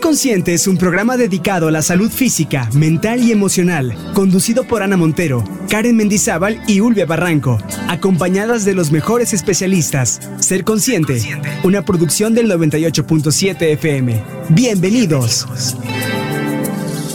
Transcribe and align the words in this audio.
Ser 0.00 0.08
Consciente 0.08 0.54
es 0.54 0.66
un 0.66 0.78
programa 0.78 1.18
dedicado 1.18 1.68
a 1.68 1.70
la 1.70 1.82
salud 1.82 2.10
física, 2.10 2.70
mental 2.72 3.22
y 3.22 3.32
emocional, 3.32 3.94
conducido 4.14 4.64
por 4.64 4.82
Ana 4.82 4.96
Montero, 4.96 5.44
Karen 5.68 5.94
Mendizábal 5.94 6.62
y 6.66 6.80
Ulvia 6.80 7.04
Barranco, 7.04 7.58
acompañadas 7.86 8.64
de 8.64 8.72
los 8.72 8.92
mejores 8.92 9.34
especialistas. 9.34 10.18
Ser 10.38 10.64
Consciente, 10.64 11.20
una 11.64 11.82
producción 11.82 12.32
del 12.32 12.50
98.7 12.50 13.60
FM. 13.60 14.22
Bienvenidos. 14.48 15.46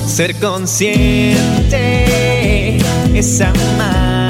Ser 0.05 0.35
consciente 0.35 1.39
es 3.15 3.41
amar, 3.41 4.29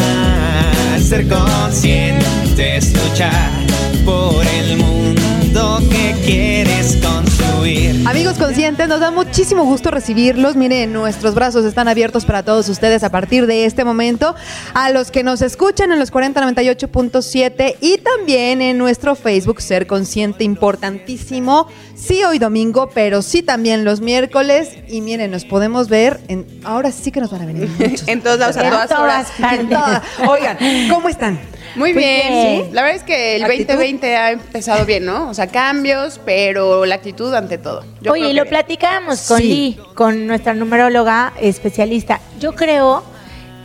ser 1.02 1.28
consciente 1.28 2.78
es 2.78 2.94
luchar 2.94 3.85
Amigos 8.08 8.38
conscientes, 8.38 8.88
nos 8.88 9.00
da 9.00 9.10
muchísimo 9.10 9.64
gusto 9.66 9.90
recibirlos. 9.90 10.56
Miren, 10.56 10.94
nuestros 10.94 11.34
brazos 11.34 11.66
están 11.66 11.88
abiertos 11.88 12.24
para 12.24 12.44
todos 12.44 12.70
ustedes 12.70 13.04
a 13.04 13.10
partir 13.10 13.48
de 13.48 13.66
este 13.66 13.84
momento. 13.84 14.36
A 14.76 14.92
los 14.92 15.10
que 15.10 15.24
nos 15.24 15.42
escuchan 15.42 15.92
en 15.92 15.98
los 15.98 16.14
4098.7 16.14 17.78
y 17.82 17.98
también 17.98 18.62
en 18.62 18.78
nuestro 18.78 19.16
Facebook 19.16 19.60
Ser 19.60 19.88
Consciente, 19.88 20.44
importantísimo. 20.44 21.68
Sí 21.96 22.24
hoy 22.24 22.38
domingo, 22.38 22.90
pero 22.94 23.24
sí 23.24 23.42
también 23.42 23.84
los 23.84 24.02
miércoles. 24.02 24.70
Y 24.88 25.02
miren, 25.02 25.32
nos 25.32 25.44
podemos 25.44 25.90
ver 25.90 26.20
en... 26.28 26.46
Ahora 26.64 26.92
sí 26.92 27.12
que 27.12 27.20
nos 27.22 27.32
van 27.32 27.42
a 27.42 27.46
venir 27.48 27.68
muchos. 27.80 28.08
En 28.08 28.22
todos 28.22 28.38
lados, 28.38 28.58
a 28.58 28.70
todas 28.70 28.92
horas. 28.92 29.28
En 29.60 29.68
todas. 29.68 30.04
Oigan, 30.28 30.58
¿cómo 30.92 31.10
están? 31.10 31.40
Muy 31.76 31.94
Muy 31.94 32.04
bien. 32.04 32.22
bien. 32.30 32.66
sí. 32.68 32.70
La 32.72 32.84
verdad 32.84 32.98
es 32.98 33.04
que 33.04 33.36
el 33.36 33.44
¿Actitud? 33.44 33.74
2020 33.74 34.16
ha 34.16 34.32
empezado 34.32 34.86
bien, 34.86 35.06
¿no? 35.06 35.30
O 35.30 35.34
sea, 35.34 35.48
cambios, 35.48 36.22
pero 36.24 36.86
la 36.86 36.96
actitud 36.96 37.34
ante 37.34 37.58
todo. 37.58 37.84
Yo 38.06 38.12
Oye, 38.14 38.30
y 38.30 38.34
lo 38.34 38.44
que- 38.44 38.50
platicábamos 38.50 39.22
con 39.28 39.38
Sí. 39.40 39.48
Lee, 39.48 39.80
con 39.96 40.28
nuestra 40.28 40.54
numeróloga 40.54 41.34
especialista. 41.42 42.20
Yo 42.40 42.54
creo 42.56 43.04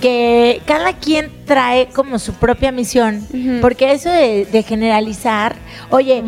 que 0.00 0.62
cada 0.64 0.94
quien 0.94 1.30
trae 1.44 1.88
como 1.88 2.18
su 2.18 2.32
propia 2.32 2.72
misión, 2.72 3.26
porque 3.60 3.92
eso 3.92 4.08
de, 4.08 4.46
de 4.46 4.62
generalizar, 4.62 5.56
oye, 5.90 6.24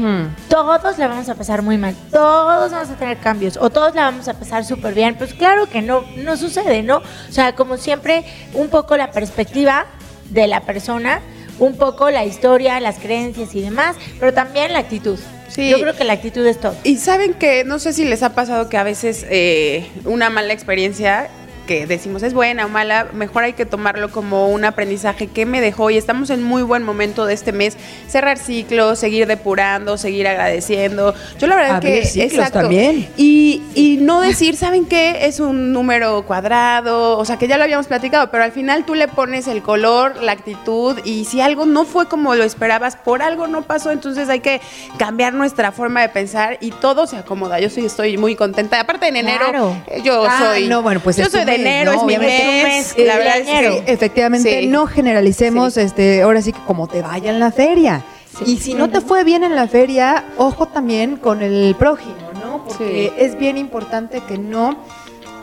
todos 0.49 0.99
la 0.99 1.09
vamos 1.09 1.29
a 1.31 1.35
pasar 1.37 1.63
muy 1.63 1.79
mal, 1.79 1.95
todos 2.11 2.71
vamos 2.71 2.91
a 2.91 2.95
tener 2.97 3.17
cambios, 3.17 3.57
o 3.57 3.71
todos 3.71 3.95
la 3.95 4.03
vamos 4.05 4.29
a 4.29 4.35
pasar 4.35 4.67
súper 4.67 4.93
bien, 4.93 5.15
pues 5.17 5.33
claro 5.33 5.67
que 5.71 5.81
no, 5.81 6.05
no 6.19 6.37
sucede, 6.37 6.83
¿no? 6.83 6.99
O 6.99 7.33
sea, 7.33 7.55
como 7.55 7.79
siempre, 7.79 8.25
un 8.53 8.69
poco 8.69 8.99
la 8.99 9.11
perspectiva 9.11 9.87
de 10.29 10.47
la 10.49 10.61
persona, 10.61 11.23
un 11.59 11.77
poco 11.79 12.11
la 12.11 12.27
historia, 12.27 12.79
las 12.79 12.99
creencias 12.99 13.55
y 13.55 13.63
demás, 13.63 13.97
pero 14.21 14.35
también 14.35 14.75
la 14.75 14.81
actitud. 14.81 15.19
Sí. 15.55 15.69
Yo 15.69 15.79
creo 15.81 15.95
que 15.95 16.05
la 16.05 16.15
actitud 16.15 16.47
es 16.47 16.59
todo. 16.59 16.75
Y 16.83 16.97
saben 16.97 17.35
que, 17.35 17.65
no 17.65 17.79
sé 17.79 17.93
si 17.93 18.05
les 18.05 18.23
ha 18.23 18.35
pasado 18.35 18.69
que 18.69 18.79
a 18.79 18.85
veces 18.85 19.27
eh, 19.29 19.87
una 20.05 20.31
mala 20.31 20.53
experiencia 20.55 21.29
que 21.67 21.87
decimos 21.87 22.23
es 22.23 22.35
buena 22.35 22.67
o 22.67 22.69
mala, 22.69 23.07
mejor 23.13 23.45
hay 23.45 23.53
que 23.53 23.67
tomarlo 23.67 24.11
como 24.11 24.49
un 24.49 24.65
aprendizaje 24.65 25.29
que 25.29 25.47
me 25.47 25.61
dejó 25.61 25.91
y 25.91 25.97
estamos 25.97 26.31
en 26.31 26.43
muy 26.43 26.63
buen 26.63 26.83
momento 26.83 27.27
de 27.27 27.35
este 27.35 27.53
mes, 27.53 27.77
cerrar 28.09 28.39
ciclos, 28.39 28.99
seguir 28.99 29.27
depurando, 29.27 29.97
seguir 29.97 30.27
agradeciendo. 30.29 31.15
Yo 31.39 31.47
la 31.47 31.57
verdad 31.57 31.77
Abrir 31.77 32.03
que 32.03 32.05
ciclos 32.07 32.51
también. 32.51 33.09
Y, 33.17 33.63
y 33.75 33.99
no 34.01 34.21
decir, 34.21 34.57
¿saben 34.57 34.87
qué? 34.87 35.27
Es 35.27 35.41
un 35.41 35.73
número 35.73 36.23
cuadrado, 36.27 37.19
o 37.19 37.25
sea, 37.25 37.37
que 37.39 37.49
ya 37.49 37.57
lo 37.57 37.65
habíamos 37.65 37.87
platicado, 37.87 38.31
pero 38.31 38.45
al 38.45 38.53
final 38.53 38.85
tú 38.85 38.95
le 38.95 39.09
pones 39.09 39.47
el 39.49 39.63
color, 39.63 40.23
la 40.23 40.33
actitud 40.33 40.99
y 41.05 41.25
si 41.25 41.41
algo 41.41 41.67
no 41.67 41.85
fue 41.85 42.07
como 42.09 42.35
lo 42.35 42.45
esperabas, 42.45 42.97
por 42.97 43.23
algo 43.23 43.47
no 43.47 43.63
pasó, 43.63 43.91
entonces 43.91 44.29
hay 44.29 44.41
que 44.41 44.61
cambiar 44.99 45.33
nuestra 45.35 45.73
forma 45.73 46.01
de 46.03 46.09
pensar 46.09 46.59
y 46.61 46.71
todo 46.71 47.07
se 47.07 47.17
acomoda. 47.17 47.59
Yo 47.61 47.71
sí 47.71 47.85
estoy 47.85 48.17
muy 48.19 48.37
contenta. 48.37 48.81
Aparte 48.81 49.09
en 49.09 49.17
enero, 49.17 49.47
Claro. 49.51 49.77
yo 50.03 50.25
Ah, 50.29 50.39
soy 50.55 50.69
no, 50.69 50.83
bueno, 50.83 51.01
pues 51.01 51.17
yo 51.17 51.27
soy 51.27 51.45
de 51.45 51.52
enero, 51.55 51.93
¿no? 51.93 52.01
es 52.01 52.07
mi 52.07 52.19
mes. 52.19 52.95
La 52.99 53.17
verdad 53.19 53.39
es 53.39 53.47
que 53.47 53.93
Efectivamente, 53.93 54.61
Sí. 54.61 54.67
no 54.69 54.87
generalicemos, 54.87 55.75
Sí. 55.75 55.81
este, 55.81 56.23
ahora 56.23 56.43
sí 56.43 56.53
que 56.53 56.61
como 56.67 56.87
te 56.89 57.03
vaya 57.03 57.31
en 57.31 57.41
la 57.41 57.51
feria. 57.53 58.03
Y 58.47 58.57
si 58.59 58.73
no 58.75 58.89
te 58.89 59.01
fue 59.03 59.25
bien 59.25 59.45
en 59.45 59.55
la 59.55 59.69
feria, 59.69 60.25
ojo 60.39 60.67
también 60.67 61.17
con 61.17 61.43
el 61.43 61.75
prójimo, 61.79 62.15
¿no? 62.43 62.65
Porque 62.65 63.13
es 63.19 63.39
bien 63.39 63.59
importante 63.59 64.21
que 64.27 64.39
no 64.39 64.77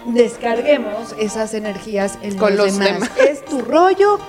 descarguemos 0.07 1.16
esas 1.19 1.53
energías 1.53 2.17
en 2.22 2.38
Con 2.38 2.55
los, 2.57 2.67
los 2.67 2.79
demás. 2.79 2.94
demás. 2.94 3.11
Es 3.29 3.45
tu 3.45 3.61
rollo, 3.61 4.19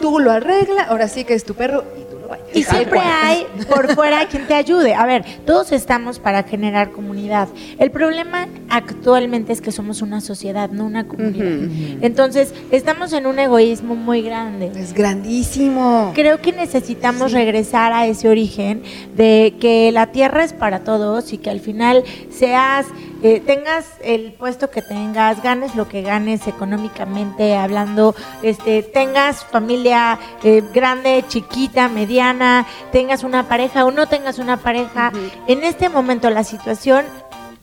tú 0.00 0.18
lo 0.18 0.30
arreglas, 0.32 0.88
ahora 0.88 1.08
sí 1.08 1.24
que 1.24 1.34
es 1.34 1.44
tu 1.44 1.54
perro 1.54 1.84
y 1.98 2.09
Y 2.54 2.62
siempre 2.62 2.98
cual. 2.98 3.08
hay 3.22 3.46
por 3.68 3.94
fuera 3.94 4.26
quien 4.26 4.46
te 4.46 4.54
ayude. 4.54 4.94
A 4.94 5.06
ver, 5.06 5.24
todos 5.46 5.72
estamos 5.72 6.18
para 6.18 6.42
generar 6.42 6.90
comunidad. 6.90 7.48
El 7.78 7.90
problema 7.90 8.48
actualmente 8.68 9.52
es 9.52 9.60
que 9.60 9.72
somos 9.72 10.02
una 10.02 10.20
sociedad, 10.20 10.70
no 10.70 10.86
una 10.86 11.06
comunidad. 11.06 11.68
Entonces, 12.00 12.54
estamos 12.70 13.12
en 13.12 13.26
un 13.26 13.38
egoísmo 13.38 13.94
muy 13.94 14.22
grande. 14.22 14.70
Es 14.76 14.92
grandísimo. 14.92 16.12
Creo 16.14 16.40
que 16.40 16.52
necesitamos 16.52 17.32
regresar 17.32 17.92
a 17.92 18.06
ese 18.06 18.28
origen 18.28 18.82
de 19.16 19.54
que 19.60 19.90
la 19.92 20.08
tierra 20.08 20.44
es 20.44 20.52
para 20.52 20.80
todos 20.80 21.32
y 21.32 21.38
que 21.38 21.50
al 21.50 21.60
final 21.60 22.04
seas, 22.30 22.86
eh, 23.22 23.42
tengas 23.44 23.86
el 24.02 24.32
puesto 24.32 24.70
que 24.70 24.82
tengas, 24.82 25.42
ganes 25.42 25.74
lo 25.74 25.88
que 25.88 26.02
ganes 26.02 26.46
económicamente 26.46 27.54
hablando, 27.54 28.14
este, 28.42 28.82
tengas 28.82 29.44
familia 29.44 30.18
eh, 30.42 30.62
grande, 30.72 31.24
chiquita, 31.28 31.88
mediana, 31.88 32.19
tengas 32.92 33.24
una 33.24 33.48
pareja 33.48 33.84
o 33.84 33.90
no 33.90 34.06
tengas 34.06 34.38
una 34.38 34.56
pareja. 34.56 35.12
En 35.46 35.64
este 35.64 35.88
momento 35.88 36.30
la 36.30 36.44
situación 36.44 37.04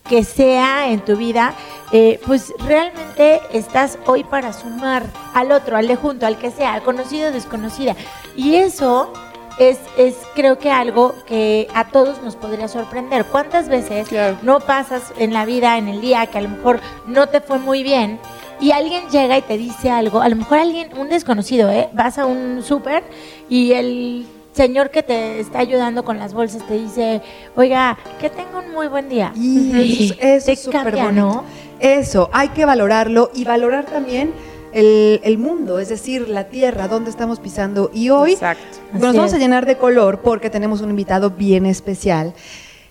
que 0.08 0.24
sea 0.24 0.90
en 0.90 1.02
tu 1.02 1.18
vida, 1.18 1.54
eh, 1.92 2.20
pues 2.26 2.54
realmente 2.66 3.42
estás 3.52 4.00
hoy 4.06 4.24
para 4.24 4.54
sumar 4.54 5.04
al 5.34 5.52
otro, 5.52 5.76
al 5.78 5.88
de 5.88 5.96
junto, 5.96 6.26
al 6.26 6.38
que 6.38 6.50
sea, 6.52 6.80
conocido 6.82 7.30
o 7.30 7.32
desconocida. 7.32 7.96
Y 8.36 8.56
eso 8.56 9.12
es, 9.60 9.80
es 9.98 10.16
creo 10.34 10.60
que 10.60 10.72
algo 10.72 11.14
que 11.26 11.68
a 11.74 11.88
todos 11.90 12.22
nos 12.24 12.36
podría 12.36 12.68
sorprender. 12.68 13.26
¿Cuántas 13.26 13.68
veces 13.68 14.08
Claro. 14.08 14.38
no 14.44 14.60
pasas 14.60 15.14
en 15.18 15.34
la 15.34 15.46
vida, 15.46 15.78
en 15.78 15.88
el 15.88 16.00
día, 16.00 16.26
que 16.28 16.38
a 16.38 16.42
lo 16.42 16.50
mejor 16.50 16.80
no 17.06 17.28
te 17.28 17.42
fue 17.42 17.60
muy 17.60 17.84
bien? 17.84 18.20
Y 18.60 18.72
alguien 18.72 19.10
llega 19.10 19.38
y 19.38 19.42
te 19.42 19.58
dice 19.58 19.92
algo, 19.92 20.22
a 20.22 20.30
lo 20.30 20.36
mejor 20.36 20.60
alguien, 20.60 20.98
un 20.98 21.10
desconocido, 21.10 21.70
¿eh? 21.70 21.90
Vas 21.94 22.18
a 22.18 22.26
un 22.26 22.64
súper 22.64 23.04
y 23.50 23.74
el 23.74 24.26
señor 24.58 24.90
que 24.90 25.04
te 25.04 25.40
está 25.40 25.60
ayudando 25.60 26.04
con 26.04 26.18
las 26.20 26.34
bolsas 26.34 26.66
te 26.68 26.74
dice, 26.74 27.22
oiga, 27.56 27.98
que 28.20 28.30
tenga 28.30 28.60
un 28.60 28.74
muy 28.74 28.88
buen 28.88 29.08
día. 29.08 29.32
Y 29.36 29.72
eso, 30.04 30.14
es- 30.20 30.20
eso 30.20 30.46
Te 30.48 30.52
es 30.54 30.60
súper 30.62 30.96
bonito. 30.96 31.12
¿no? 31.14 31.44
Eso, 31.80 32.30
hay 32.34 32.50
que 32.50 32.66
valorarlo 32.66 33.32
y 33.34 33.44
valorar 33.46 33.86
también 33.86 34.34
el, 34.74 35.22
el 35.24 35.38
mundo, 35.38 35.80
es 35.80 35.90
decir, 35.90 36.28
la 36.28 36.46
tierra, 36.50 36.88
donde 36.88 37.10
estamos 37.10 37.40
pisando. 37.40 37.90
Y 37.94 38.10
hoy 38.10 38.34
Exacto. 38.34 38.64
nos 38.94 39.04
Así 39.04 39.18
vamos 39.18 39.34
a 39.34 39.38
llenar 39.38 39.66
de 39.66 39.78
color 39.78 40.22
porque 40.22 40.50
tenemos 40.50 40.82
un 40.82 40.90
invitado 40.90 41.30
bien 41.30 41.66
especial. 41.66 42.34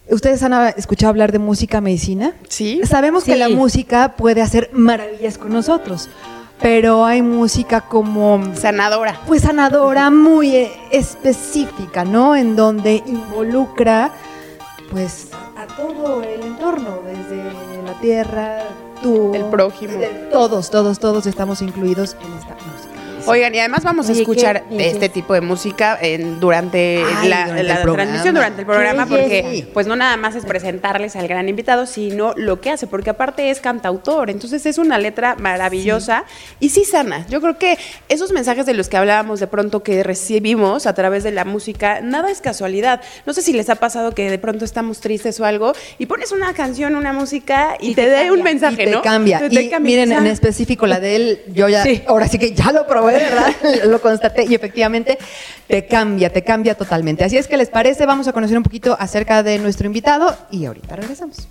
¿Ustedes 0.09 0.41
han 0.44 0.53
escuchado 0.76 1.10
hablar 1.10 1.32
de 1.32 1.41
música 1.41 1.81
medicina? 1.81 2.34
Sí. 2.49 2.81
Sabemos 2.84 3.25
que 3.25 3.34
la 3.34 3.49
música 3.49 4.15
puede 4.16 4.41
hacer 4.41 4.71
maravillas 4.72 5.37
con 5.37 5.53
nosotros, 5.53 6.09
pero 6.61 7.05
hay 7.05 7.22
música 7.22 7.83
como 7.83 8.43
Sanadora. 8.55 9.21
pues 9.27 9.43
sanadora 9.43 10.11
muy 10.11 10.55
eh, 10.56 10.81
específica, 10.91 12.05
¿no? 12.05 12.34
En 12.34 12.56
donde 12.56 13.03
involucra 13.06 14.11
pues 14.91 15.28
a 15.56 15.67
todo 15.77 16.22
el 16.22 16.43
entorno, 16.43 17.00
desde 17.05 17.83
la 17.83 17.93
tierra, 18.00 18.59
tú, 19.03 19.33
El 19.34 19.44
prójimo. 19.47 19.99
todos, 20.33 20.71
todos, 20.71 20.99
todos 20.99 21.27
estamos 21.27 21.61
incluidos 21.62 22.17
en 22.25 22.33
esta 22.39 22.55
música. 22.55 22.96
Oigan, 23.26 23.54
y 23.54 23.59
además 23.59 23.82
vamos 23.84 24.09
a 24.09 24.12
escuchar 24.12 24.64
qué 24.70 24.88
este 24.91 25.09
tipo 25.09 25.34
de 25.34 25.41
música 25.41 25.98
en, 26.00 26.38
durante 26.41 27.03
Ay, 27.04 27.28
la, 27.28 27.47
durante 27.47 27.92
transmisión, 27.92 28.34
durante 28.34 28.60
el 28.60 28.66
programa, 28.66 29.06
porque 29.06 29.67
pues 29.73 29.87
no 29.87 29.96
nada 29.96 30.17
más 30.17 30.34
es 30.34 30.44
presentarles 30.44 31.17
al 31.17 31.26
gran 31.28 31.49
invitado, 31.49 31.87
sino 31.87 32.32
lo 32.37 32.61
que 32.61 32.70
hace, 32.70 32.87
porque 32.87 33.11
aparte 33.11 33.50
es 33.50 33.61
cantautor, 33.61 34.31
entonces 34.31 34.64
es 34.67 34.78
una 34.78 34.99
letra 34.99 35.34
maravillosa 35.37 36.25
y 36.61 36.69
sí 36.70 36.84
sana. 36.84 37.26
Yo 37.28 37.40
creo 37.40 37.58
que 37.58 37.78
esos 38.08 38.32
mensajes 38.32 38.67
de 38.67 38.75
los 38.75 38.88
que 38.88 38.96
hablábamos 38.96 39.40
de 39.40 39.46
pronto 39.46 39.82
que 39.82 40.02
recibimos 40.02 40.87
a 40.87 40.94
través 40.94 41.25
de 41.25 41.32
la 41.32 41.44
música, 41.44 42.00
nada 42.00 42.31
es 42.31 42.40
casualidad. 42.40 43.00
No 43.26 43.32
sé 43.32 43.43
si 43.43 43.52
les 43.52 43.69
ha 43.70 43.76
pasado 43.76 44.12
que 44.12 44.31
de 44.31 44.38
pronto 44.38 44.64
estamos 44.64 45.00
tristes 45.00 45.38
o 45.40 45.44
algo 45.44 45.72
y 45.99 46.06
pones 46.06 46.32
una 46.32 46.52
canción, 46.55 46.96
una 46.96 47.12
música 47.12 47.76
y, 47.81 47.90
Y 47.90 47.94
te, 47.94 48.02
te 48.05 48.11
da 48.11 48.32
un 48.32 48.43
mensaje, 48.43 48.82
y 48.82 48.87
te 48.87 48.90
¿no? 48.93 49.02
cambia. 49.02 49.38
Te- 49.38 49.70
cambia. 49.70 49.81
miren, 49.81 50.12
en 50.12 50.26
específico 50.26 50.87
la 50.87 51.00
de 51.00 51.17
él, 51.17 51.40
yo 51.52 51.69
ya, 51.69 51.82
Sí. 51.82 52.02
ahora 52.06 52.29
sí 52.29 52.38
que 52.38 52.52
ya 52.52 52.72
lo 52.72 52.87
probé, 52.87 53.16
lo 53.87 54.01
constaté 54.01 54.45
y 54.45 54.55
efectivamente 54.55 55.19
te 55.67 55.87
cambia, 55.87 56.33
te 56.33 56.43
cambia 56.43 56.75
totalmente. 56.75 57.25
Así 57.25 57.37
es 57.37 57.49
que 57.49 57.57
les 57.57 57.69
parece, 57.69 58.07
vamos 58.07 58.29
a 58.29 58.33
conocer 58.33 58.57
un 58.57 58.63
poquito 58.63 58.97
acerca 58.99 59.43
de 59.43 59.59
nuestro 59.59 59.87
invitado 59.87 60.37
y 60.51 60.67
ahorita 60.67 60.97
regresamos. 60.97 61.49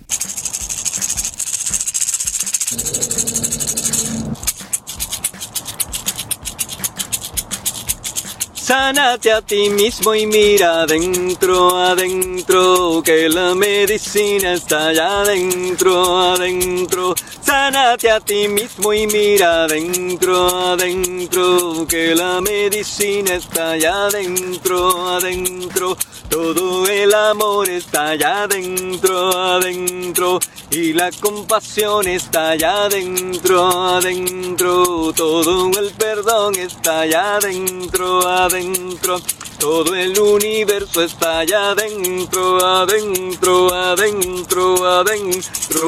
Sánate 8.66 9.30
a 9.30 9.40
ti 9.42 9.70
mismo 9.70 10.12
y 10.12 10.26
mira 10.26 10.82
adentro, 10.82 11.78
adentro, 11.78 13.00
que 13.00 13.28
la 13.28 13.54
medicina 13.54 14.54
está 14.54 14.88
allá 14.88 15.20
adentro, 15.20 16.32
adentro. 16.32 17.14
Sánate 17.42 18.10
a 18.10 18.18
ti 18.18 18.48
mismo 18.48 18.92
y 18.92 19.06
mira 19.06 19.66
adentro, 19.66 20.48
adentro, 20.72 21.86
que 21.86 22.12
la 22.16 22.40
medicina 22.40 23.34
está 23.36 23.70
allá 23.70 24.06
adentro, 24.06 25.10
adentro. 25.10 25.96
Todo 26.30 26.86
el 26.86 27.14
amor 27.14 27.68
está 27.68 28.08
allá 28.08 28.42
adentro, 28.42 29.30
adentro. 29.30 30.40
Y 30.70 30.92
la 30.92 31.10
compasión 31.12 32.06
está 32.08 32.50
allá 32.50 32.84
adentro, 32.84 33.64
adentro. 33.96 35.12
Todo 35.14 35.70
el 35.78 35.90
perdón 35.92 36.54
está 36.56 37.00
allá 37.00 37.36
adentro, 37.36 38.26
adentro. 38.26 39.20
Todo 39.58 39.94
el 39.94 40.18
universo 40.18 41.02
está 41.02 41.38
allá 41.38 41.70
adentro, 41.70 42.64
adentro, 42.64 43.72
adentro, 43.72 44.84
adentro. 44.84 45.86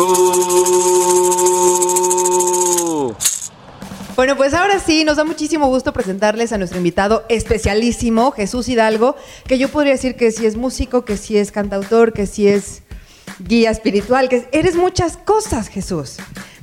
Bueno, 4.18 4.36
pues 4.36 4.52
ahora 4.52 4.80
sí, 4.80 5.04
nos 5.04 5.16
da 5.16 5.22
muchísimo 5.24 5.68
gusto 5.68 5.92
presentarles 5.92 6.50
a 6.52 6.58
nuestro 6.58 6.78
invitado 6.78 7.24
especialísimo, 7.28 8.32
Jesús 8.32 8.68
Hidalgo, 8.68 9.14
que 9.46 9.58
yo 9.58 9.68
podría 9.68 9.92
decir 9.92 10.16
que 10.16 10.32
sí 10.32 10.44
es 10.44 10.56
músico, 10.56 11.04
que 11.04 11.16
sí 11.16 11.38
es 11.38 11.52
cantautor, 11.52 12.12
que 12.12 12.26
sí 12.26 12.48
es 12.48 12.82
guía 13.38 13.70
espiritual, 13.70 14.28
que 14.28 14.48
eres 14.50 14.74
muchas 14.74 15.16
cosas, 15.18 15.68
Jesús. 15.68 16.16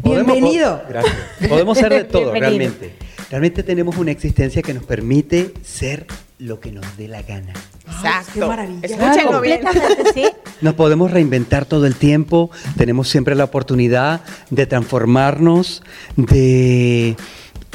Podemos- 0.03 0.33
Bienvenido. 0.33 0.81
po- 0.81 0.89
gracias. 0.89 1.15
Podemos 1.47 1.77
ser 1.77 1.93
de 1.93 2.03
todo, 2.03 2.33
Bienvenido. 2.33 2.49
realmente. 2.73 2.95
Realmente 3.29 3.63
tenemos 3.63 3.95
una 3.95 4.11
existencia 4.11 4.61
que 4.61 4.73
nos 4.73 4.83
permite 4.83 5.53
ser 5.63 6.07
lo 6.39 6.59
que 6.59 6.73
nos 6.73 6.85
dé 6.97 7.07
la 7.07 7.21
gana. 7.21 7.53
Exacto. 7.87 8.31
qué 8.33 8.39
maravilla. 8.41 8.79
Escúchenlo 8.81 9.39
bien. 9.39 9.61
Sí. 10.13 10.25
Nos 10.59 10.73
podemos 10.73 11.09
reinventar 11.09 11.63
todo 11.65 11.85
el 11.85 11.95
tiempo, 11.95 12.51
tenemos 12.75 13.07
siempre 13.07 13.33
la 13.33 13.45
oportunidad 13.45 14.19
de 14.49 14.65
transformarnos, 14.65 15.83
de 16.17 17.15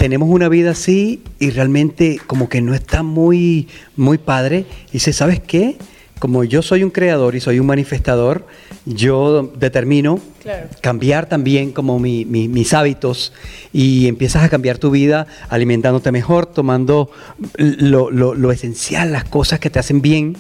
tenemos 0.00 0.30
una 0.30 0.48
vida 0.48 0.70
así 0.70 1.20
y 1.38 1.50
realmente 1.50 2.18
como 2.26 2.48
que 2.48 2.62
no 2.62 2.72
está 2.72 3.02
muy 3.02 3.68
muy 3.96 4.16
padre 4.16 4.64
y 4.88 4.92
dice, 4.92 5.12
¿sabes 5.12 5.40
qué? 5.40 5.76
Como 6.18 6.42
yo 6.42 6.62
soy 6.62 6.84
un 6.84 6.90
creador 6.90 7.34
y 7.34 7.40
soy 7.40 7.60
un 7.60 7.66
manifestador, 7.66 8.46
yo 8.86 9.52
determino 9.58 10.18
Claro. 10.42 10.68
cambiar 10.80 11.26
también 11.28 11.70
como 11.72 11.98
mi- 11.98 12.24
mi- 12.24 12.48
mis 12.48 12.72
hábitos 12.72 13.34
y 13.74 14.06
empiezas 14.06 14.42
a 14.42 14.48
cambiar 14.48 14.78
tu 14.78 14.90
vida 14.90 15.26
alimentándote 15.50 16.10
mejor, 16.12 16.46
tomando 16.46 17.10
lo, 17.58 18.10
lo- 18.10 18.34
lo 18.34 18.52
esencial, 18.52 19.12
las 19.12 19.24
cosas 19.24 19.60
que 19.60 19.68
te 19.68 19.80
hacen 19.80 20.00
bien 20.00 20.34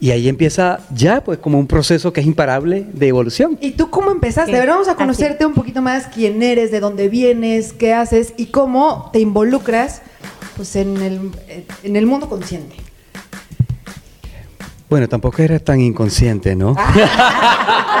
y 0.00 0.10
ahí 0.10 0.28
empieza 0.28 0.80
ya 0.94 1.22
pues 1.22 1.38
como 1.38 1.58
un 1.58 1.66
proceso 1.66 2.12
que 2.12 2.20
es 2.20 2.26
imparable 2.26 2.86
de 2.92 3.08
evolución. 3.08 3.58
¿Y 3.60 3.72
tú 3.72 3.90
cómo 3.90 4.10
empezaste? 4.10 4.54
A 4.54 4.60
ver, 4.60 4.68
vamos 4.68 4.88
a 4.88 4.92
así. 4.92 4.98
conocerte 4.98 5.44
un 5.44 5.54
poquito 5.54 5.82
más 5.82 6.06
quién 6.06 6.42
eres, 6.42 6.70
de 6.70 6.80
dónde 6.80 7.08
vienes, 7.08 7.72
qué 7.72 7.92
haces 7.94 8.34
y 8.36 8.46
cómo 8.46 9.10
te 9.12 9.20
involucras 9.20 10.02
pues, 10.56 10.76
en, 10.76 10.96
el, 10.98 11.30
en 11.82 11.96
el 11.96 12.06
mundo 12.06 12.28
consciente. 12.28 12.76
Bueno, 14.88 15.06
tampoco 15.08 15.42
eres 15.42 15.62
tan 15.62 15.80
inconsciente, 15.80 16.56
¿no? 16.56 16.74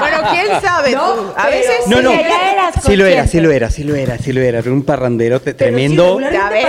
Bueno, 0.00 0.18
quién 0.30 0.46
sabe 0.62 0.92
No, 0.92 1.12
tú? 1.14 1.20
A 1.36 1.46
veces 1.48 1.72
sí, 1.84 1.90
No, 1.90 2.00
no, 2.00 2.12
ya 2.12 2.52
eras 2.52 2.74
sí 2.84 2.96
lo 2.96 3.04
era, 3.04 3.26
sí 3.26 3.40
lo 3.40 3.50
era, 3.50 3.70
sí 3.70 3.82
lo 3.84 3.94
era, 3.96 4.16
sí 4.18 4.32
lo 4.32 4.40
era. 4.40 4.60
Era 4.60 4.72
un 4.72 4.82
parrandero 4.84 5.40
te- 5.40 5.50
sí, 5.50 5.56
tremendo. 5.56 6.18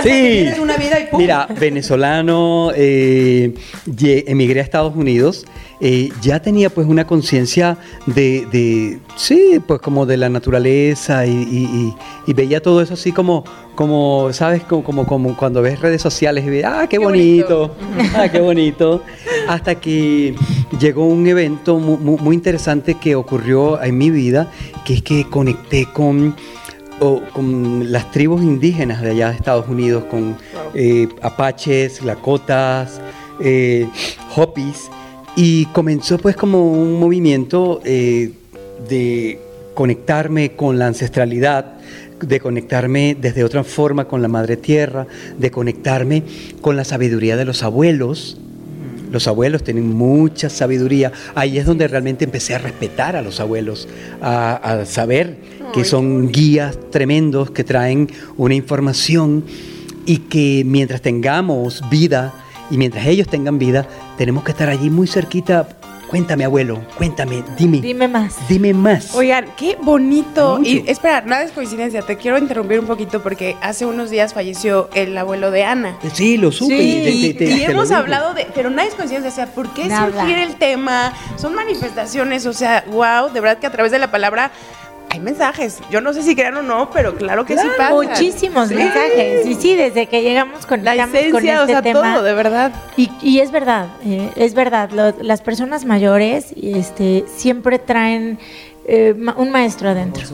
Sí. 0.02 0.08
tienes 0.10 0.58
una 0.58 0.76
vida 0.76 0.98
y 0.98 1.06
¡pum! 1.06 1.20
Mira, 1.20 1.46
venezolano, 1.58 2.72
eh, 2.74 3.54
ye- 3.86 4.24
emigré 4.26 4.60
a 4.60 4.62
Estados 4.64 4.94
Unidos, 4.96 5.46
eh, 5.80 6.10
ya 6.20 6.40
tenía 6.42 6.68
pues 6.70 6.86
una 6.86 7.06
conciencia 7.06 7.78
de, 8.06 8.46
de, 8.52 8.98
sí, 9.16 9.60
pues 9.66 9.80
como 9.80 10.04
de 10.06 10.16
la 10.18 10.28
naturaleza 10.28 11.24
y, 11.26 11.30
y- 11.30 11.64
y- 11.72 11.94
y 12.26 12.32
veía 12.34 12.60
todo 12.60 12.82
eso 12.82 12.94
así 12.94 13.12
como, 13.12 13.44
como 13.74 14.28
¿sabes? 14.32 14.62
Como, 14.64 14.82
como, 14.84 15.06
como 15.06 15.36
cuando 15.36 15.62
ves 15.62 15.80
redes 15.80 16.02
sociales 16.02 16.44
y 16.46 16.50
ves, 16.50 16.64
ah, 16.66 16.82
qué, 16.82 16.98
Qué 16.98 17.04
bonito, 17.04 17.74
ah, 18.14 18.28
qué 18.28 18.40
bonito. 18.40 19.02
Hasta 19.48 19.74
que 19.76 20.34
llegó 20.78 21.06
un 21.06 21.26
evento 21.26 21.78
mu- 21.78 21.96
mu- 21.96 22.18
muy, 22.18 22.34
interesante 22.36 22.94
que 22.94 23.14
ocurrió 23.14 23.82
en 23.82 23.96
mi 23.96 24.10
vida, 24.10 24.48
que 24.84 24.94
es 24.94 25.02
que 25.02 25.24
conecté 25.30 25.86
con 25.92 26.36
o 27.02 27.22
con 27.32 27.90
las 27.90 28.10
tribus 28.10 28.42
indígenas 28.42 29.00
de 29.00 29.12
allá 29.12 29.30
de 29.30 29.36
Estados 29.36 29.66
Unidos, 29.66 30.04
con 30.10 30.36
eh, 30.74 31.08
apaches, 31.22 32.02
lakotas, 32.04 33.00
eh, 33.40 33.88
hopis, 34.36 34.90
y 35.36 35.66
comenzó 35.66 36.18
pues 36.18 36.36
como 36.36 36.72
un 36.72 36.98
movimiento 36.98 37.80
eh, 37.84 38.32
de 38.88 39.40
conectarme 39.74 40.52
con 40.52 40.78
la 40.78 40.86
ancestralidad, 40.86 41.74
de 42.20 42.40
conectarme 42.40 43.16
desde 43.18 43.44
otra 43.44 43.64
forma 43.64 44.06
con 44.06 44.22
la 44.22 44.28
madre 44.28 44.56
tierra, 44.56 45.06
de 45.38 45.50
conectarme 45.50 46.22
con 46.60 46.76
la 46.76 46.84
sabiduría 46.84 47.36
de 47.36 47.44
los 47.44 47.62
abuelos, 47.62 48.38
los 49.10 49.26
abuelos 49.26 49.64
tienen 49.64 49.88
mucha 49.88 50.48
sabiduría. 50.48 51.12
Ahí 51.34 51.58
es 51.58 51.66
donde 51.66 51.88
realmente 51.88 52.24
empecé 52.24 52.54
a 52.54 52.58
respetar 52.58 53.16
a 53.16 53.22
los 53.22 53.40
abuelos, 53.40 53.88
a, 54.20 54.54
a 54.54 54.86
saber 54.86 55.36
que 55.74 55.84
son 55.84 56.30
guías 56.30 56.78
tremendos 56.90 57.50
que 57.50 57.64
traen 57.64 58.08
una 58.36 58.54
información 58.54 59.44
y 60.06 60.18
que 60.18 60.62
mientras 60.64 61.02
tengamos 61.02 61.82
vida 61.90 62.32
y 62.70 62.76
mientras 62.78 63.06
ellos 63.06 63.26
tengan 63.28 63.58
vida, 63.58 63.86
tenemos 64.16 64.44
que 64.44 64.52
estar 64.52 64.68
allí 64.68 64.90
muy 64.90 65.06
cerquita. 65.06 65.68
Cuéntame, 66.08 66.44
abuelo, 66.44 66.80
cuéntame, 66.98 67.44
dime. 67.56 67.80
Dime 67.80 68.08
más. 68.08 68.34
Dime 68.48 68.74
más. 68.74 69.14
Oigan, 69.14 69.46
qué 69.56 69.76
bonito. 69.80 70.58
Mucho. 70.58 70.68
Y 70.68 70.82
espera, 70.88 71.20
nada 71.20 71.44
es 71.44 71.52
coincidencia. 71.52 72.02
Te 72.02 72.16
quiero 72.16 72.36
interrumpir 72.36 72.80
un 72.80 72.86
poquito 72.86 73.22
porque 73.22 73.54
hace 73.62 73.86
unos 73.86 74.10
días 74.10 74.34
falleció 74.34 74.90
el 74.94 75.16
abuelo 75.16 75.52
de 75.52 75.62
Ana. 75.62 75.96
Sí, 76.12 76.36
lo 76.36 76.50
supe. 76.50 76.76
Sí, 76.76 76.82
te- 77.04 77.10
y, 77.10 77.32
te- 77.34 77.44
te- 77.46 77.50
y 77.52 77.60
te 77.60 77.66
lo 77.68 77.72
hemos 77.74 77.92
hablado 77.92 78.34
de, 78.34 78.44
pero 78.52 78.70
nada 78.70 78.88
es 78.88 78.94
coincidencia, 78.96 79.30
o 79.30 79.34
sea, 79.34 79.46
¿por 79.54 79.72
qué 79.72 79.84
Nada. 79.86 80.10
surgir 80.10 80.36
el 80.38 80.56
tema? 80.56 81.12
Son 81.36 81.54
manifestaciones, 81.54 82.44
o 82.44 82.52
sea, 82.54 82.84
wow, 82.88 83.32
de 83.32 83.40
verdad 83.40 83.58
que 83.58 83.68
a 83.68 83.70
través 83.70 83.92
de 83.92 84.00
la 84.00 84.10
palabra 84.10 84.50
hay 85.12 85.20
mensajes. 85.20 85.80
Yo 85.90 86.00
no 86.00 86.12
sé 86.12 86.22
si 86.22 86.34
crean 86.36 86.56
o 86.56 86.62
no, 86.62 86.90
pero 86.90 87.16
claro 87.16 87.44
que 87.44 87.56
sí 87.58 87.66
pasa. 87.76 87.92
Muchísimos 87.94 88.68
Sí. 88.68 88.74
mensajes. 88.76 89.44
Y 89.46 89.54
sí, 89.56 89.74
desde 89.74 90.06
que 90.06 90.22
llegamos 90.22 90.62
La 90.62 90.68
conectamos 90.68 91.08
con 91.08 91.18
esencia, 91.18 91.52
este 91.60 91.62
o 91.64 91.66
sea, 91.66 91.82
tema. 91.82 92.14
todo, 92.14 92.22
de 92.22 92.32
verdad. 92.34 92.72
Y, 92.96 93.10
y 93.20 93.40
es 93.40 93.50
verdad, 93.50 93.88
eh, 94.04 94.30
es 94.36 94.54
verdad. 94.54 94.90
lo- 94.92 95.14
las 95.22 95.42
personas 95.42 95.84
mayores 95.84 96.54
este, 96.62 97.24
siempre 97.36 97.78
traen 97.78 98.38
eh, 98.86 99.14
un 99.36 99.50
maestro 99.50 99.90
adentro. 99.90 100.24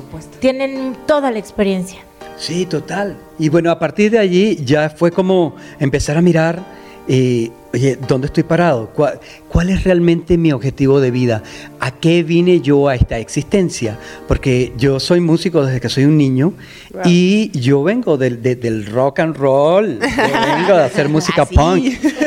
Tienen 0.41 0.97
toda 1.07 1.31
la 1.31 1.39
experiencia. 1.39 1.99
Sí, 2.39 2.65
total. 2.67 3.17
Y 3.39 3.49
bueno, 3.49 3.71
a 3.71 3.79
partir 3.79 4.11
de 4.11 4.19
allí 4.19 4.57
ya 4.65 4.91
fue 4.91 5.11
como 5.11 5.57
empezar 5.81 6.17
a 6.19 6.23
mirar, 6.23 6.61
eh, 7.09 7.51
oye, 7.73 7.97
¿dónde 8.09 8.27
estoy 8.27 8.43
parado? 8.43 8.91
¿Cuál, 8.95 9.21
cuál 9.49 9.71
es 9.71 9.85
realmente 9.85 10.37
mi 10.39 10.53
objetivo 10.53 11.01
de 11.01 11.11
vida? 11.11 11.43
¿A 11.81 11.91
qué 11.91 12.23
vine 12.23 12.61
yo 12.61 12.89
a 12.89 12.95
esta 12.95 13.19
existencia? 13.19 13.99
Porque 14.27 14.73
yo 14.77 14.99
soy 15.01 15.21
músico 15.21 15.65
desde 15.65 15.81
que 15.81 15.89
soy 15.89 16.05
un 16.05 16.17
niño 16.17 16.53
Wow. 16.93 17.03
y 17.05 17.51
yo 17.59 17.83
vengo 17.83 18.17
del, 18.17 18.43
de- 18.43 18.57
del 18.57 18.87
rock 18.87 19.21
and 19.21 19.37
roll, 19.37 19.99
vengo 19.99 20.75
de 20.77 20.83
hacer 20.85 21.09
música 21.11 21.43
Así. 21.43 21.55
punk, 21.55 21.85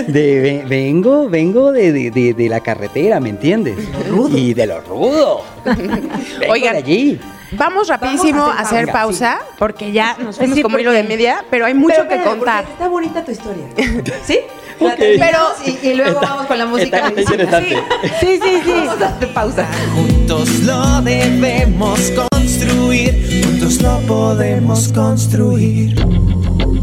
de, 0.08 0.40
ve- 0.42 0.64
vengo, 0.68 1.28
vengo 1.28 1.72
de, 1.72 1.92
de- 1.92 2.12
de- 2.12 2.34
de 2.36 2.50
la 2.50 2.60
carretera, 2.60 3.20
¿me 3.20 3.30
entiendes? 3.30 3.76
Y 4.36 4.54
de 4.54 4.68
lo 4.68 4.82
rudo. 4.82 5.42
Vengo 5.66 6.54
Oigan, 6.54 6.74
de 6.74 6.78
allí. 6.80 7.20
Vamos 7.54 7.88
rapidísimo 7.88 8.42
Vamos 8.44 8.56
a 8.56 8.60
a 8.60 8.62
hacer 8.62 8.80
hacer 8.84 8.94
pausa, 8.94 9.40
porque 9.58 9.92
ya 9.92 10.16
nos 10.20 10.38
fuimos 10.38 10.56
Sí, 10.56 10.62
como 10.62 10.78
hilo 10.78 10.92
de 10.92 11.04
media, 11.04 11.44
pero 11.50 11.66
hay 11.66 11.74
mucho 11.74 11.96
Pero 12.08 12.24
que 12.24 12.30
contar. 12.30 12.66
Está 12.66 12.88
bonita 12.88 13.26
tu 13.26 13.32
historia. 13.32 13.66
¿Sí? 14.24 14.38
Terminamos 14.80 15.54
y, 15.66 15.88
y 15.88 15.94
luego 15.94 16.20
vamos 16.22 16.48
con 16.48 16.58
la 16.58 16.66
música. 16.66 17.08
Está, 17.08 17.20
está 17.22 17.34
interesante. 17.34 17.76
Sí, 18.20 18.40
sí, 18.42 18.62
sí. 18.64 18.72
Vamos 18.72 19.02
a 19.02 19.08
hacer 19.16 19.34
pausa. 19.34 19.68
Juntos 19.94 20.50
lo 20.64 21.02
debemos 21.02 22.12
construir, 22.12 23.44
juntos 23.44 23.82
lo 23.82 24.00
podemos 24.02 24.88
construir. 24.90 25.96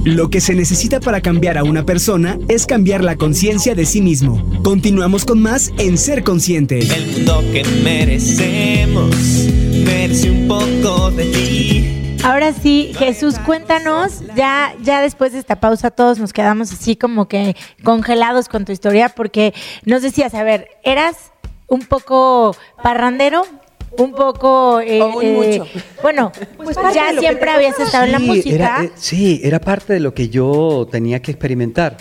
Lo 0.05 0.31
que 0.31 0.41
se 0.41 0.55
necesita 0.55 1.01
para 1.01 1.21
cambiar 1.21 1.59
a 1.59 1.65
una 1.65 1.85
persona 1.85 2.39
es 2.47 2.65
cambiar 2.65 3.03
la 3.03 3.17
conciencia 3.17 3.75
de 3.75 3.85
sí 3.87 4.01
mismo. 4.01 4.41
Continuamos 4.63 5.25
con 5.25 5.43
más 5.43 5.73
en 5.79 5.99
Ser 5.99 6.23
Consciente. 6.23 6.79
El 6.79 7.07
mundo 7.09 7.43
que 7.53 7.65
merecemos 7.83 9.17
merece 9.85 10.31
un 10.31 10.47
poco 10.47 11.11
de 11.11 11.25
ti. 11.25 11.86
Ahora 12.27 12.53
sí, 12.53 12.91
Jesús, 12.99 13.39
cuéntanos, 13.39 14.21
ya, 14.35 14.75
ya 14.83 15.01
después 15.01 15.33
de 15.33 15.39
esta 15.39 15.61
pausa 15.61 15.93
todos 15.93 16.19
nos 16.19 16.33
quedamos 16.33 16.73
así 16.73 16.97
como 16.97 17.29
que 17.29 17.55
congelados 17.85 18.49
con 18.49 18.65
tu 18.65 18.73
historia, 18.73 19.11
porque 19.11 19.55
nos 19.85 20.03
decías, 20.03 20.35
a 20.35 20.43
ver, 20.43 20.67
eras 20.83 21.31
un 21.69 21.83
poco 21.83 22.57
parrandero, 22.83 23.45
un 23.97 24.11
poco... 24.13 24.81
eh, 24.81 25.01
O 25.01 25.23
eh, 25.23 25.59
mucho. 25.61 25.71
Bueno, 26.03 26.33
Pues 26.57 26.77
ya 26.93 27.13
siempre 27.17 27.49
habías 27.49 27.79
estado 27.79 28.05
en 28.07 28.13
la 28.13 28.19
música. 28.19 28.51
Era, 28.55 28.83
eh, 28.83 28.91
sí, 28.97 29.41
era 29.45 29.61
parte 29.61 29.93
de 29.93 30.01
lo 30.01 30.13
que 30.13 30.29
yo 30.29 30.89
tenía 30.91 31.23
que 31.23 31.31
experimentar. 31.31 31.97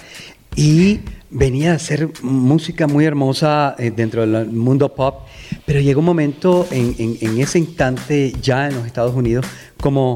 y 0.55 1.01
venía 1.29 1.74
a 1.74 1.75
hacer 1.75 2.10
música 2.22 2.88
muy 2.88 3.03
hermosa 3.03 3.75
eh, 3.77 3.91
dentro 3.94 4.25
del 4.25 4.48
mundo 4.48 4.96
pop, 4.96 5.25
pero 5.65 5.82
llegó 5.82 6.00
un 6.00 6.05
momento 6.05 6.65
en, 6.72 6.96
en- 6.98 7.17
en 7.20 7.41
ese 7.41 7.60
instante 7.60 8.32
ya 8.41 8.67
en 8.67 8.75
los 8.75 8.86
Estados 8.86 9.13
Unidos 9.15 9.46
como 9.86 10.15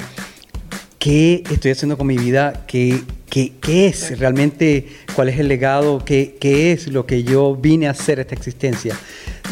¿qué 0.98 1.44
estoy 1.52 1.70
haciendo 1.70 1.96
con 1.96 2.08
mi 2.08 2.18
vida? 2.18 2.66
¿Qué, 2.66 3.02
qué, 3.30 3.54
qué 3.62 3.86
es 3.86 4.18
realmente? 4.18 4.88
¿Cuál 5.16 5.30
es 5.30 5.38
el 5.40 5.48
legado? 5.48 6.04
¿Qué, 6.04 6.38
qué 6.42 6.72
es 6.72 6.88
lo 6.88 7.06
que 7.06 7.24
yo 7.24 7.56
vine 7.56 7.86
a 7.88 7.92
hacer 7.92 8.20
esta 8.20 8.34
existencia? 8.34 8.98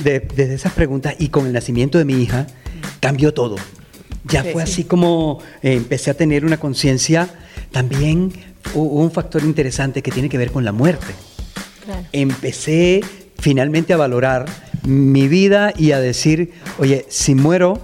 De- 0.03 0.19
desde 0.21 0.55
esas 0.55 0.73
preguntas 0.73 1.13
y 1.19 1.29
con 1.29 1.45
el 1.45 1.53
nacimiento 1.53 1.99
de 1.99 2.05
mi 2.05 2.15
hija, 2.19 2.47
cambió 2.99 3.31
todo. 3.31 3.57
Ya 4.23 4.41
Sí. 4.41 4.49
fue 4.53 4.63
así 4.63 4.85
como 4.85 5.37
eh, 5.61 5.73
empecé 5.73 6.09
a 6.09 6.15
tener 6.15 6.43
una 6.45 6.57
conciencia. 6.59 7.29
También 7.71 8.33
un 8.73 9.11
factor 9.11 9.43
interesante 9.43 10.01
que 10.01 10.09
tiene 10.09 10.29
que 10.29 10.39
ver 10.39 10.51
con 10.51 10.65
la 10.65 10.71
muerte 10.71 11.05
empecé 12.11 13.01
finalmente 13.39 13.93
a 13.93 13.97
valorar 13.97 14.45
mi 14.83 15.27
vida 15.27 15.73
y 15.77 15.91
a 15.91 15.99
decir, 15.99 16.53
oye, 16.79 17.05
si 17.07 17.35
muero, 17.35 17.79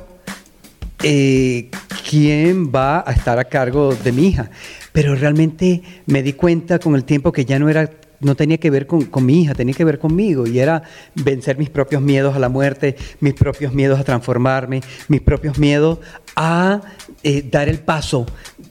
eh, 1.04 1.70
¿quién 2.10 2.72
va 2.74 3.04
a 3.06 3.12
estar 3.12 3.38
a 3.40 3.44
cargo 3.46 3.94
de 3.96 4.12
mi 4.12 4.28
hija? 4.28 4.50
Pero 4.92 5.16
realmente 5.16 5.82
me 6.06 6.24
di 6.24 6.34
cuenta 6.34 6.80
con 6.80 6.96
el 6.96 7.04
tiempo 7.04 7.32
que 7.32 7.46
ya 7.46 7.60
no 7.60 7.70
era 7.70 7.90
no 8.20 8.36
tenía 8.36 8.58
que 8.58 8.70
ver 8.70 8.88
con, 8.88 9.04
con 9.04 9.26
mi 9.26 9.42
hija, 9.42 9.54
tenía 9.54 9.74
que 9.76 9.84
ver 9.84 10.00
conmigo 10.00 10.48
y 10.48 10.58
era 10.60 10.84
vencer 11.14 11.58
mis 11.58 11.70
propios 11.70 12.02
miedos 12.02 12.34
a 12.34 12.40
la 12.40 12.48
muerte, 12.48 12.96
mis 13.20 13.34
propios 13.34 13.74
miedos 13.74 14.00
a 14.00 14.06
transformarme, 14.06 14.80
mis 15.10 15.20
propios 15.20 15.58
miedos 15.58 16.00
a 16.38 16.80
eh, 17.22 17.44
dar 17.52 17.68
el 17.68 17.80
paso 17.80 18.26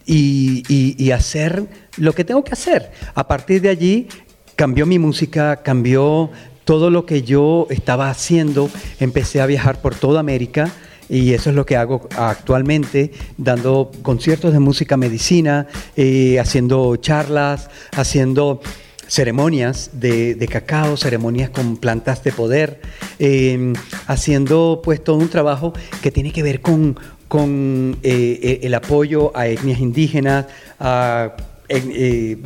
y, 0.06 0.62
y- 0.70 0.96
y 0.96 1.10
hacer 1.10 1.66
lo 1.98 2.14
que 2.14 2.24
tengo 2.24 2.42
que 2.42 2.52
hacer. 2.52 2.92
A 3.14 3.28
partir 3.28 3.60
de 3.60 3.68
allí 3.68 4.08
cambió 4.56 4.86
mi 4.86 4.98
música, 4.98 5.56
cambió 5.62 6.30
todo 6.64 6.88
lo 6.88 7.04
que 7.04 7.20
yo 7.20 7.66
estaba 7.68 8.08
haciendo, 8.08 8.70
empecé 9.00 9.42
a 9.42 9.46
viajar 9.46 9.82
por 9.82 9.94
toda 9.94 10.20
América 10.20 10.72
y 11.12 11.35
eso 11.35 11.50
es 11.50 11.57
lo 11.57 11.66
que 11.66 11.76
hago 11.76 12.09
actualmente, 12.16 13.12
dando 13.37 13.90
conciertos 14.00 14.54
de 14.54 14.61
música 14.61 14.97
medicina, 14.97 15.66
eh, 15.95 16.40
haciendo 16.40 16.97
charlas, 16.97 17.69
haciendo 17.95 18.62
ceremonias 19.09 19.90
de, 19.92 20.49
cacao, 20.50 20.97
ceremonias 20.97 21.50
con 21.50 21.76
plantas 21.76 22.25
de 22.25 22.33
poder, 22.33 22.81
eh, 23.19 23.75
haciendo 24.07 24.81
pues 24.83 25.04
todo 25.04 25.16
un 25.16 25.28
trabajo 25.28 25.75
que 26.00 26.11
tiene 26.11 26.33
que 26.33 26.42
ver 26.42 26.62
con, 26.62 26.99
con 27.28 27.99
eh, 28.02 28.61
el 28.62 28.73
apoyo 28.73 29.37
a 29.37 29.49
etnias 29.49 29.81
indígenas, 29.81 30.47
a 30.81 31.37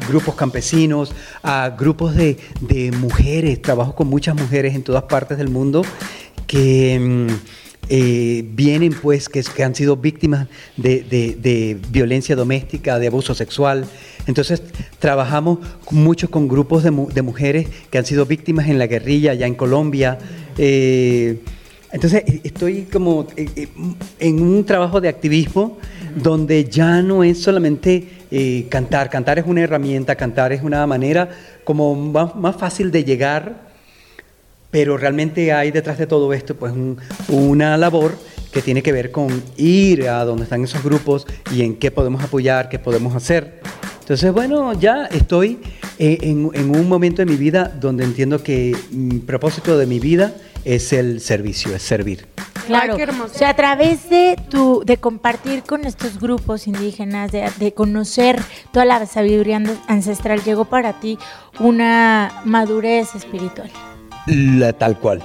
grupos 0.08 0.34
campesinos, 0.34 1.12
a 1.44 1.70
grupos 1.78 2.16
de, 2.16 2.36
de 2.62 2.90
mujeres, 2.90 3.62
trabajo 3.62 3.94
con 3.94 4.08
muchas 4.08 4.34
mujeres 4.34 4.74
en 4.74 4.82
todas 4.82 5.04
partes 5.04 5.38
del 5.38 5.50
mundo 5.50 5.82
que 6.46 6.98
mm, 6.98 7.65
eh, 7.88 8.44
vienen 8.52 8.92
pues, 9.00 9.28
que, 9.28 9.42
han 9.62 9.74
sido 9.74 9.96
víctimas 9.96 10.48
de, 10.76 11.78
violencia 11.90 12.36
doméstica, 12.36 12.98
de 12.98 13.06
abuso 13.06 13.34
sexual. 13.34 13.84
Entonces 14.26 14.62
trabajamos 14.98 15.58
mucho 15.90 16.30
con 16.30 16.48
grupos 16.48 16.82
de, 16.82 16.90
mu- 16.90 17.08
de 17.08 17.22
mujeres 17.22 17.68
que 17.90 17.98
han 17.98 18.04
sido 18.04 18.26
víctimas 18.26 18.68
en 18.68 18.78
la 18.78 18.86
guerrilla 18.86 19.32
allá 19.32 19.46
en 19.46 19.54
Colombia. 19.54 20.18
Eh, 20.58 21.38
entonces 21.92 22.24
eh, 22.26 22.40
estoy 22.42 22.82
como 22.92 23.26
eh, 23.36 23.48
eh, 23.54 23.68
en 24.18 24.40
un 24.42 24.64
trabajo 24.64 25.00
de 25.00 25.08
activismo 25.08 25.78
donde 26.16 26.64
ya 26.64 27.02
no 27.02 27.22
es 27.22 27.40
solamente 27.40 28.08
eh, 28.30 28.66
cantar, 28.68 29.08
cantar 29.10 29.38
es 29.38 29.46
una 29.46 29.62
herramienta, 29.62 30.16
cantar 30.16 30.52
es 30.52 30.62
una 30.62 30.84
manera 30.86 31.28
como 31.62 31.94
más 31.94 32.56
fácil 32.56 32.90
de 32.90 33.04
llegar, 33.04 33.65
pero 34.76 34.98
realmente 34.98 35.54
hay 35.54 35.70
detrás 35.70 35.96
de 35.96 36.06
todo 36.06 36.34
esto 36.34 36.54
pues 36.54 36.70
un- 36.70 36.98
una 37.30 37.78
labor 37.78 38.14
que 38.52 38.60
tiene 38.60 38.82
que 38.82 38.92
ver 38.92 39.10
con 39.10 39.42
ir 39.56 40.06
a 40.06 40.22
donde 40.26 40.42
están 40.44 40.62
esos 40.64 40.84
grupos 40.84 41.26
y 41.50 41.62
en 41.62 41.76
qué 41.76 41.90
podemos 41.90 42.22
apoyar, 42.22 42.68
qué 42.68 42.78
podemos 42.78 43.14
hacer. 43.14 43.62
Entonces, 44.00 44.30
bueno, 44.34 44.74
ya 44.78 45.06
estoy 45.06 45.60
eh, 45.98 46.18
en, 46.20 46.50
en 46.52 46.76
un 46.76 46.86
momento 46.90 47.22
de 47.22 47.26
mi 47.26 47.36
vida 47.36 47.72
donde 47.80 48.04
entiendo 48.04 48.42
que 48.42 48.76
mi 48.90 49.18
propósito 49.20 49.78
de 49.78 49.86
mi 49.86 49.98
vida 49.98 50.34
es 50.62 50.92
el 50.92 51.22
servicio, 51.22 51.74
es 51.74 51.80
servir. 51.80 52.26
Claro. 52.66 52.92
Ay, 52.92 52.96
qué 52.98 53.02
hermoso. 53.04 53.32
O 53.34 53.38
sea, 53.38 53.48
a 53.48 53.56
través 53.56 54.10
de 54.10 54.36
tu, 54.50 54.82
de 54.84 54.98
compartir 54.98 55.62
con 55.62 55.86
estos 55.86 56.20
grupos 56.20 56.66
indígenas, 56.66 57.32
de, 57.32 57.48
de 57.58 57.72
conocer 57.72 58.42
toda 58.74 58.84
la 58.84 59.06
sabiduría 59.06 59.56
an- 59.56 59.78
ancestral, 59.88 60.42
llegó 60.44 60.66
para 60.66 61.00
ti 61.00 61.16
una 61.60 62.42
madurez 62.44 63.14
espiritual. 63.14 63.70
La, 64.26 64.72
tal 64.72 64.98
cual. 64.98 65.22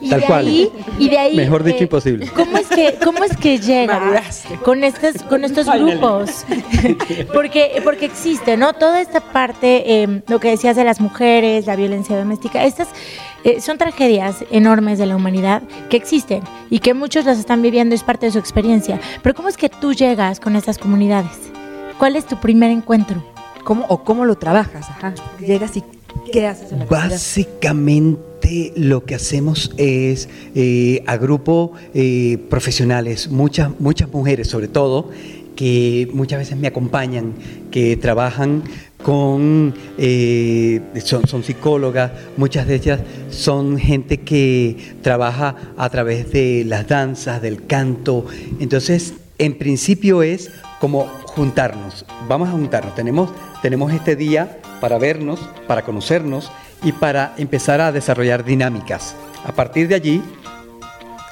Y 0.00 0.10
Tal 0.10 0.20
de 0.20 0.26
cual. 0.26 0.46
ahí, 0.46 0.68
y 0.98 1.08
de 1.08 1.18
ahí, 1.18 1.36
Mejor 1.36 1.62
dicho, 1.62 1.78
eh, 1.78 1.82
imposible. 1.82 2.26
¿Cómo 2.34 2.58
es 2.58 2.66
que, 2.66 2.98
cómo 3.04 3.22
es 3.22 3.36
que 3.36 3.58
llega 3.60 4.20
con 4.64 4.82
estos, 4.82 5.22
con 5.22 5.44
estos 5.44 5.66
grupos? 5.66 6.44
porque, 7.32 7.80
porque 7.84 8.06
existe, 8.06 8.56
¿no? 8.56 8.72
Toda 8.72 9.00
esta 9.00 9.20
parte, 9.20 10.02
eh, 10.02 10.22
lo 10.26 10.40
que 10.40 10.48
decías 10.50 10.74
de 10.74 10.82
las 10.82 11.00
mujeres, 11.00 11.66
la 11.66 11.76
violencia 11.76 12.18
doméstica, 12.18 12.64
estas 12.64 12.88
eh, 13.44 13.60
son 13.60 13.78
tragedias 13.78 14.44
enormes 14.50 14.98
de 14.98 15.06
la 15.06 15.14
humanidad 15.14 15.62
que 15.88 15.98
existen 15.98 16.42
y 16.68 16.80
que 16.80 16.94
muchos 16.94 17.24
las 17.24 17.38
están 17.38 17.62
viviendo, 17.62 17.94
es 17.94 18.02
parte 18.02 18.26
de 18.26 18.32
su 18.32 18.38
experiencia. 18.40 19.00
Pero 19.22 19.36
¿cómo 19.36 19.48
es 19.48 19.56
que 19.56 19.68
tú 19.68 19.92
llegas 19.92 20.40
con 20.40 20.56
estas 20.56 20.78
comunidades? 20.78 21.52
¿Cuál 21.98 22.16
es 22.16 22.26
tu 22.26 22.36
primer 22.38 22.72
encuentro? 22.72 23.22
¿Cómo, 23.62 23.86
¿O 23.88 24.02
cómo 24.02 24.24
lo 24.24 24.34
trabajas? 24.34 24.90
Ajá. 24.90 25.14
Llegas 25.38 25.76
y 25.76 25.84
¿qué 26.32 26.46
haces 26.46 26.72
en 26.72 26.80
la? 26.80 26.84
Básicamente 26.86 28.72
lo 28.76 29.04
que 29.04 29.14
hacemos 29.14 29.72
es 29.76 30.28
eh, 30.54 31.02
agrupo 31.06 31.72
eh, 31.94 32.38
profesionales, 32.50 33.28
muchas, 33.28 33.70
muchas 33.80 34.12
mujeres 34.12 34.48
sobre 34.48 34.68
todo, 34.68 35.10
que 35.56 36.08
muchas 36.12 36.38
veces 36.40 36.56
me 36.56 36.66
acompañan, 36.66 37.34
que 37.70 37.96
trabajan 37.96 38.64
con, 39.02 39.74
eh, 39.98 40.80
son, 41.04 41.26
son 41.26 41.42
psicólogas, 41.42 42.12
muchas 42.36 42.66
de 42.66 42.76
ellas 42.76 43.00
son 43.30 43.78
gente 43.78 44.18
que 44.18 44.76
trabaja 45.02 45.56
a 45.76 45.90
través 45.90 46.32
de 46.32 46.64
las 46.64 46.86
danzas, 46.88 47.42
del 47.42 47.66
canto. 47.66 48.24
Entonces, 48.60 49.14
en 49.38 49.58
principio 49.58 50.22
es 50.22 50.50
como 50.80 51.06
juntarnos, 51.26 52.04
vamos 52.28 52.48
a 52.48 52.52
juntarnos, 52.52 52.94
tenemos, 52.94 53.30
tenemos 53.62 53.92
este 53.92 54.16
día 54.16 54.58
para 54.82 54.98
vernos, 54.98 55.38
para 55.68 55.82
conocernos 55.82 56.50
y 56.82 56.90
para 56.90 57.34
empezar 57.38 57.80
a 57.80 57.92
desarrollar 57.92 58.42
dinámicas. 58.44 59.14
A 59.46 59.52
partir 59.52 59.86
de 59.86 59.94
allí, 59.94 60.20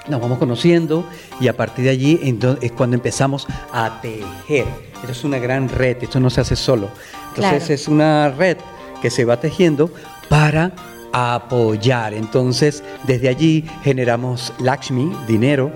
nos 0.09 0.21
vamos 0.21 0.38
conociendo 0.38 1.04
y 1.40 1.49
a 1.49 1.57
partir 1.57 1.85
de 1.87 1.90
allí 1.90 2.38
es 2.62 2.71
cuando 2.71 2.95
empezamos 2.95 3.49
a 3.73 4.00
tejer. 4.00 4.66
Esto 5.00 5.11
es 5.11 5.25
una 5.25 5.38
gran 5.40 5.69
red, 5.69 5.97
esto 6.00 6.21
no 6.21 6.30
se 6.30 6.42
hace 6.42 6.54
solo. 6.54 6.90
Entonces 7.30 7.64
Claro. 7.64 7.75
es 7.75 7.88
una 7.88 8.28
red 8.30 8.57
que 9.02 9.11
se 9.11 9.25
va 9.25 9.40
tejiendo 9.40 9.90
para 10.28 10.71
apoyar. 11.12 12.14
Entonces 12.14 12.85
desde 13.02 13.28
allí 13.30 13.64
generamos 13.83 14.52
Lakshmi, 14.61 15.12
dinero, 15.26 15.73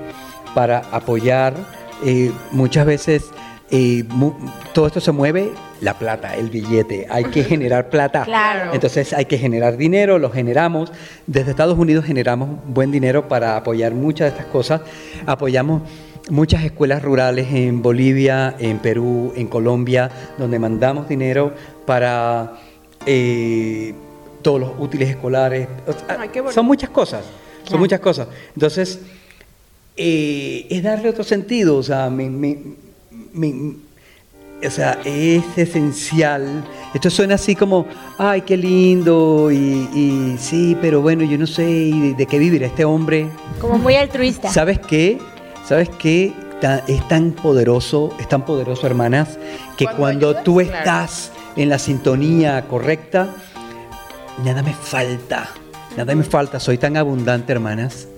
para 0.54 0.78
apoyar. 0.93 1.57
Eh, 2.04 2.31
muchas 2.52 2.87
veces 2.87 3.31
eh, 3.76 4.04
todo 4.73 4.87
esto 4.87 5.00
se 5.00 5.11
mueve, 5.11 5.50
la 5.81 5.99
plata, 5.99 6.37
el 6.37 6.49
billete. 6.49 7.07
Hay 7.11 7.25
que 7.25 7.43
generar 7.43 7.90
plata. 7.90 8.23
Claro. 8.25 8.73
Entonces 8.73 9.12
hay 9.12 9.25
que 9.25 9.37
generar 9.37 9.76
dinero, 9.76 10.19
lo 10.21 10.31
generamos. 10.31 10.93
Desde 11.26 11.50
Estados 11.50 11.76
Unidos 11.76 12.04
generamos 12.04 12.50
buen 12.66 12.93
dinero 12.93 13.26
para 13.26 13.57
apoyar 13.57 13.93
muchas 13.93 14.26
de 14.33 14.38
estas 14.38 14.47
cosas. 14.52 14.83
Apoyamos 15.26 15.83
muchas 16.31 16.62
escuelas 16.64 17.02
rurales 17.02 17.49
en 17.52 17.83
Bolivia, 17.83 18.54
en 18.61 18.78
Perú, 18.78 19.33
en 19.35 19.49
Colombia, 19.49 20.09
donde 20.38 20.59
mandamos 20.61 21.09
dinero 21.09 21.52
para 21.85 22.52
eh, 23.07 23.93
todos 24.43 24.61
los 24.61 24.71
útiles 24.78 25.09
escolares. 25.11 25.66
O 25.87 25.93
sea, 25.93 26.19
Ay, 26.21 26.28
qué 26.33 26.40
bonito. 26.40 26.54
son 26.54 26.66
muchas 26.66 26.90
cosas, 26.90 27.25
son 27.25 27.64
Claro. 27.64 27.78
muchas 27.81 28.00
cosas. 28.00 28.28
Entonces, 28.54 29.00
eh, 29.97 30.66
es 30.71 30.83
darle 30.83 31.09
otro 31.09 31.25
sentido, 31.25 31.76
o 31.76 31.83
sea, 31.83 32.09
me- 32.11 32.31
me- 32.31 32.83
me- 33.34 33.74
o 34.66 34.70
sea, 34.70 34.98
es 35.04 35.42
esencial. 35.58 36.64
Esto 36.94 37.10
suena 37.10 37.34
así 37.34 37.54
como, 37.54 37.86
ay, 38.18 38.40
qué 38.42 38.56
lindo, 38.56 39.50
y, 39.50 39.56
y 39.92 40.36
sí, 40.38 40.74
pero 40.80 41.02
bueno, 41.02 41.22
yo 41.24 41.36
no 41.36 41.46
sé 41.46 41.68
y 41.70 42.00
de, 42.00 42.14
de 42.14 42.26
qué 42.26 42.38
vivirá 42.38 42.66
este 42.66 42.84
hombre. 42.84 43.26
Como 43.60 43.76
muy 43.78 43.94
altruista. 43.96 44.48
¿Sabes 44.50 44.78
qué? 44.78 45.18
¿Sabes 45.66 45.90
qué? 45.98 46.32
Ta- 46.62 46.82
Es 46.88 47.06
tan 47.08 47.32
poderoso, 47.32 48.14
es 48.18 48.26
tan 48.28 48.44
poderoso, 48.46 48.86
hermanas, 48.86 49.38
que 49.76 49.84
Cuando 49.84 49.98
cuando, 50.00 50.28
ayudas, 50.28 50.44
tú 50.44 50.54
claro. 50.56 50.78
estás 50.78 51.32
en 51.56 51.68
la 51.68 51.78
sintonía 51.78 52.64
correcta, 52.66 53.28
nada 54.44 54.62
me 54.62 54.72
falta, 54.72 55.48
nada 55.96 56.14
me 56.14 56.22
falta. 56.24 56.58
Soy 56.60 56.78
tan 56.78 56.96
abundante, 56.96 57.52
hermanas, 57.52 58.08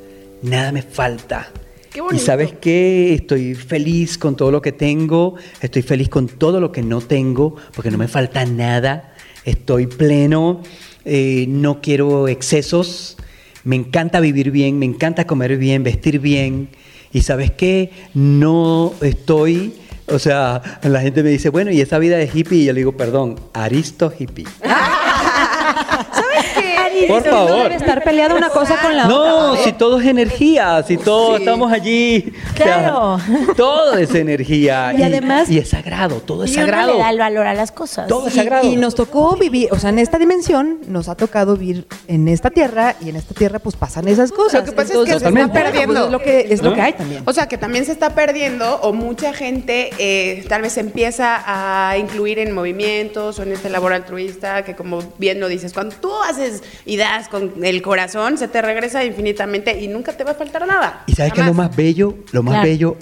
nada 0.43 0.71
me 0.71 0.83
falta. 0.83 1.49
Qué 1.97 2.03
Y 2.15 2.19
sabes 2.19 2.53
qué, 2.53 3.15
estoy 3.15 3.55
feliz 3.55 4.19
con 4.19 4.37
todo 4.37 4.51
lo 4.51 4.61
que 4.61 4.71
tengo, 4.71 5.37
estoy 5.63 5.81
feliz 5.81 6.11
con 6.11 6.29
todo 6.29 6.61
lo 6.61 6.71
que 6.71 6.83
no 6.83 7.01
tengo, 7.01 7.57
porque 7.75 7.91
no 7.91 7.97
me 7.97 8.07
falta 8.07 8.45
nada. 8.45 9.15
estoy 9.47 9.87
pleno, 9.87 10.61
eh, 11.07 11.47
no 11.49 11.81
quiero 11.81 12.29
excesos, 12.29 13.17
me 13.65 13.77
encanta 13.77 14.21
vivir 14.21 14.51
bien, 14.51 14.79
me 14.79 14.85
encanta 14.85 15.27
comer 15.27 15.57
bien, 15.57 15.85
vestir 15.85 16.19
bien. 16.19 16.69
Y 17.15 17.23
sabes 17.23 17.51
qué, 17.51 17.91
no 18.13 18.93
estoy, 19.01 19.73
o 20.07 20.19
sea, 20.19 20.81
la 20.83 21.01
gente 21.01 21.23
me 21.23 21.31
dice, 21.31 21.49
bueno, 21.49 21.71
¿y 21.71 21.81
esa 21.81 21.99
vida 21.99 22.19
de 22.19 22.29
hippie? 22.31 22.59
Y 22.59 22.65
yo 22.67 22.75
le 22.75 22.81
digo, 22.81 22.93
perdón, 22.93 23.41
aristo 23.55 24.13
hippie. 24.19 24.45
Por 27.07 27.25
No 27.27 27.31
favor. 27.33 27.63
debe 27.65 27.75
estar 27.77 28.03
peleada 28.03 28.35
una 28.35 28.49
cosa 28.51 28.77
con 28.81 28.97
la 28.97 29.05
No, 29.07 29.53
otra. 29.53 29.65
si 29.65 29.73
todo 29.73 30.01
es 30.01 30.07
energía, 30.07 30.83
si 30.87 30.97
todos 30.97 31.37
Sí. 31.37 31.43
estamos 31.43 31.73
allí. 31.73 32.33
o 32.53 32.57
sea, 32.57 32.65
Claro. 32.81 33.19
todo 33.57 33.97
es 33.97 34.15
energía. 34.15 34.93
Y 34.97 35.03
además- 35.03 35.51
Y 35.51 35.59
es 35.59 35.69
sagrado, 35.71 36.17
todo 36.17 36.45
es 36.45 36.51
Y 36.51 36.55
uno 36.57 36.63
sagrado. 36.67 36.93
le 36.93 36.99
da 36.99 37.11
el 37.11 37.19
valor 37.19 37.47
a 37.47 37.55
las 37.55 37.73
cosas. 37.73 38.07
Todo 38.09 38.29
es 38.29 38.35
Y- 38.35 38.39
sagrado. 38.39 38.67
Y, 38.67 38.77
nos 38.77 38.95
tocó 38.95 39.37
vivir, 39.37 39.69
o 39.73 39.79
sea, 39.79 39.91
en 39.91 39.99
esta 39.99 40.19
dimensión 40.19 40.79
nos 40.89 41.09
ha 41.09 41.15
tocado 41.17 41.57
vivir 41.57 41.87
en 42.09 42.29
esta 42.29 42.51
tierra 42.51 42.97
y 43.01 43.09
en 43.09 43.17
esta 43.17 43.35
tierra 43.35 43.59
pues 43.59 43.77
pasan 43.77 44.07
esas 44.09 44.33
cosas. 44.33 44.61
Lo 44.61 44.65
que 44.67 44.73
pasa 44.73 44.83
es 44.83 44.91
que 44.91 44.95
Entonces, 44.95 45.13
se 45.13 45.17
está 45.19 45.31
bueno, 45.31 45.53
pues, 45.53 45.63
perdiendo. 45.65 46.05
es 46.07 46.11
lo 46.13 46.19
que 46.21 46.47
es 46.51 46.63
lo 46.63 46.71
¿No? 46.71 46.75
que 46.77 46.83
hay 46.83 46.93
también. 46.93 47.23
O 47.27 47.33
sea, 47.33 47.49
que 47.49 47.59
también 47.59 47.85
se 47.85 47.93
está 47.93 48.11
perdiendo 48.11 48.77
o 48.83 48.93
mucha 48.93 49.33
gente 49.33 49.91
eh, 49.99 50.45
tal 50.49 50.63
vez 50.63 50.77
empieza 50.79 51.43
a 51.47 51.97
incluir 51.99 52.39
en 52.39 52.53
movimientos 52.53 53.39
o 53.39 53.43
en 53.43 53.53
este 53.53 53.71
labor 53.71 53.93
altruista 53.93 54.65
que 54.65 54.75
como 54.75 55.01
bien 55.19 55.41
lo 55.41 55.49
dices, 55.49 55.73
cuando 55.73 55.97
tú 55.97 56.11
haces 56.29 56.63
y 56.85 56.96
das 56.97 57.29
con 57.29 57.53
el 57.65 57.83
corazón, 57.83 58.39
se 58.39 58.49
te 58.49 58.61
regresa 58.63 59.05
infinitamente 59.05 59.81
y 59.81 59.89
nunca 59.89 60.13
te 60.13 60.25
va 60.25 60.33
a 60.33 60.35
faltar 60.35 60.67
nada. 60.67 61.05
Y 61.07 61.13
sabes 61.15 61.33
que 61.33 61.39
lo 61.41 61.47
Jamás. 61.47 61.69
más 61.69 61.77
bello, 61.77 62.15
lo 62.33 62.43
más 62.43 62.55
Claro. 62.55 62.69
bello, 62.69 62.97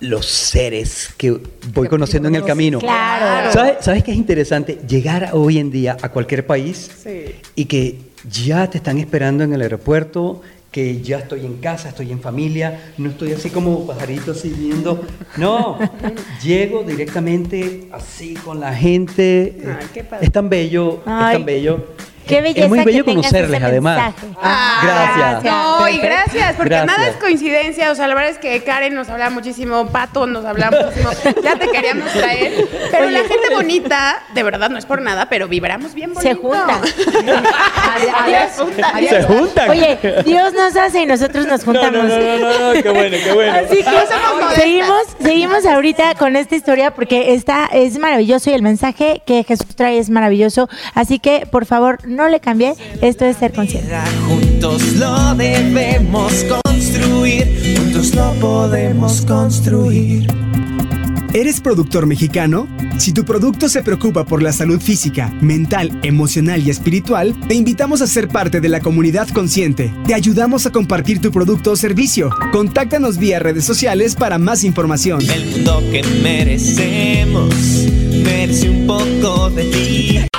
los 0.00 0.24
seres 0.26 1.10
que 1.18 1.38
voy 1.74 1.88
conociendo 1.88 2.28
en 2.28 2.36
el 2.36 2.44
camino. 2.44 2.78
Claro. 2.78 3.52
¿Sabes, 3.52 3.74
¿Sabes 3.80 4.02
qué 4.02 4.12
es 4.12 4.16
interesante? 4.16 4.78
Llegar 4.88 5.24
a- 5.26 5.34
hoy 5.34 5.58
en 5.58 5.70
día 5.70 5.96
a 6.00 6.08
cualquier 6.08 6.46
país 6.46 6.90
Sí. 7.02 7.24
y 7.54 7.66
que 7.66 7.98
ya 8.30 8.68
te 8.70 8.78
están 8.78 8.96
esperando 8.98 9.44
en 9.44 9.52
el 9.52 9.60
aeropuerto, 9.60 10.40
que 10.70 11.02
ya 11.02 11.18
estoy 11.18 11.44
en 11.44 11.56
casa, 11.56 11.88
estoy 11.88 12.12
en 12.12 12.20
familia, 12.20 12.92
no 12.96 13.10
estoy 13.10 13.32
así 13.32 13.50
como 13.50 13.86
pajarito 13.88 14.30
así 14.32 14.50
viendo. 14.50 15.04
No, 15.36 15.78
llego 16.42 16.82
directamente 16.84 17.88
así 17.92 18.34
con 18.34 18.60
la 18.60 18.72
gente. 18.72 19.56
Ay, 19.66 19.86
qué 19.92 20.04
padre. 20.04 20.24
Es 20.26 20.32
tan 20.32 20.48
bello, 20.48 21.02
Ay, 21.04 21.32
es 21.32 21.38
tan 21.38 21.44
bello. 21.44 21.86
Qué 22.26 22.40
belleza 22.40 22.64
Es 22.64 22.68
muy 22.68 22.78
que 22.80 22.84
bello 22.84 23.04
tengas 23.04 23.26
conocerles 23.26 23.56
ese 23.58 23.66
además. 23.66 24.14
Ah, 24.42 24.80
gracias. 25.18 25.44
No, 25.44 25.88
y 25.88 25.98
gracias, 25.98 26.54
porque 26.56 26.70
Gracias. 26.74 26.96
nada 26.98 27.08
es 27.10 27.16
coincidencia. 27.16 27.90
O 27.90 27.94
sea, 27.94 28.06
la 28.08 28.14
verdad 28.14 28.30
es 28.30 28.38
que 28.38 28.62
Karen 28.62 28.94
nos 28.94 29.08
habla 29.08 29.30
muchísimo, 29.30 29.86
Pato 29.88 30.26
nos 30.26 30.44
habla 30.44 30.70
muchísimo. 30.70 31.10
Ya 31.42 31.56
te 31.56 31.68
queríamos 31.68 32.12
traer. 32.12 32.66
Pero 32.90 33.10
la 33.10 33.20
gente 33.20 33.54
bonita, 33.54 34.22
de 34.34 34.42
verdad, 34.42 34.70
no 34.70 34.78
es 34.78 34.86
por 34.86 35.02
nada, 35.02 35.28
pero 35.28 35.48
vibramos 35.48 35.94
bien 35.94 36.14
bonito. 36.14 36.20
Se 36.30 36.34
juntan. 36.40 36.80
Adiós. 38.14 39.08
Se 39.08 39.22
juntan. 39.24 39.70
Oye, 39.70 39.98
Dios 40.24 40.52
nos 40.54 40.76
hace 40.76 41.02
y 41.02 41.06
nosotros 41.06 41.46
nos 41.46 41.66
No, 41.66 41.72
juntamos. 41.72 42.08
no, 42.08 42.18
no, 42.18 42.38
no, 42.38 42.74
no, 42.74 42.82
qué 42.82 42.90
bueno, 42.90 43.16
qué 43.22 43.32
bueno. 43.32 43.52
Así 43.52 43.76
que 43.76 43.84
somos 43.84 44.54
seguimos, 44.54 45.02
seguimos 45.20 45.66
ahorita 45.66 46.14
con 46.14 46.36
esta 46.36 46.56
historia 46.56 46.92
porque 46.92 47.34
está, 47.34 47.66
es 47.72 47.98
maravilloso 47.98 48.50
y 48.50 48.54
el 48.54 48.62
mensaje 48.62 49.22
que 49.26 49.44
Jesús 49.44 49.74
trae 49.76 49.98
es 49.98 50.10
maravilloso. 50.10 50.68
Así 50.94 51.18
que, 51.18 51.46
por 51.50 51.66
favor, 51.66 51.98
no 52.10 52.28
le 52.28 52.40
cambie. 52.40 52.74
Esto 53.00 53.24
es 53.24 53.36
ser 53.36 53.52
consciente. 53.52 53.94
Juntos 54.26 54.82
lo 54.94 55.34
debemos 55.34 56.44
construir, 56.44 57.76
juntos 57.76 58.14
lo 58.14 58.32
podemos 58.34 59.22
construir. 59.22 60.26
¿Eres 61.32 61.60
productor 61.60 62.06
mexicano? 62.06 62.66
Si 62.98 63.12
tu 63.12 63.24
producto 63.24 63.68
se 63.68 63.84
preocupa 63.84 64.24
por 64.24 64.42
la 64.42 64.52
salud 64.52 64.80
física, 64.80 65.32
mental, 65.40 65.96
emocional 66.02 66.60
y 66.60 66.70
espiritual, 66.70 67.36
te 67.46 67.54
invitamos 67.54 68.02
a 68.02 68.08
ser 68.08 68.26
parte 68.26 68.60
de 68.60 68.68
la 68.68 68.80
comunidad 68.80 69.28
consciente. 69.28 69.94
Te 70.08 70.14
ayudamos 70.14 70.66
a 70.66 70.72
compartir 70.72 71.20
tu 71.20 71.30
producto 71.30 71.70
o 71.70 71.76
servicio. 71.76 72.30
Contáctanos 72.50 73.16
vía 73.16 73.38
redes 73.38 73.64
sociales 73.64 74.16
para 74.16 74.38
más 74.38 74.64
información. 74.64 75.20
El 75.30 75.46
mundo 75.46 75.80
que 75.92 76.02
merecemos 76.20 77.54
merece 78.24 78.68
un 78.68 78.86
poco 78.88 79.50
de 79.50 79.64
ti. 79.64 80.29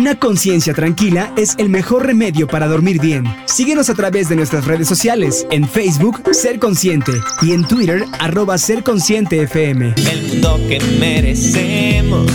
Una 0.00 0.18
conciencia 0.18 0.72
tranquila 0.72 1.30
es 1.36 1.56
el 1.58 1.68
mejor 1.68 2.06
remedio 2.06 2.46
para 2.46 2.66
dormir 2.66 2.98
bien. 3.02 3.26
Síguenos 3.44 3.90
a 3.90 3.94
través 3.94 4.30
de 4.30 4.36
nuestras 4.36 4.64
redes 4.64 4.88
sociales, 4.88 5.46
en 5.50 5.68
Facebook, 5.68 6.22
Ser 6.32 6.58
Consciente, 6.58 7.12
y 7.42 7.52
en 7.52 7.68
Twitter, 7.68 8.06
arroba 8.18 8.56
Ser 8.56 8.82
Consciente 8.82 9.42
FM. 9.42 9.92
El 10.10 10.22
mundo 10.26 10.58
que 10.70 10.80
merecemos 10.98 12.32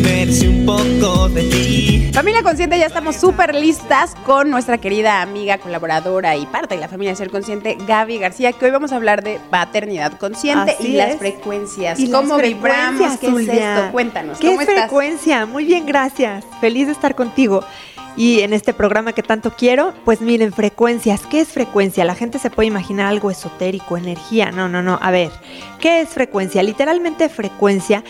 merece 0.00 0.48
un 0.48 0.64
poco 0.64 1.28
de 1.30 1.42
ti. 1.42 2.10
Familia 2.12 2.42
Consciente, 2.42 2.78
ya 2.78 2.86
estamos 2.86 3.16
súper 3.16 3.54
listas 3.54 4.14
con 4.26 4.50
nuestra 4.50 4.78
querida 4.78 5.22
amiga, 5.22 5.58
colaboradora 5.58 6.36
y 6.36 6.46
parte 6.46 6.74
de 6.74 6.80
la 6.80 6.88
familia 6.88 7.16
Ser 7.16 7.30
Consciente, 7.30 7.78
Gaby 7.86 8.18
García, 8.18 8.52
que 8.52 8.66
hoy 8.66 8.70
vamos 8.70 8.92
a 8.92 8.96
hablar 8.96 9.24
de 9.24 9.40
paternidad 9.50 10.18
consciente 10.18 10.76
Así 10.78 10.88
y 10.88 10.92
las 10.92 11.16
frecuencias. 11.16 11.98
Y 11.98 12.06
las 12.06 12.20
¿Cómo 12.20 12.36
vibramos? 12.36 13.00
frecuencias, 13.00 13.18
¿Qué 13.18 13.26
es 13.26 13.32
Zulbia. 13.32 13.78
esto? 13.78 13.92
Cuéntanos. 13.92 14.38
¿Qué 14.38 14.48
¿Cómo 14.48 14.60
es 14.60 14.68
estás? 14.68 14.84
frecuencia? 14.84 15.46
Muy 15.46 15.64
bien, 15.64 15.86
gracias. 15.86 16.44
Feliz 16.60 16.86
estar 16.92 17.14
contigo. 17.14 17.64
Y 18.16 18.40
en 18.40 18.52
este 18.52 18.74
programa 18.74 19.14
que 19.14 19.22
tanto 19.22 19.52
quiero, 19.56 19.94
pues 20.04 20.20
miren, 20.20 20.52
frecuencias. 20.52 21.22
¿Qué 21.26 21.40
es 21.40 21.48
frecuencia? 21.48 22.04
La 22.04 22.14
gente 22.14 22.38
se 22.38 22.50
puede 22.50 22.68
imaginar 22.68 23.06
algo 23.06 23.30
esotérico, 23.30 23.96
energía. 23.96 24.50
No, 24.52 24.68
no, 24.68 24.82
no. 24.82 24.98
A 25.00 25.10
ver, 25.10 25.30
¿qué 25.80 26.02
es 26.02 26.10
frecuencia? 26.10 26.62
Literalmente 26.62 27.28
frecuencia 27.30 28.04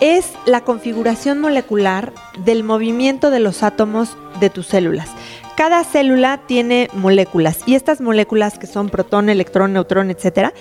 es 0.00 0.32
la 0.46 0.60
configuración 0.60 1.40
molecular 1.40 2.12
del 2.44 2.62
movimiento 2.62 3.30
de 3.30 3.40
los 3.40 3.64
átomos 3.64 4.16
de 4.38 4.48
tus 4.50 4.66
células. 4.66 5.10
Cada 5.56 5.82
célula 5.82 6.40
tiene 6.46 6.88
moléculas 6.94 7.62
y 7.66 7.74
estas 7.74 8.00
moléculas 8.00 8.60
que 8.60 8.68
son 8.68 8.90
protón, 8.90 9.28
electrón, 9.28 9.72
neutrón, 9.72 10.08
etcétera, 10.10 10.54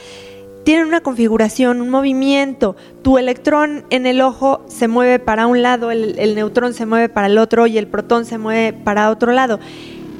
tienen 0.68 0.88
una 0.88 1.00
configuración, 1.00 1.80
un 1.80 1.90
movimiento. 1.90 2.76
Tu 3.02 3.18
electrón 3.18 3.86
en 3.90 4.06
el 4.06 4.20
ojo 4.20 4.66
se 4.68 4.90
mueve 4.90 5.18
para 5.18 5.48
un 5.48 5.62
lado, 5.62 5.92
el, 5.92 6.20
el 6.20 6.36
neutrón 6.36 6.74
se 6.74 6.86
mueve 6.86 7.08
para 7.08 7.28
el 7.28 7.38
otro 7.38 7.68
y 7.68 7.78
el 7.78 7.88
protón 7.88 8.26
se 8.26 8.38
mueve 8.38 8.74
para 8.74 9.10
otro 9.10 9.32
lado. 9.32 9.62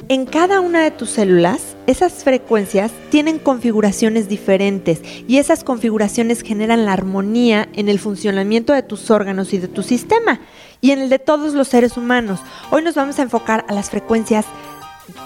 En 0.08 0.24
cada 0.24 0.60
una 0.60 0.82
de 0.82 0.90
tus 0.90 1.10
células, 1.10 1.76
esas 1.86 2.24
frecuencias 2.24 2.92
tienen 3.10 3.38
configuraciones 3.38 4.26
diferentes 4.30 5.02
y 5.28 5.36
esas 5.36 5.64
configuraciones 5.64 6.40
generan 6.40 6.86
la 6.86 6.94
armonía 6.94 7.68
en 7.74 7.90
el 7.90 7.98
funcionamiento 7.98 8.72
de 8.72 8.82
tus 8.82 9.10
órganos 9.10 9.52
y 9.52 9.58
de 9.58 9.68
tu 9.68 9.82
sistema 9.82 10.40
y 10.80 10.92
en 10.92 11.00
el 11.00 11.10
de 11.10 11.18
todos 11.18 11.52
los 11.52 11.68
seres 11.68 11.98
humanos. 11.98 12.40
Hoy 12.70 12.82
nos 12.82 12.94
vamos 12.94 13.18
a 13.18 13.22
enfocar 13.22 13.66
a 13.68 13.74
las 13.74 13.90
frecuencias 13.90 14.46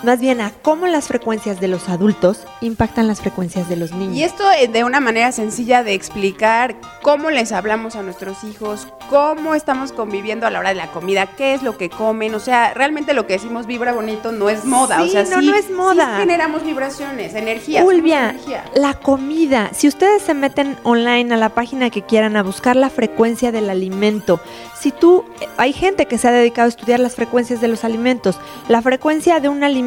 más 0.02 0.20
bien 0.20 0.40
a 0.40 0.50
cómo 0.62 0.86
las 0.86 1.08
frecuencias 1.08 1.60
de 1.60 1.68
los 1.68 1.88
adultos 1.88 2.46
impactan 2.60 3.06
las 3.06 3.20
frecuencias 3.20 3.68
de 3.68 3.76
los 3.76 3.92
niños. 3.92 4.16
Y 4.16 4.24
esto 4.24 4.50
es 4.50 4.72
de 4.72 4.84
una 4.84 5.00
manera 5.00 5.32
sencilla 5.32 5.82
de 5.82 5.94
explicar 5.94 6.74
cómo 7.02 7.30
les 7.30 7.52
hablamos 7.52 7.96
a 7.96 8.02
nuestros 8.02 8.42
hijos, 8.44 8.88
cómo 9.10 9.54
estamos 9.54 9.92
conviviendo 9.92 10.46
a 10.46 10.50
la 10.50 10.58
hora 10.58 10.70
de 10.70 10.74
la 10.76 10.88
comida, 10.88 11.26
qué 11.26 11.54
es 11.54 11.62
lo 11.62 11.76
que 11.76 11.88
comen, 11.90 12.34
o 12.34 12.40
sea, 12.40 12.74
realmente 12.74 13.14
lo 13.14 13.26
que 13.26 13.34
decimos 13.34 13.66
vibra 13.66 13.92
bonito 13.92 14.32
no 14.32 14.48
es 14.48 14.64
moda, 14.64 14.98
Sí, 15.02 15.08
o 15.08 15.12
sea, 15.12 15.22
no, 15.24 15.40
sí- 15.40 15.46
no 15.50 15.54
es 15.54 15.70
moda. 15.70 16.14
sí 16.16 16.20
generamos 16.22 16.64
vibraciones, 16.64 17.34
energía. 17.34 17.84
Ulvia, 17.84 18.30
energía. 18.30 18.64
la 18.74 18.94
comida. 18.94 19.70
Si 19.72 19.88
ustedes 19.88 20.22
se 20.22 20.34
meten 20.34 20.76
online 20.82 21.34
a 21.34 21.36
la 21.36 21.50
página 21.50 21.90
que 21.90 22.02
quieran 22.02 22.36
a 22.36 22.42
buscar 22.42 22.76
la 22.76 22.90
frecuencia 22.90 23.52
del 23.52 23.70
alimento, 23.70 24.40
si 24.80 24.90
tú, 24.90 25.24
eh, 25.40 25.48
hay 25.58 25.72
gente 25.72 26.06
que 26.06 26.18
se 26.18 26.26
ha 26.28 26.32
dedicado 26.32 26.66
a 26.66 26.70
estudiar 26.70 26.98
las 27.00 27.14
frecuencias 27.14 27.60
de 27.60 27.68
los 27.68 27.84
alimentos. 27.84 28.38
La 28.68 28.82
frecuencia 28.82 29.38
de 29.38 29.48
un 29.48 29.62
alimento 29.62 29.81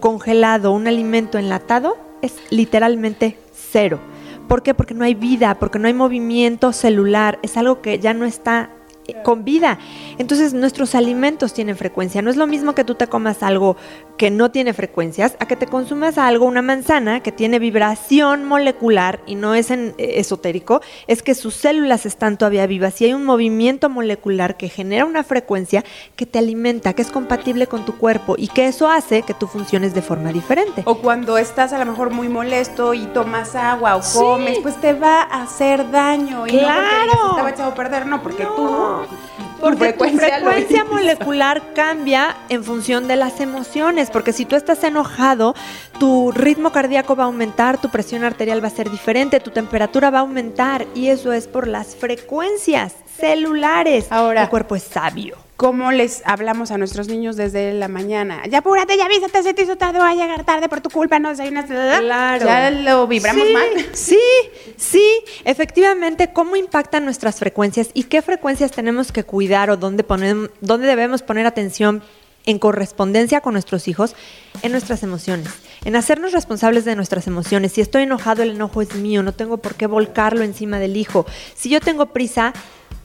congelado, 0.00 0.72
un 0.72 0.86
alimento 0.86 1.38
enlatado, 1.38 1.96
es 2.22 2.34
literalmente 2.50 3.38
cero. 3.52 3.98
¿Por 4.48 4.62
qué? 4.62 4.74
Porque 4.74 4.94
no 4.94 5.04
hay 5.04 5.14
vida, 5.14 5.58
porque 5.58 5.78
no 5.78 5.86
hay 5.86 5.94
movimiento 5.94 6.72
celular, 6.72 7.38
es 7.42 7.56
algo 7.56 7.80
que 7.80 7.98
ya 7.98 8.12
no 8.12 8.24
está 8.24 8.70
eh, 9.06 9.16
con 9.24 9.44
vida. 9.44 9.78
Entonces 10.18 10.54
nuestros 10.54 10.94
alimentos 10.94 11.54
tienen 11.54 11.76
frecuencia. 11.76 12.22
No 12.22 12.30
es 12.30 12.36
lo 12.36 12.46
mismo 12.46 12.74
que 12.74 12.84
tú 12.84 12.94
te 12.94 13.06
comas 13.06 13.42
algo 13.42 13.76
que 14.22 14.30
no 14.30 14.52
tiene 14.52 14.72
frecuencias 14.72 15.34
a 15.40 15.46
que 15.46 15.56
te 15.56 15.66
consumas 15.66 16.16
algo, 16.16 16.46
una 16.46 16.62
manzana 16.62 17.24
que 17.24 17.32
tiene 17.32 17.58
vibración 17.58 18.44
molecular 18.44 19.18
y 19.26 19.34
no 19.34 19.56
es 19.56 19.72
en, 19.72 19.96
eh, 19.98 20.20
esotérico, 20.20 20.80
es 21.08 21.24
que 21.24 21.34
sus 21.34 21.54
células 21.54 22.06
están 22.06 22.38
todavía 22.38 22.68
vivas 22.68 23.00
y 23.00 23.06
hay 23.06 23.14
un 23.14 23.24
movimiento 23.24 23.88
molecular 23.88 24.56
que 24.56 24.68
genera 24.68 25.06
una 25.06 25.24
frecuencia 25.24 25.82
que 26.14 26.24
te 26.24 26.38
alimenta, 26.38 26.92
que 26.92 27.02
es 27.02 27.10
compatible 27.10 27.66
con 27.66 27.84
tu 27.84 27.96
cuerpo 27.98 28.36
y 28.38 28.46
que 28.46 28.68
eso 28.68 28.88
hace 28.88 29.22
que 29.22 29.34
tú 29.34 29.48
funciones 29.48 29.92
de 29.92 30.02
forma 30.02 30.30
diferente. 30.32 30.82
O 30.84 30.98
cuando 30.98 31.36
estás 31.36 31.72
a 31.72 31.78
lo 31.84 31.86
mejor 31.90 32.10
muy 32.10 32.28
molesto 32.28 32.94
y 32.94 33.06
tomas 33.06 33.56
agua 33.56 33.96
o 33.96 34.02
Sí. 34.04 34.18
comes, 34.18 34.60
pues 34.60 34.80
te 34.80 34.92
va 34.92 35.22
a 35.22 35.42
hacer 35.42 35.90
daño. 35.90 36.46
Y 36.46 36.52
no 36.52 36.58
porque 36.58 36.58
¡Claro! 36.60 37.30
estaba 37.30 37.50
echado 37.50 37.70
a 37.72 37.74
perder, 37.74 38.06
no, 38.06 38.22
porque 38.22 38.44
tú, 38.44 38.68
tu 38.68 39.60
Porque 39.60 39.78
frecuencia, 39.78 40.38
tu 40.38 40.44
frecuencia 40.44 40.84
molecular 40.84 41.62
cambia 41.74 42.36
en 42.48 42.62
función 42.64 43.06
de 43.08 43.16
las 43.16 43.40
emociones, 43.40 44.10
porque 44.12 44.32
si 44.32 44.44
tú 44.44 44.54
estás 44.56 44.84
enojado, 44.84 45.54
tu 45.98 46.30
ritmo 46.32 46.70
cardíaco 46.72 47.16
va 47.16 47.24
a 47.24 47.26
aumentar, 47.26 47.80
tu 47.80 47.88
presión 47.90 48.24
arterial 48.24 48.62
va 48.62 48.68
a 48.68 48.70
ser 48.70 48.90
diferente, 48.90 49.40
tu 49.40 49.50
temperatura 49.50 50.10
va 50.10 50.18
a 50.18 50.22
aumentar 50.22 50.86
y 50.94 51.08
eso 51.08 51.32
es 51.32 51.46
por 51.48 51.66
las 51.66 51.96
frecuencias 51.96 52.94
celulares. 53.18 54.06
Ahora- 54.10 54.42
el 54.42 54.48
cuerpo 54.48 54.76
es 54.76 54.82
sabio. 54.84 55.36
cómo 55.56 55.92
les 55.92 56.22
hablamos 56.24 56.72
a 56.72 56.78
nuestros 56.78 57.06
niños 57.06 57.36
desde 57.36 57.72
la 57.72 57.86
mañana. 57.86 58.42
Ya 58.50 58.58
apúrate, 58.58 58.96
ya 58.96 59.04
avísate, 59.04 59.44
se 59.44 59.54
te 59.54 59.62
hizo 59.62 59.76
tarde, 59.76 60.00
voy 60.00 60.08
a 60.10 60.14
llegar 60.14 60.42
tarde 60.44 60.68
por 60.68 60.80
tu 60.80 60.90
culpa, 60.90 61.20
no 61.20 61.28
desayunas. 61.28 61.66
Claro. 61.66 62.44
Ya 62.46 62.70
lo 62.72 63.06
vibramos 63.06 63.46
sí, 63.46 63.52
mal. 63.52 63.68
Sí, 63.92 64.18
sí, 64.76 65.06
efectivamente, 65.44 66.32
cómo 66.32 66.56
impactan 66.56 67.04
nuestras 67.04 67.36
frecuencias 67.38 67.90
y 67.94 68.04
qué 68.04 68.22
frecuencias 68.22 68.72
tenemos 68.72 69.12
que 69.12 69.22
cuidar 69.22 69.70
o 69.70 69.76
dónde, 69.76 70.04
ponem- 70.04 70.50
dónde 70.60 70.88
debemos 70.88 71.22
poner 71.22 71.46
atención 71.46 72.02
en 72.46 72.58
correspondencia 72.58 73.40
con 73.40 73.52
nuestros 73.54 73.88
hijos 73.88 74.14
en 74.62 74.72
nuestras 74.72 75.02
emociones, 75.02 75.48
en 75.84 75.96
hacernos 75.96 76.32
responsables 76.32 76.84
de 76.84 76.96
nuestras 76.96 77.26
emociones. 77.26 77.72
Si 77.72 77.80
estoy 77.80 78.02
enojado, 78.02 78.42
el 78.42 78.50
enojo 78.50 78.82
es 78.82 78.94
mío, 78.94 79.22
no 79.22 79.32
tengo 79.32 79.58
por 79.58 79.74
qué 79.74 79.86
volcarlo 79.86 80.44
encima 80.44 80.78
del 80.78 80.96
hijo. 80.96 81.26
Si 81.54 81.68
yo 81.68 81.80
tengo 81.80 82.06
prisa, 82.06 82.52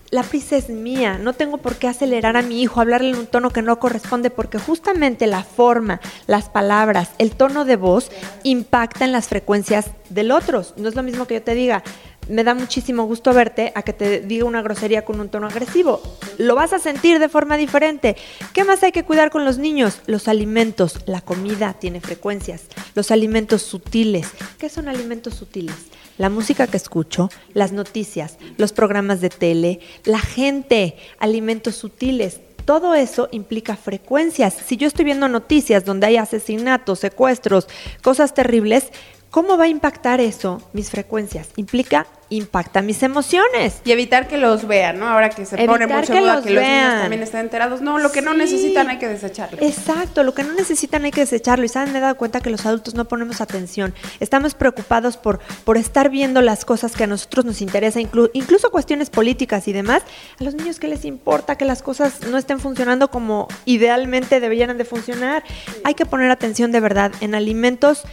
la 0.10 0.23
prisa 0.23 0.56
es 0.56 0.69
mía, 0.69 1.17
no 1.17 1.34
tengo 1.34 1.58
por 1.58 1.76
qué 1.76 1.88
acelerar 1.88 2.38
a 2.38 2.41
mi 2.41 2.62
hijo, 2.62 2.80
hablarle 2.80 3.10
en 3.10 3.17
un 3.17 3.28
tono 3.28 3.50
que 3.50 3.62
no 3.62 3.78
corresponde, 3.80 4.30
porque 4.30 4.58
justamente 4.58 5.28
la 5.28 5.43
forma, 5.43 6.00
las 6.28 6.50
palabras, 6.50 7.10
el 7.17 7.32
tono 7.32 7.65
de 7.65 7.76
voz 7.76 8.10
impacta 8.43 9.04
en 9.04 9.12
las 9.12 9.28
frecuencias 9.28 9.91
del 10.10 10.32
otro. 10.32 10.63
No 10.78 10.88
es 10.88 10.95
lo 10.95 11.04
mismo 11.04 11.28
que 11.28 11.36
yo 11.36 11.43
te 11.43 11.56
diga, 11.56 11.84
me 12.30 12.44
da 12.44 12.54
muchísimo 12.54 13.06
gusto 13.06 13.34
verte, 13.34 13.72
a 13.76 13.82
que 13.82 13.94
te 13.94 14.22
diga 14.22 14.46
una 14.46 14.62
grosería 14.62 15.06
con 15.06 15.20
un 15.20 15.30
tono 15.30 15.48
agresivo. 15.48 16.02
Lo 16.38 16.56
vas 16.56 16.74
a 16.74 16.80
sentir 16.80 17.20
de 17.20 17.30
forma 17.30 17.58
diferente. 17.58 18.16
¿Qué 18.54 18.63
más 18.63 18.84
hay 18.84 18.92
que 18.92 19.04
cuidar 19.04 19.30
con 19.30 19.46
los 19.46 19.58
niños? 19.58 20.02
Los 20.06 20.28
alimentos, 20.28 21.00
la 21.06 21.22
comida 21.22 21.74
tiene 21.74 22.02
frecuencias, 22.02 22.63
los 22.96 23.12
alimentos 23.12 23.62
sutiles. 23.62 24.30
¿Qué 24.58 24.70
son 24.70 24.88
alimentos 24.88 25.36
sutiles? 25.36 25.76
la 26.18 26.30
música 26.30 26.68
que 26.68 26.78
escucho, 26.78 27.30
las 27.54 27.72
noticias, 27.72 28.38
los 28.58 28.74
programas 28.74 29.22
de 29.22 29.30
tele, 29.30 29.80
la 30.04 30.20
gente, 30.20 30.98
alimentos 31.20 31.76
sutiles. 31.76 32.40
Todo 32.66 32.96
eso 32.96 33.30
implica 33.32 33.78
frecuencias. 33.78 34.54
Si 34.66 34.76
yo 34.78 34.88
estoy 34.88 35.06
viendo 35.06 35.28
noticias 35.30 35.86
donde 35.86 36.08
hay 36.08 36.18
asesinatos, 36.18 37.00
secuestros, 37.00 37.68
cosas 38.02 38.34
terribles, 38.34 38.92
¿cómo 39.30 39.58
va 39.58 39.66
a 39.66 39.70
impactar 39.70 40.20
eso 40.20 40.62
mis 40.74 40.90
frecuencias? 40.90 41.50
Implica 41.56 42.08
impacta 42.30 42.82
mis 42.82 43.04
emociones. 43.04 43.82
Y 43.86 43.92
evitar 43.92 44.28
que 44.28 44.38
los 44.38 44.68
vean, 44.68 45.00
¿no? 45.00 45.08
Ahora 45.08 45.30
que 45.30 45.46
se 45.46 45.56
pone 45.58 45.84
Evitar 45.86 46.00
mucho 46.02 46.13
que 46.13 46.20
moda 46.20 46.36
los 46.36 46.44
que 46.46 46.52
los 46.54 46.63
niños 46.63 47.02
también 47.02 47.24
estén 47.24 47.40
enterados. 47.42 47.82
No, 47.82 48.00
lo 48.00 48.12
que 48.12 48.22
no 48.22 48.32
Sí. 48.34 48.38
necesitan 48.38 48.90
hay 48.90 48.98
que 49.00 49.08
desecharlo. 49.08 49.58
Exacto, 49.62 50.24
lo 50.24 50.34
que 50.34 50.44
no 50.44 50.54
necesitan 50.54 51.06
hay 51.06 51.12
que 51.12 51.22
desecharlo. 51.22 51.66
Y 51.66 51.70
saben, 51.70 51.94
me 51.94 52.00
he 52.00 52.02
dado 52.02 52.16
cuenta 52.18 52.42
que 52.42 52.50
los 52.50 52.66
adultos 52.66 52.96
no 52.96 53.06
ponemos 53.08 53.40
atención. 53.42 53.94
Estamos 54.20 54.56
preocupados 54.56 55.18
por, 55.18 55.40
por 55.63 55.78
estar 55.78 56.10
viendo 56.10 56.42
las 56.42 56.66
cosas 56.66 56.94
que 56.96 57.06
a 57.06 57.08
nosotros 57.08 57.46
nos 57.46 57.62
interesa, 57.62 58.00
inclu- 58.00 58.30
incluso 58.34 58.72
cuestiones 58.72 59.10
políticas 59.10 59.68
y 59.68 59.74
demás. 59.74 60.04
A 60.40 60.44
los 60.44 60.54
niños, 60.56 60.80
¿qué 60.80 60.88
les 60.88 61.06
importa 61.06 61.58
que 61.58 61.66
las 61.66 61.82
cosas 61.82 62.22
no 62.30 62.38
estén 62.38 62.60
funcionando 62.60 63.10
como 63.10 63.48
idealmente 63.66 64.40
deberían 64.40 64.78
de 64.78 64.86
funcionar? 64.86 65.44
Hay 65.84 65.94
que 65.94 66.06
poner 66.06 66.30
atención 66.32 66.72
de 66.72 66.80
verdad 66.80 67.12
en 67.22 67.36
alimentos 67.36 68.04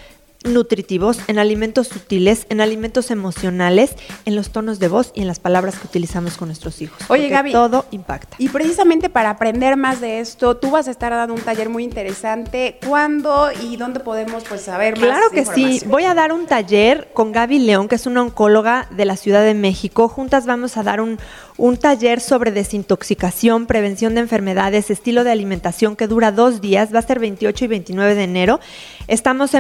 nutritivos, 0.45 1.19
en 1.27 1.39
alimentos 1.39 1.89
sutiles, 1.89 2.47
en 2.51 2.61
alimentos 2.61 3.11
emocionales, 3.11 3.97
en 4.25 4.37
los 4.37 4.51
tonos 4.51 4.79
de 4.79 4.89
voz 4.89 5.11
y 5.15 5.23
en 5.23 5.27
las 5.27 5.41
palabras 5.41 5.79
que 5.79 5.87
utilizamos 5.87 6.37
con 6.37 6.49
nuestros 6.49 6.81
hijos. 6.83 6.99
Oye, 7.09 7.29
Gaby. 7.29 7.53
Todo 7.53 7.87
impacta. 7.91 8.37
Y 8.39 8.49
precisamente 8.49 9.09
para 9.09 9.31
aprender 9.31 9.77
más 9.77 10.01
de 10.01 10.21
esto, 10.21 10.57
tú 10.57 10.71
vas 10.71 10.89
a 10.89 10.91
estar 10.91 11.13
dando 11.13 11.35
un 11.35 11.41
taller 11.41 11.69
muy 11.69 11.85
interesante. 11.85 12.79
¿Cuándo 12.87 13.49
y 13.63 13.77
dónde 13.77 14.01
podemos 14.01 14.45
pues 14.45 14.63
saber 14.63 14.99
más? 14.99 15.05
Claro 15.05 15.31
que 15.31 15.45
sí. 15.45 15.81
Voy 15.87 16.05
a 16.05 16.15
dar 16.15 16.33
un 16.33 16.47
taller 16.47 17.09
con 17.13 17.33
Gaby 17.33 17.59
León, 17.61 17.89
que 17.89 17.95
es 17.95 18.07
una 18.07 18.23
oncóloga 18.23 18.89
de 18.91 19.05
la 19.05 19.17
Ciudad 19.17 19.43
de 19.45 19.55
México. 19.55 20.09
Juntas 20.09 20.47
vamos 20.47 20.77
a 20.77 20.83
dar 20.83 21.01
un, 21.01 21.19
un 21.57 21.77
taller 21.77 22.21
sobre 22.21 22.51
desintoxicación, 22.51 23.67
prevención 23.67 24.15
de 24.15 24.21
enfermedades, 24.21 24.91
estilo 24.91 25.25
de 25.25 25.31
alimentación 25.31 25.97
que 25.97 26.07
dura 26.07 26.33
dos 26.33 26.61
días. 26.61 26.95
Va 26.95 26.99
a 26.99 27.03
ser 27.03 27.19
28 27.19 27.65
y 27.65 27.69
29 27.69 28.15
de 28.15 28.25
enero. 28.25 28.61
Estamos 29.07 29.55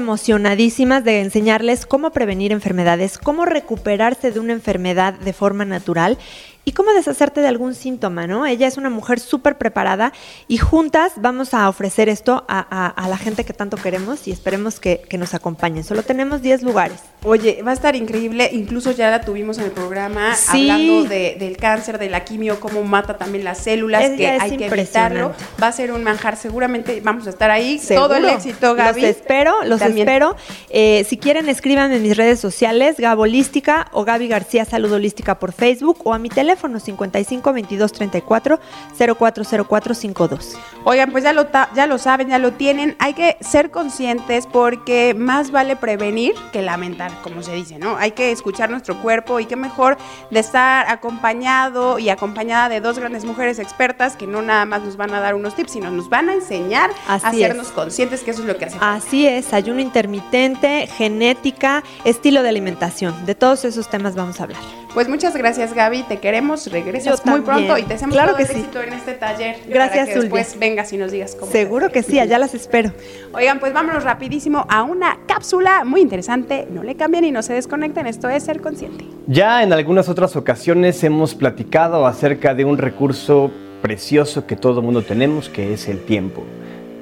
de 1.04 1.20
enseñarles 1.20 1.87
cómo 1.87 2.10
prevenir 2.10 2.50
enfermedades, 2.50 3.16
cómo 3.18 3.44
recuperarse 3.44 4.32
de 4.32 4.40
una 4.40 4.52
enfermedad 4.52 5.14
de 5.14 5.32
forma 5.32 5.64
natural 5.64 6.18
y 6.64 6.72
cómo 6.72 6.92
deshacerte 6.92 7.40
de 7.40 7.48
algún 7.48 7.74
síntoma, 7.74 8.27
¿no? 8.27 8.46
Ella 8.46 8.66
es 8.66 8.77
una 8.79 8.88
mujer 8.90 9.20
súper 9.20 9.59
preparada 9.59 10.12
y 10.48 10.57
juntas 10.57 11.12
vamos 11.16 11.53
a 11.53 11.68
ofrecer 11.68 12.09
esto 12.09 12.44
a, 12.48 12.59
a- 12.70 12.88
a 12.88 13.09
la 13.09 13.18
gente 13.18 13.44
que 13.44 13.53
tanto 13.53 13.77
queremos 13.77 14.27
y 14.27 14.33
esperemos 14.33 14.81
que, 14.81 15.03
que 15.09 15.18
nos 15.18 15.35
acompañen. 15.35 15.85
Solo 15.85 16.03
tenemos 16.05 16.40
10 16.40 16.62
lugares. 16.62 17.00
Oye, 17.22 17.62
va 17.62 17.72
a 17.72 17.74
estar 17.74 17.96
increíble. 17.96 18.48
Incluso 18.53 18.92
ya 18.92 19.11
la 19.11 19.20
tuvimos 19.20 19.59
en 19.59 19.64
el 19.64 19.70
programa 19.72 20.35
Sí. 20.35 20.70
hablando 20.70 21.05
de- 21.09 21.37
del 21.38 21.57
cáncer, 21.59 21.98
de 21.98 22.09
la 22.09 22.24
quimio, 22.24 22.61
cómo 22.61 22.83
mata 22.83 23.18
también 23.18 23.44
las 23.44 23.59
células, 23.59 24.03
Es- 24.05 24.16
que 24.16 24.27
hay 24.29 24.57
que 24.57 24.66
evitarlo. 24.66 25.33
Va 25.62 25.66
a 25.68 25.72
ser 25.72 25.92
un 25.92 26.03
manjar. 26.03 26.37
Seguramente 26.37 27.00
vamos 27.03 27.27
a 27.27 27.31
estar 27.31 27.50
ahí. 27.50 27.79
Seguro. 27.79 28.09
Todo 28.09 28.16
el 28.16 28.24
éxito, 28.31 28.74
Gaby. 28.74 29.03
Los 29.03 29.11
espero, 29.11 29.55
los 29.64 29.81
También. 29.81 30.09
espero. 30.09 30.35
Eh, 30.70 31.05
si 31.09 31.18
quieren, 31.18 31.48
escríbanme 31.50 31.96
en 31.96 32.03
mis 32.03 32.16
redes 32.16 32.40
sociales, 32.40 32.96
Gabolística 32.98 33.88
o 33.92 34.05
Gaby 34.05 34.29
García 34.29 34.64
Salud 34.64 34.92
Holística 34.92 35.38
por 35.38 35.53
Facebook 35.53 35.98
o 36.05 36.14
a 36.14 36.18
mi 36.18 36.31
teléfono 36.31 36.54
55 36.57 37.53
22 37.53 37.93
34 37.93 38.61
0404 39.07 39.95
52. 39.95 40.57
Oigan, 40.85 41.11
pues 41.11 41.25
ya 41.25 41.33
lo, 41.33 41.47
ya 41.75 41.87
lo 41.87 41.99
saben, 41.99 42.29
ya 42.29 42.38
lo 42.38 42.53
tienen. 42.53 42.97
Hay 42.99 43.14
que 43.14 43.37
ser 43.40 43.71
conscientes 43.71 44.47
porque 44.47 45.14
más 45.17 45.51
vale 45.51 45.77
prevenir 45.77 46.35
que 46.53 46.62
lamentar, 46.62 47.11
como 47.23 47.43
se 47.43 47.53
dice, 47.55 47.79
¿no? 47.79 47.97
Hay 47.97 48.12
que 48.12 48.31
escuchar 48.33 48.71
nuestro 48.71 49.01
cuerpo 49.01 49.40
y 49.40 49.47
qué 49.47 49.57
mejor 49.57 49.97
de 50.31 50.40
estar 50.40 50.87
acompañado 50.88 51.99
y 51.99 52.09
acompañada 52.11 52.69
de 52.69 52.81
dos 52.81 52.99
grandes 52.99 53.25
mujeres 53.25 53.59
expertas 53.59 54.17
que 54.17 54.27
no 54.27 54.43
nada 54.43 54.64
más 54.64 54.83
nos 54.83 54.97
van 54.97 55.14
a 55.14 55.21
dar 55.21 55.35
unos 55.35 55.55
tips, 55.55 55.73
sino 55.73 55.90
nos 55.90 56.09
van 56.09 56.29
a 56.29 56.35
enseñar 56.35 56.90
Así 57.09 57.27
a 57.27 57.29
hacernos 57.31 57.69
es. 57.69 57.73
conscientes 57.73 58.23
que 58.23 58.31
eso 58.33 58.43
es 58.43 58.47
lo 58.47 58.57
que 58.57 58.67
hace. 58.67 58.79
falta. 58.79 58.95
Así 58.95 59.27
es, 59.27 59.53
ayuno 59.53 59.81
intermitente, 59.81 60.87
genética, 60.87 61.83
estilo 62.05 62.43
de 62.43 62.49
alimentación. 62.51 63.27
De 63.27 63.35
todos 63.35 63.64
esos 63.64 63.88
temas 63.88 64.14
vamos 64.14 64.40
a 64.40 64.45
hablar. 64.45 64.61
Pues 64.93 65.09
muchas 65.09 65.37
gracias, 65.37 65.75
Gaby. 65.75 66.05
Te 66.05 66.21
queremos. 66.21 66.43
Regresas 66.70 67.04
Yo 67.24 67.30
muy 67.30 67.40
también. 67.42 67.66
pronto 67.66 67.78
y 67.78 67.83
te 67.85 67.92
deseamos 67.94 68.14
Claro 68.14 68.28
todo 68.33 68.37
que 68.38 68.42
el 68.44 68.48
sí. 68.48 68.54
éxito 68.61 68.83
en 68.83 68.92
este 68.92 69.12
taller. 69.14 69.57
Gracias, 69.68 69.98
para 70.09 70.14
que 70.14 70.20
después 70.20 70.59
vengas 70.59 70.92
y 70.92 70.96
nos 70.96 71.12
digas 71.12 71.37
cómo. 71.38 71.50
Seguro 71.50 71.90
que 71.90 72.02
sí, 72.02 72.18
allá 72.18 72.38
las 72.38 72.54
espero. 72.54 72.92
Oigan, 73.33 73.59
pues 73.61 73.72
vámonos 73.72 74.04
rapidísimo 74.04 74.66
a 74.68 74.83
una 74.83 75.18
cápsula 75.26 75.85
muy 75.85 76.00
interesante. 76.00 76.66
No 76.70 76.83
le 76.83 76.94
cambien 76.96 77.24
y 77.24 77.33
no 77.33 77.42
se 77.42 77.54
desconecten. 77.54 78.07
Esto 78.07 78.28
es 78.28 78.42
Ser 78.44 78.61
Consciente. 78.61 79.04
Ya 79.26 79.62
en 79.62 79.72
algunas 79.72 80.09
otras 80.09 80.37
ocasiones 80.37 81.02
hemos 81.04 81.35
platicado 81.35 82.07
acerca 82.07 82.54
de 82.54 82.64
un 82.64 82.78
recurso 82.78 83.50
precioso 83.83 84.46
que 84.46 84.57
todo 84.57 84.83
mundo 84.83 85.02
tenemos, 85.02 85.48
que 85.48 85.72
es 85.72 85.88
el 85.88 86.00
tiempo. 86.04 86.44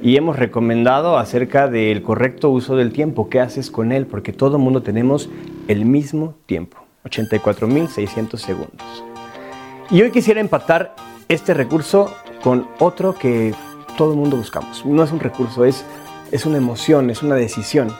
Y 0.02 0.16
hemos 0.16 0.36
recomendado 0.36 1.16
acerca 1.16 1.68
del 1.68 2.02
correcto 2.02 2.50
uso 2.50 2.74
del 2.74 2.92
tiempo, 2.92 3.28
qué 3.28 3.38
haces 3.38 3.70
con 3.70 3.92
él, 3.92 4.06
porque 4.06 4.32
todo 4.32 4.58
mundo 4.58 4.82
tenemos 4.82 5.30
el 5.68 5.84
mismo 5.84 6.34
tiempo, 6.46 6.78
84.600 7.04 8.36
segundos. 8.36 9.04
Y 9.90 10.00
hoy 10.02 10.10
quisiera 10.10 10.40
empatar 10.40 10.94
este 11.28 11.54
recurso 11.54 12.14
con 12.42 12.68
otro 12.78 13.14
que 13.14 13.54
todo 13.96 14.12
el 14.12 14.18
mundo 14.18 14.36
buscamos. 14.36 14.84
No 14.86 15.02
es 15.02 15.12
un 15.12 15.20
recurso, 15.20 15.64
es, 15.64 15.84
es 16.30 16.46
una 16.46 16.56
emoción, 16.56 17.10
es 17.10 17.22
una 17.22 17.34
decisión. 17.34 17.94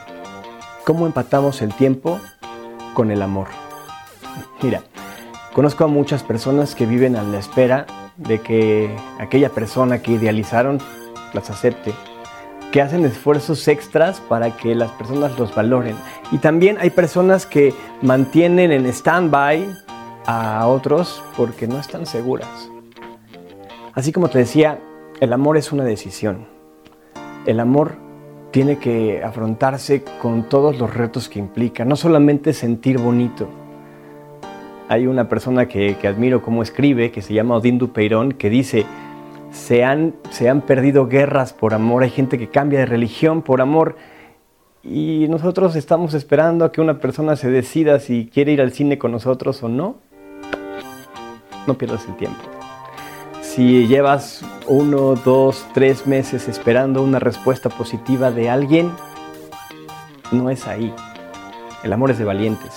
¿Cómo 0.85 1.07
empatamos 1.07 1.63
el 1.63 1.75
tiempo 1.75 2.19
con 2.95 3.11
el 3.11 3.23
amor? 3.23 3.49
Mira, 4.63 4.83
conozco 5.53 5.85
a 5.85 5.89
muchas 5.89 6.23
personas 6.23 6.75
que 6.75 6.87
viven 6.87 7.17
a 7.17 7.23
la 7.23 7.39
espera 7.39 7.87
de 8.17 8.41
que 8.41 8.95
aquella 9.19 9.51
persona 9.51 10.01
que 10.03 10.13
idealizaron 10.13 10.79
las 11.35 11.51
acepte, 11.51 11.93
que 12.71 12.81
hacen 12.81 13.05
esfuerzos 13.05 13.69
extras 13.69 14.21
para 14.21 14.57
que 14.57 14.75
las 14.75 14.91
personas 14.93 15.39
los 15.39 15.55
valoren. 15.55 15.97
Y 16.31 16.39
también 16.39 16.79
hay 16.81 16.91
personas 16.91 17.45
que 17.45 17.75
mantienen 18.01 18.73
en 18.73 18.87
stand-by 18.87 19.82
a 20.27 20.67
otros 20.67 21.23
porque 21.37 21.67
no 21.67 21.79
están 21.79 22.07
seguras. 22.07 22.71
Así 23.95 24.13
como 24.13 24.29
te 24.29 24.39
decía, 24.39 24.79
el 25.21 25.33
amor 25.33 25.57
es 25.57 25.73
una 25.73 25.85
decisión. 25.85 26.47
El 27.47 27.61
amor 27.61 27.97
tiene 28.51 28.79
que 28.79 29.23
afrontarse 29.23 30.05
con 30.21 30.49
todos 30.49 30.79
los 30.79 30.95
retos 30.95 31.29
que 31.29 31.39
implica, 31.39 31.85
no 31.85 31.97
solamente 31.97 32.53
sentir 32.53 32.99
bonito. 32.99 33.49
Hay 34.89 35.07
una 35.07 35.29
persona 35.29 35.67
que, 35.69 35.97
que 35.97 36.09
admiro 36.09 36.43
cómo 36.43 36.63
escribe, 36.63 37.11
que 37.11 37.23
se 37.23 37.35
llama 37.35 37.57
Odín 37.57 37.79
Dupeirón, 37.79 38.33
que 38.33 38.51
dice, 38.51 38.85
se 39.51 39.85
han, 39.85 40.15
se 40.31 40.49
han 40.49 40.61
perdido 40.61 41.07
guerras 41.07 41.53
por 41.53 41.73
amor, 41.73 42.03
hay 42.03 42.11
gente 42.11 42.39
que 42.39 42.49
cambia 42.49 42.81
de 42.81 42.87
religión 42.87 43.43
por 43.43 43.61
amor, 43.61 43.97
y 44.83 45.27
nosotros 45.29 45.77
estamos 45.77 46.13
esperando 46.15 46.65
a 46.65 46.73
que 46.73 46.81
una 46.81 46.99
persona 46.99 47.37
se 47.37 47.51
decida 47.51 48.01
si 48.01 48.27
quiere 48.27 48.53
ir 48.53 48.61
al 48.61 48.73
cine 48.73 48.99
con 48.99 49.13
nosotros 49.13 49.63
o 49.63 49.69
no. 49.69 49.97
No 51.67 51.75
pierdas 51.75 52.07
el 52.07 52.17
tiempo. 52.17 52.41
Si 53.43 53.87
llevas 53.87 54.43
uno, 54.67 55.15
dos, 55.15 55.67
tres 55.75 56.07
meses 56.07 56.49
esperando 56.49 57.03
una 57.03 57.19
respuesta 57.19 57.69
positiva 57.69 58.31
de 58.31 58.49
alguien, 58.49 58.91
no 60.31 60.49
es 60.49 60.67
ahí. 60.67 60.93
El 61.83 61.93
amor 61.93 62.11
es 62.11 62.19
de 62.19 62.25
valientes. 62.25 62.73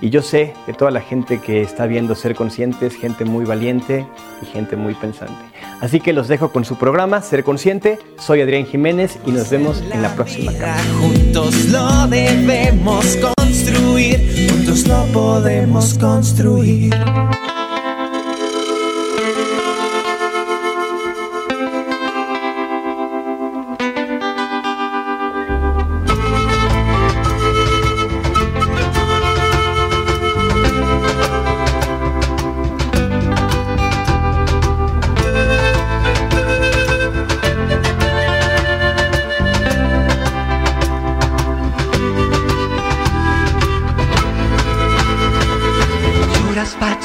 Y 0.00 0.10
yo 0.10 0.22
sé 0.22 0.54
que 0.64 0.72
toda 0.72 0.90
la 0.90 1.00
gente 1.00 1.40
que 1.40 1.60
está 1.60 1.86
viendo 1.86 2.14
Ser 2.14 2.34
Consciente 2.34 2.86
es 2.86 2.94
gente 2.94 3.24
muy 3.24 3.44
valiente 3.44 4.06
y 4.42 4.46
gente 4.46 4.76
muy 4.76 4.94
pensante. 4.94 5.34
Así 5.80 6.00
que 6.00 6.12
los 6.12 6.28
dejo 6.28 6.50
con 6.50 6.64
su 6.64 6.76
programa 6.76 7.20
Ser 7.20 7.44
Consciente. 7.44 7.98
Soy 8.18 8.40
Adrián 8.40 8.66
Jiménez 8.66 9.18
y 9.26 9.32
nos 9.32 9.50
vemos 9.50 9.82
en 9.92 10.02
la 10.02 10.14
próxima. 10.14 10.52
Juntos 11.00 11.66
lo 11.66 12.06
debemos 12.08 13.16
construir, 13.16 14.50
juntos 14.50 14.86
lo 14.86 15.04
podemos 15.12 15.94
construir. 15.94 16.94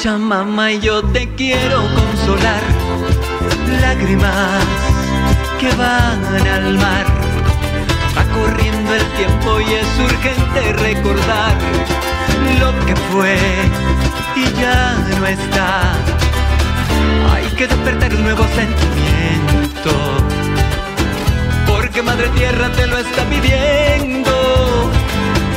Pachamama 0.03 0.69
y 0.69 0.81
yo 0.81 1.01
te 1.01 1.29
quiero 1.37 1.77
consolar. 1.95 2.61
Lágrimas 3.79 4.65
que 5.61 5.73
van 5.75 6.45
al 6.45 6.73
mar. 6.77 7.05
Va 8.17 8.23
corriendo 8.33 8.95
el 8.95 9.05
tiempo 9.11 9.61
y 9.61 9.73
es 9.75 9.87
urgente 9.99 10.73
recordar 10.73 11.55
lo 12.59 12.85
que 12.85 12.95
fue 13.13 13.37
y 14.35 14.43
ya 14.59 14.93
no 15.21 15.25
está. 15.25 15.93
Hay 17.33 17.45
que 17.55 17.65
despertar 17.65 18.13
un 18.13 18.23
nuevo 18.23 18.43
sentimiento. 18.47 19.91
Porque 21.65 22.01
Madre 22.01 22.27
Tierra 22.35 22.69
te 22.73 22.87
lo 22.87 22.97
está 22.97 23.23
pidiendo. 23.29 24.91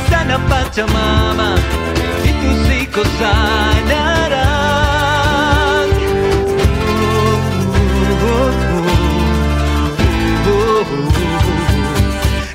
Sana 0.09 0.39
Pachamama 0.47 1.57
sanarán. 3.03 4.47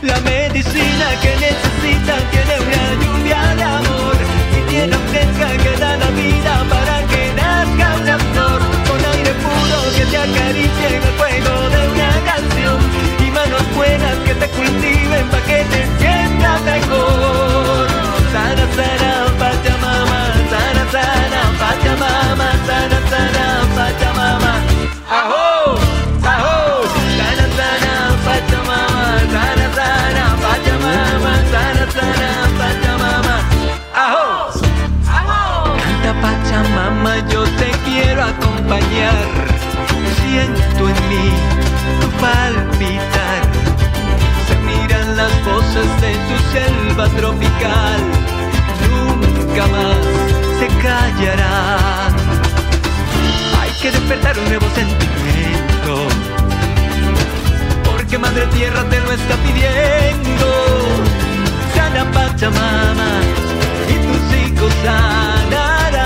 La 0.03 0.19
medicina 0.21 1.07
que 1.23 1.33
necesitan 1.47 2.23
tiene 2.33 2.55
una 2.67 2.85
lluvia 3.03 3.41
de 3.55 3.63
amor 3.63 4.17
y 4.57 4.61
tierra 4.71 4.99
fresca 5.11 5.49
que 5.63 5.73
da 5.79 5.97
la 5.97 6.11
vida 6.11 6.53
para 6.69 6.97
que 7.07 7.23
nazca 7.35 7.87
una 8.01 8.19
flor 8.19 8.61
con 8.89 9.01
aire 9.13 9.33
puro 9.45 9.79
que 9.97 10.05
te 10.07 10.17
acaricie 10.17 10.87
en 10.89 11.03
el 11.03 11.15
fuego 11.21 11.55
de 11.75 11.81
una 11.93 12.11
canción 12.31 12.79
y 13.25 13.31
manos 13.31 13.65
buenas 13.77 14.17
que 14.27 14.35
te 14.35 14.49
cultiven 14.49 15.25
para 15.31 15.45
que 15.45 15.65
te 15.73 15.81
sientas 15.99 16.63
mejor. 16.63 17.33
Pachamama, 21.73 22.49
sana, 22.67 22.99
Pachamama. 23.75 24.53
¡Ajo! 25.09 25.79
¡Ajo! 26.23 26.57
Sana, 27.17 27.97
Pachamama, 28.27 29.05
sana, 29.33 30.27
Pachamama, 30.45 31.33
sana, 31.51 31.85
Pachamama. 32.59 33.37
¡Ajo! 34.05 34.27
¡Ajo! 35.17 35.41
Canta 35.81 36.13
Pachamama, 36.21 37.13
yo 37.31 37.43
te 37.45 37.71
quiero 37.87 38.23
acompañar. 38.23 39.25
Siento 40.21 40.91
en 40.91 40.99
mí 41.09 41.27
tu 42.03 42.09
palpitar. 42.21 43.43
Se 44.47 44.57
miran 44.69 45.17
las 45.17 45.33
voces 45.47 45.89
de 46.03 46.13
tu 46.29 46.37
selva 46.53 47.09
tropical. 47.17 48.01
Nunca 48.91 49.67
más 49.69 50.32
se 50.63 50.69
callarán. 50.81 52.15
Hay 53.61 53.71
que 53.81 53.91
despertar 53.91 54.39
un 54.39 54.45
nuevo 54.45 54.67
sentimiento. 54.75 55.93
Porque 57.85 58.17
Madre 58.19 58.47
Tierra 58.47 58.85
te 58.89 59.01
lo 59.01 59.11
está 59.11 59.35
pidiendo. 59.45 60.49
Sana 61.75 62.05
Pachamama 62.13 63.11
y 63.93 63.95
tus 64.07 64.23
hijos 64.41 64.73
sanarán. 64.85 66.01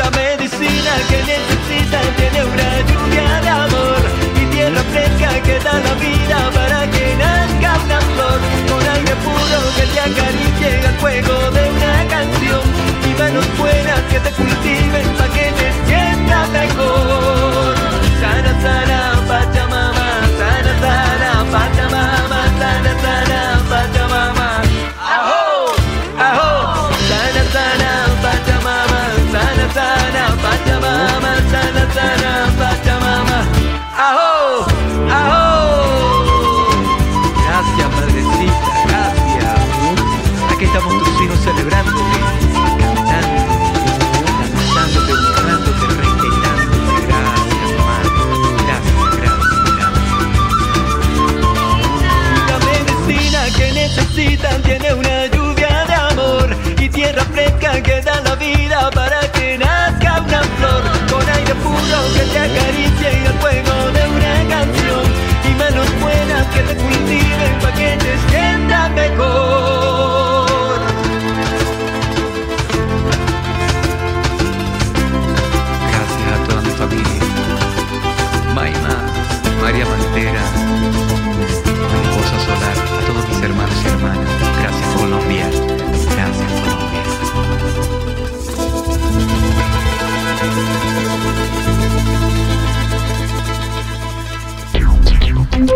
La 0.00 0.08
medicina 0.10 0.92
que 1.08 1.18
necesitan 1.34 2.06
tiene 2.18 2.40
una 2.52 2.70
lluvia 2.88 3.28
de 3.44 3.50
amor 3.66 4.00
y 4.40 4.42
tierra 4.54 4.82
fresca 4.92 5.30
que 5.46 5.56
da 5.60 5.74
la 5.86 5.94
vida 6.06 6.38
para 6.58 6.80
que 6.90 7.06
nazca 7.22 7.70
una 7.84 8.00
flor 8.10 8.38
con 8.68 8.82
aire 8.94 9.14
puro 9.26 9.58
que 9.76 9.84
te 9.92 10.00
acaricie 10.00 10.70
al 10.88 10.96
fuego 11.02 11.34
de 11.56 11.62
una 11.70 11.94
canción 12.14 12.75
y 13.16 13.18
manos 13.18 13.58
buenas 13.58 14.00
que 14.10 14.20
te 14.20 14.30
cultiven 14.32 15.06
para 15.16 15.32
que 15.32 15.52
te 15.52 15.86
sientas 15.86 16.48
mejor. 16.50 17.35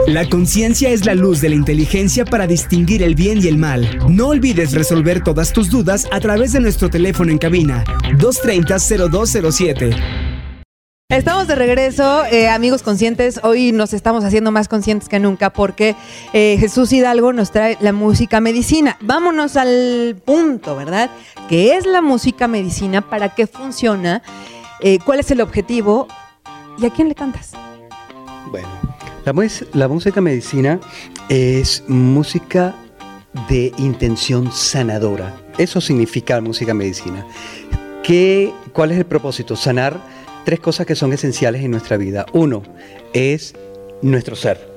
La 0.07 0.29
conciencia 0.29 0.91
es 0.91 1.07
la 1.07 1.15
luz 1.15 1.41
de 1.41 1.49
la 1.49 1.55
inteligencia 1.55 2.25
para 2.25 2.47
distinguir 2.47 3.03
el 3.03 3.15
bien 3.15 3.39
y 3.43 3.49
el 3.49 3.57
mal. 3.57 3.99
No 4.09 4.29
olvides 4.29 4.73
resolver 4.73 5.23
todas 5.25 5.53
tus 5.53 5.71
dudas 5.71 6.07
a 6.13 6.21
través 6.21 6.53
de 6.53 6.61
nuestro 6.61 6.91
teléfono 6.91 7.31
en 7.31 7.39
cabina 7.39 7.85
230-0207. 8.19 9.97
Estamos 11.09 11.49
de 11.49 11.55
regreso, 11.57 12.25
eh, 12.27 12.49
amigos 12.49 12.83
conscientes. 12.83 13.41
Hoy 13.43 13.73
nos 13.73 13.95
estamos 13.95 14.23
haciendo 14.23 14.53
más 14.53 14.69
conscientes 14.69 15.09
que 15.09 15.19
nunca 15.19 15.51
porque 15.51 15.97
eh, 16.33 16.57
Jesús 16.61 16.93
Hidalgo 16.93 17.33
nos 17.33 17.51
trae 17.51 17.77
la 17.81 17.93
música 17.93 18.41
medicina. 18.41 18.97
Vámonos 19.01 19.57
al 19.57 20.21
punto, 20.25 20.77
¿verdad? 20.77 21.11
¿Qué 21.49 21.77
es 21.77 21.87
la 21.87 22.01
música 22.01 22.47
medicina? 22.47 23.01
¿Para 23.01 23.35
qué 23.35 23.49
funciona? 23.49 24.23
Eh, 24.81 24.99
¿Cuál 25.05 25.21
es 25.21 25.31
el 25.31 25.41
objetivo? 25.41 26.07
¿Y 26.79 26.87
a 26.87 26.91
quién 26.91 27.09
le 27.09 27.17
cantas? 27.17 27.53
Bueno, 28.51 28.69
la, 29.25 29.35
la 29.75 29.89
música 29.89 30.21
medicina 30.21 30.81
es 31.29 31.85
música 31.89 32.75
de 33.49 33.73
intención 33.79 34.51
sanadora. 34.53 35.37
Eso 35.59 35.81
significa 35.81 36.41
música 36.41 36.75
medicina. 36.75 37.27
¿Qué, 38.03 38.53
¿Cuál 38.73 38.93
es 38.93 38.99
el 38.99 39.07
propósito? 39.07 39.57
Sanar 39.57 40.01
tres 40.45 40.59
cosas 40.61 40.87
que 40.87 40.97
son 40.97 41.13
esenciales 41.13 41.63
en 41.63 41.71
nuestra 41.71 41.97
vida. 41.97 42.27
Uno 42.33 42.63
es 43.13 43.55
nuestro 44.03 44.35
ser, 44.37 44.69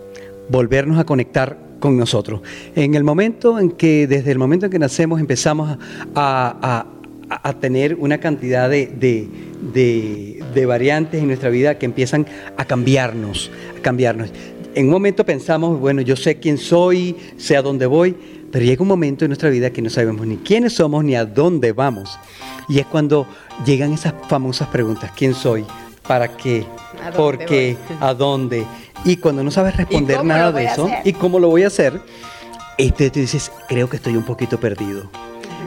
volvernos 0.50 1.00
a 1.00 1.06
conectar 1.06 1.58
con 1.80 1.98
nosotros. 1.98 2.42
En 2.76 2.96
el 2.96 3.04
momento 3.04 3.60
en 3.60 3.72
que, 3.72 4.08
desde 4.08 4.32
el 4.32 4.38
momento 4.40 4.66
en 4.68 4.72
que 4.72 4.80
nacemos, 4.80 5.20
empezamos 5.20 5.78
a- 6.16 6.86
a 7.30 7.54
tener 7.54 7.96
una 7.96 8.20
cantidad 8.20 8.70
de, 8.70 8.88
de- 8.88 9.28
de- 9.74 10.44
de 10.54 10.66
variantes 10.66 11.22
en 11.22 11.28
nuestra 11.28 11.50
vida 11.50 11.78
que 11.80 11.86
empiezan 11.86 12.26
a 12.58 12.66
cambiarnos, 12.66 13.50
a 13.78 13.82
cambiarnos. 13.82 14.30
En 14.76 14.86
un 14.88 14.92
momento 14.92 15.26
pensamos, 15.26 15.80
bueno, 15.80 16.02
yo 16.02 16.16
sé 16.16 16.40
quién 16.40 16.58
soy, 16.58 17.16
sé 17.38 17.56
a 17.58 17.62
dónde 17.62 17.86
voy, 17.86 18.16
pero 18.52 18.66
llega 18.66 18.82
un 18.82 18.88
momento 18.88 19.26
en 19.26 19.30
nuestra 19.30 19.50
vida 19.50 19.72
que 19.72 19.82
no 19.82 19.90
sabemos 19.90 20.26
ni 20.28 20.38
quiénes 20.38 20.74
somos 20.74 21.04
ni 21.04 21.16
a 21.16 21.26
dónde 21.26 21.72
vamos. 21.72 22.20
Y 22.70 22.80
es 22.80 22.86
cuando 22.86 23.28
llegan 23.66 23.94
esas 23.94 24.14
famosas 24.30 24.68
preguntas, 24.70 25.12
¿quién 25.16 25.34
soy? 25.34 25.66
¿Para 26.08 26.28
qué? 26.38 26.66
¿A 27.02 27.06
dónde 27.12 27.18
¿Por 27.18 27.38
qué? 27.46 27.78
¿A 28.00 28.14
dónde? 28.14 28.66
Y 29.06 29.18
cuando 29.18 29.44
no 29.44 29.52
sabes 29.52 29.76
responder 29.78 30.24
nada 30.24 30.52
de 30.52 30.66
eso? 30.66 30.90
¿y 31.04 31.14
cómo 31.14 31.40
lo 31.40 31.50
voy 31.50 31.64
a 31.64 31.68
hacer? 31.68 32.00
Este, 32.78 33.10
tú 33.10 33.20
dices, 33.20 33.52
creo 33.68 33.90
que 33.90 33.98
estoy 33.98 34.16
un 34.18 34.24
poquito 34.24 34.60
perdido. 34.60 35.10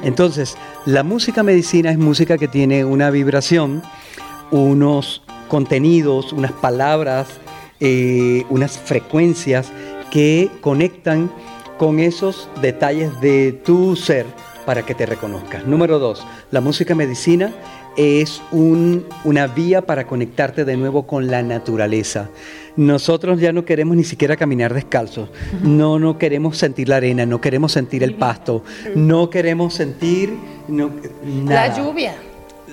Entonces, 0.07 0.57
la 0.85 1.03
música 1.03 1.42
medicina 1.42 1.90
es 1.90 1.99
música 1.99 2.38
que 2.38 2.47
tiene 2.47 2.85
una 2.85 3.11
vibración, 3.11 3.83
unos 4.53 5.23
contenidos, 5.49 6.33
unas 6.33 6.53
palabras, 6.53 7.27
eh, 7.81 8.45
unas 8.49 8.79
frecuencias 8.79 9.73
que 10.12 10.49
conectan 10.61 11.29
con 11.77 11.99
esos 11.99 12.49
detalles 12.62 13.21
de 13.21 13.51
tu 13.53 13.97
ser 13.97 14.27
para 14.64 14.87
que 14.87 14.95
te 14.95 15.07
reconozcas. 15.07 15.66
Número 15.66 15.99
dos, 15.99 16.25
la 16.53 16.61
música 16.61 16.95
medicina 16.95 17.53
es 17.97 18.40
un- 18.53 19.07
una 19.25 19.49
vía 19.49 19.83
para 19.83 20.07
conectarte 20.07 20.64
de 20.64 20.77
nuevo 20.77 21.09
con 21.09 21.27
la 21.27 21.42
naturaleza. 21.42 22.29
Nosotros 22.77 23.41
ya 23.41 23.53
no 23.53 23.65
queremos 23.65 23.97
ni 23.97 24.05
siquiera 24.05 24.37
caminar 24.37 24.75
descalzos, 24.75 25.31
no, 25.62 25.99
no 25.99 26.19
queremos 26.19 26.59
sentir 26.59 26.89
la 26.91 26.97
arena, 26.97 27.25
no 27.25 27.41
queremos 27.41 27.73
sentir 27.73 28.03
el 28.03 28.15
pasto, 28.15 28.62
no 28.95 29.31
queremos 29.31 29.73
sentir 29.75 30.35
no, 30.69 30.91
nada. 31.25 31.69
La 31.69 31.77
lluvia. 31.77 32.15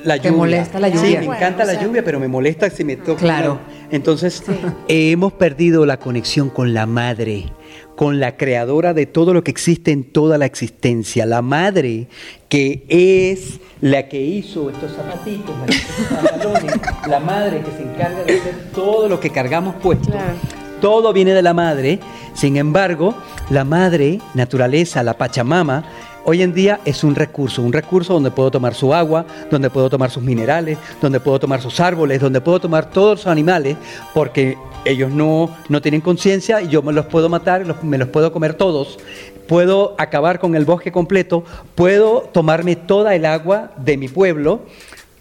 La 0.04 0.16
¿Te 0.18 0.28
lluvia. 0.28 0.38
molesta 0.38 0.80
la 0.80 0.88
Sí, 0.89 0.96
lluvia? 0.98 1.20
me 1.22 1.26
Bueno, 1.28 1.42
encanta 1.42 1.63
o 1.63 1.66
la 1.68 1.74
sea- 1.74 1.84
lluvia, 1.84 2.04
pero 2.04 2.20
me 2.20 2.28
molesta 2.28 2.70
si 2.70 2.84
me 2.84 2.98
toca. 2.98 3.22
Claro. 3.22 3.60
Entonces, 3.93 4.41
hemos 4.88 5.34
perdido 5.34 5.86
la 5.86 5.99
conexión 5.99 6.49
con 6.49 6.73
la 6.73 6.88
madre, 6.88 7.53
con 7.95 8.19
la 8.19 8.38
creadora 8.38 8.95
de 8.95 9.06
todo 9.06 9.36
lo 9.36 9.43
que 9.43 9.51
existe 9.51 9.91
en 9.91 10.03
toda 10.03 10.39
la 10.39 10.47
existencia. 10.47 11.27
La 11.27 11.43
madre 11.43 12.08
que 12.49 12.86
es 12.89 13.60
la 13.82 14.10
que 14.10 14.19
hizo 14.19 14.71
estos 14.71 14.93
zapatitos, 14.93 15.56
estos 15.67 16.08
pantalones, 16.08 16.73
la 17.08 17.19
madre 17.19 17.62
que 17.62 17.69
se 17.69 17.84
encarga 17.84 18.23
de 18.23 18.39
hacer 18.39 18.56
todo 18.73 19.08
lo 19.08 19.19
que 19.19 19.29
cargamos 19.29 19.75
puesto. 19.75 20.10
Claro. 20.10 20.38
Todo 20.82 21.13
viene 21.13 21.36
de 21.36 21.43
la 21.43 21.53
madre. 21.53 21.99
Sin 22.34 22.58
embargo, 22.58 23.13
la 23.51 23.63
madre, 23.63 24.19
naturaleza, 24.34 25.03
la 25.03 25.19
Pachamama, 25.19 25.86
hoy 26.25 26.41
en 26.41 26.53
día 26.53 26.79
es 26.86 27.03
un 27.03 27.15
recurso, 27.15 27.62
un 27.62 27.73
recurso 27.73 28.13
donde 28.13 28.31
puedo 28.31 28.49
tomar 28.51 28.73
su 28.73 28.93
agua, 28.93 29.25
donde 29.51 29.69
puedo 29.69 29.89
tomar 29.89 30.09
sus 30.12 30.23
minerales, 30.23 30.77
donde 31.01 31.19
puedo 31.19 31.39
tomar 31.39 31.62
sus 31.62 31.79
árboles, 31.79 32.19
donde 32.21 32.41
puedo 32.41 32.59
tomar 32.59 32.89
todos 32.89 33.19
los 33.19 33.27
animales, 33.27 33.77
porque 34.13 34.57
ellos 34.86 35.12
no, 35.12 35.49
no 35.69 35.81
tienen 35.81 36.01
conciencia 36.01 36.62
y 36.62 36.67
yo 36.67 36.81
me 36.81 36.91
los 36.93 37.05
puedo 37.05 37.29
matar, 37.29 37.65
los- 37.65 37.83
me 37.83 37.97
los 37.97 38.07
puedo 38.09 38.31
comer 38.33 38.53
todos. 38.53 38.97
Puedo 39.47 39.93
acabar 39.97 40.39
con 40.39 40.55
el 40.55 40.63
bosque 40.65 40.91
completo, 40.91 41.43
puedo 41.75 42.21
tomarme 42.31 42.75
toda 42.77 43.13
el 43.15 43.25
agua 43.25 43.71
de 43.77 43.97
mi 43.97 44.07
pueblo 44.07 44.62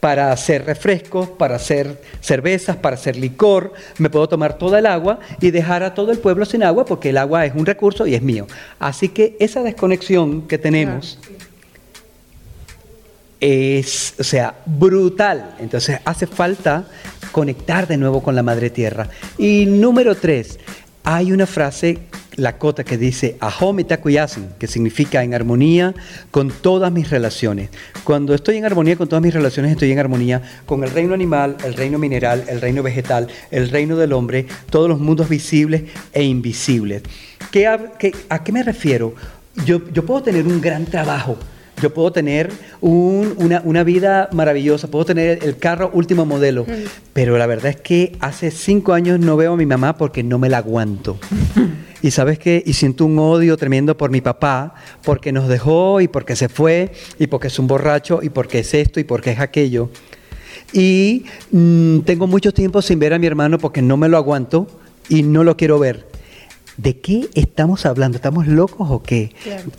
para 0.03 0.33
hacer 0.33 0.65
refrescos, 0.65 1.29
para 1.29 1.55
hacer 1.55 2.03
cervezas, 2.21 2.75
para 2.75 2.97
hacer 2.97 3.15
licor. 3.15 3.73
Me 3.99 4.11
puedo 4.11 4.29
tomar 4.29 4.59
toda 4.59 4.81
el 4.81 4.87
agua 4.87 5.21
y 5.41 5.53
dejar 5.53 5.85
a 5.85 5.95
todo 5.95 6.11
el 6.11 6.19
pueblo 6.19 6.45
sin 6.45 6.65
agua 6.65 6.85
porque 6.85 7.11
el 7.11 7.19
agua 7.19 7.47
es 7.47 7.55
un 7.55 7.65
recurso 7.65 8.05
y 8.05 8.17
es 8.17 8.21
mío. 8.21 8.49
Así 8.81 9.11
que 9.11 9.37
esa 9.39 9.63
desconexión 9.63 10.49
que 10.49 10.59
tenemos 10.59 11.21
es, 13.39 14.15
o 14.19 14.25
sea, 14.25 14.57
brutal. 14.67 15.55
Entonces 15.61 16.01
hace 16.05 16.27
falta 16.27 16.85
conectar 17.31 17.87
de 17.87 17.97
nuevo 17.97 18.25
con 18.25 18.35
la 18.35 18.43
madre 18.43 18.71
tierra. 18.71 19.09
Y 19.39 19.67
número 19.67 20.17
tres, 20.17 20.59
hay 21.05 21.33
una 21.33 21.47
frase 21.47 21.99
lakota 22.37 22.85
que 22.85 22.97
dice 22.97 23.37
Ahome 23.41 23.85
que 24.59 24.67
significa 24.67 25.23
en 25.23 25.35
armonía 25.35 25.95
con 26.31 26.51
todas 26.51 26.93
mis 26.93 27.11
relaciones. 27.11 27.71
Cuando 28.05 28.35
estoy 28.35 28.57
en 28.57 28.65
armonía 28.65 28.97
con 28.97 29.09
todas 29.09 29.23
mis 29.23 29.35
relaciones, 29.35 29.73
estoy 29.73 29.91
en 29.93 29.99
armonía 29.99 30.41
con 30.65 30.85
el 30.85 30.91
reino 30.91 31.13
animal, 31.15 31.57
el 31.65 31.75
reino 31.75 31.99
mineral, 31.99 32.45
el 32.49 32.61
reino 32.61 32.83
vegetal, 32.83 33.29
el 33.51 33.69
reino 33.69 33.97
del 33.97 34.13
hombre, 34.13 34.47
todos 34.71 34.89
los 34.89 35.01
mundos 35.01 35.29
visibles 35.29 35.83
e 36.13 36.23
invisibles. 36.23 37.03
¿Qué 37.51 37.67
ha- 37.67 37.93
qué- 37.99 38.15
¿A 38.29 38.43
qué 38.45 38.53
me 38.53 38.63
refiero? 38.63 39.15
Yo, 39.67 39.83
yo 39.93 40.07
puedo 40.07 40.23
tener 40.23 40.47
un 40.47 40.61
gran 40.61 40.87
trabajo, 40.87 41.37
yo 41.83 41.93
puedo 41.93 42.13
tener 42.13 42.51
un- 42.81 43.35
una, 43.37 43.61
una 43.65 43.85
vida 43.85 44.29
maravillosa, 44.33 44.89
puedo 44.89 45.05
tener 45.05 45.41
el 45.43 45.57
carro 45.59 45.91
último 45.93 46.25
modelo, 46.25 46.65
pero 47.13 47.37
la 47.37 47.47
verdad 47.47 47.71
es 47.71 47.77
que 47.81 48.17
hace 48.21 48.51
cinco 48.51 48.93
años 48.95 49.19
no 49.21 49.37
veo 49.37 49.53
a 49.53 49.57
mi 49.57 49.67
mamá 49.67 49.97
porque 49.99 50.23
no 50.23 50.39
me 50.39 50.49
la 50.49 50.59
aguanto. 50.59 51.19
Y 52.05 52.11
sabes 52.11 52.37
qué, 52.41 52.61
y 52.67 52.73
siento 52.73 53.05
un 53.05 53.17
odio 53.21 53.57
tremendo 53.57 53.97
por 53.97 54.11
mi 54.11 54.21
papá, 54.21 54.75
porque 55.05 55.31
nos 55.31 55.47
dejó 55.47 56.01
y 56.01 56.09
porque 56.09 56.35
se 56.35 56.49
fue, 56.49 56.91
y 57.17 57.29
porque 57.29 57.47
es 57.47 57.57
un 57.61 57.69
borracho, 57.69 58.19
y 58.25 58.29
porque 58.29 58.59
es 58.59 58.75
esto, 58.75 58.99
y 58.99 59.05
porque 59.05 59.31
es 59.31 59.39
aquello. 59.39 59.89
Y 60.73 61.25
mm, 61.53 62.01
tengo 62.01 62.27
mucho 62.27 62.53
tiempo 62.53 62.83
sin 62.83 62.99
ver 62.99 63.15
a 63.15 63.21
mi 63.21 63.29
hermano 63.29 63.57
porque 63.59 63.83
no 63.83 63.97
me 63.97 64.09
lo 64.09 64.17
aguanto 64.17 64.67
y 65.09 65.23
no 65.23 65.45
lo 65.45 65.57
quiero 65.57 65.79
ver. 65.79 66.07
¿De 66.77 66.99
qué 66.99 67.29
estamos 67.35 67.85
hablando? 67.87 68.17
¿Estamos 68.17 68.47
locos 68.47 68.89
o 68.91 69.03
qué? 69.03 69.31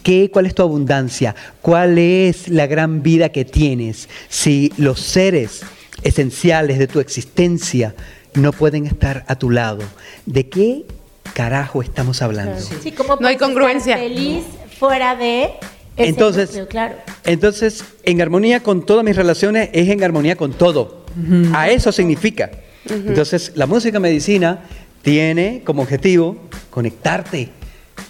¿Qué? 0.04 0.30
¿Cuál 0.32 0.46
es 0.46 0.54
tu 0.56 0.62
abundancia? 0.62 1.36
¿Cuál 1.62 1.98
es 1.98 2.48
la 2.50 2.68
gran 2.68 3.02
vida 3.02 3.30
que 3.30 3.46
tienes? 3.46 4.10
Si 4.30 4.72
los 4.78 5.00
seres 5.00 5.62
esenciales 6.04 6.78
de 6.80 6.88
tu 6.88 7.00
existencia 7.00 7.96
no 8.36 8.52
pueden 8.52 8.86
estar 8.86 9.26
a 9.28 9.36
tu 9.36 9.50
lado, 9.50 9.82
¿de 10.26 10.50
qué 10.50 10.86
carajo 11.34 11.82
estamos 11.82 12.22
hablando? 12.22 12.60
Sí, 12.60 12.92
como 12.92 13.16
No 13.20 13.28
hay 13.28 13.38
congruencia. 13.38 13.96
estar 13.96 14.10
feliz 14.10 14.44
fuera 14.80 15.16
de 15.16 15.50
ese 15.96 16.10
Entonces, 16.10 16.50
núcleo, 16.50 16.68
claro. 16.68 16.96
entonces, 17.26 17.84
en 18.04 18.22
armonía 18.22 18.62
con 18.62 18.86
todas 18.86 19.04
mis 19.04 19.16
relaciones 19.16 19.70
es 19.74 19.90
en 19.90 20.04
armonía 20.04 20.36
con 20.36 20.54
todo. 20.54 21.06
A 21.54 21.70
eso 21.70 21.92
significa. 21.92 22.50
Entonces, 22.90 23.52
la 23.56 23.66
música 23.66 24.00
medicina 24.00 24.66
tiene 25.04 25.62
como 25.64 25.84
objetivo 25.84 26.38
conectarte 26.72 27.50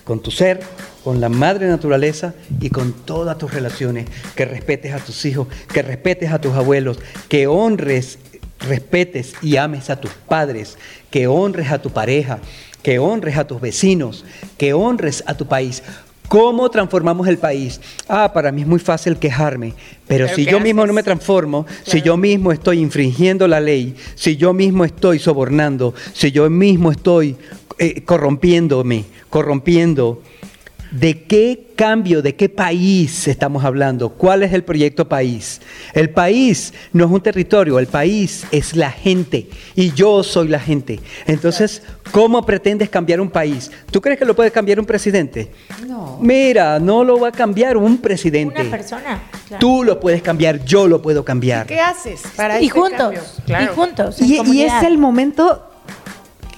con 0.06 0.22
tu 0.22 0.32
ser, 0.32 0.62
con 1.04 1.20
la 1.20 1.28
madre 1.28 1.68
naturaleza 1.68 2.34
y 2.62 2.70
con 2.70 2.94
todas 2.94 3.38
tus 3.38 3.54
relaciones, 3.54 4.08
que 4.36 4.46
respetes 4.46 4.94
a 4.94 5.00
tus 5.00 5.26
hijos, 5.26 5.48
que 5.74 5.82
respetes 5.82 6.32
a 6.32 6.40
tus 6.40 6.54
abuelos, 6.54 7.00
que 7.28 7.48
honres, 7.48 8.20
respetes 8.60 9.34
y 9.42 9.58
ames 9.58 9.90
a 9.90 10.00
tus 10.00 10.12
padres, 10.12 10.78
que 11.10 11.28
honres 11.28 11.72
a 11.72 11.82
tu 11.82 11.90
pareja, 11.90 12.40
que 12.82 13.00
honres 13.00 13.38
a 13.38 13.48
tus 13.48 13.60
vecinos, 13.60 14.24
que 14.58 14.74
honres 14.74 15.24
a 15.28 15.36
tu 15.36 15.48
país. 15.48 15.84
¿Cómo 16.34 16.68
transformamos 16.72 17.28
el 17.28 17.38
país? 17.38 17.80
Ah, 18.08 18.34
para 18.34 18.52
mí 18.52 18.62
es 18.62 18.68
muy 18.68 18.80
fácil 18.80 19.18
quejarme, 19.18 19.76
pero, 20.08 20.26
¿Pero 20.26 20.36
si 20.36 20.46
yo 20.46 20.60
mismo 20.60 20.84
no 20.84 20.92
me 20.92 21.04
transformo, 21.04 21.68
si 21.84 22.02
yo 22.02 22.18
mismo 22.18 22.52
estoy 22.52 22.80
infringiendo 22.80 23.48
la 23.48 23.60
ley, 23.60 23.94
si 24.16 24.36
yo 24.36 24.52
mismo 24.52 24.84
estoy 24.84 25.20
sobornando, 25.20 25.94
si 26.12 26.32
yo 26.32 26.50
mismo 26.50 26.90
estoy 26.90 27.36
eh, 27.78 28.02
corrompiéndome, 28.02 29.06
corrompiendo, 29.30 30.24
¿de 30.94 31.24
qué 31.24 31.74
cambio, 31.76 32.22
de 32.22 32.36
qué 32.36 32.48
país 32.50 33.28
estamos 33.28 33.66
hablando? 33.66 34.10
¿Cuál 34.10 34.44
es 34.44 34.54
el 34.54 34.64
proyecto 34.64 35.10
país? 35.10 35.60
El 35.94 36.12
país 36.12 36.74
no 36.94 37.06
es 37.06 37.12
un 37.12 37.22
territorio, 37.22 37.80
el 37.80 37.88
país 37.88 38.46
es 38.52 38.76
la 38.76 38.92
gente 38.92 39.50
y 39.76 39.92
yo 39.92 40.24
soy 40.24 40.48
la 40.48 40.60
gente. 40.60 41.00
Entonces, 41.26 41.82
¿cómo 42.12 42.46
pretendes 42.46 42.90
cambiar 42.90 43.20
un 43.20 43.30
país? 43.30 43.72
¿Tú 43.92 44.00
crees 44.00 44.20
que 44.20 44.26
lo 44.26 44.36
puede 44.36 44.52
cambiar 44.52 44.80
un 44.80 44.86
presidente? 44.86 45.52
No. 45.88 46.20
Mira, 46.22 46.80
no 46.80 47.04
lo 47.04 47.20
va 47.20 47.30
a 47.30 47.32
cambiar 47.32 47.76
un 47.76 47.98
presidente. 47.98 48.62
Una 48.62 48.70
persona. 48.70 49.24
claro. 49.48 49.60
Tú 49.60 49.84
lo 49.84 50.00
puedes 50.00 50.22
cambiar, 50.22 50.64
yo 50.64 50.88
lo 50.88 51.02
puedo 51.02 51.26
cambiar. 51.26 51.66
¿Qué 51.66 51.80
haces 51.80 52.22
para 52.36 52.62
y 52.62 52.68
este 52.68 52.80
juntos. 52.80 53.00
cambio? 53.00 53.22
Claro. 53.46 53.64
Y 53.64 53.76
juntos. 53.76 54.22
Y, 54.22 54.42
y 54.52 54.62
es 54.62 54.84
el 54.84 55.00
momento 55.00 55.73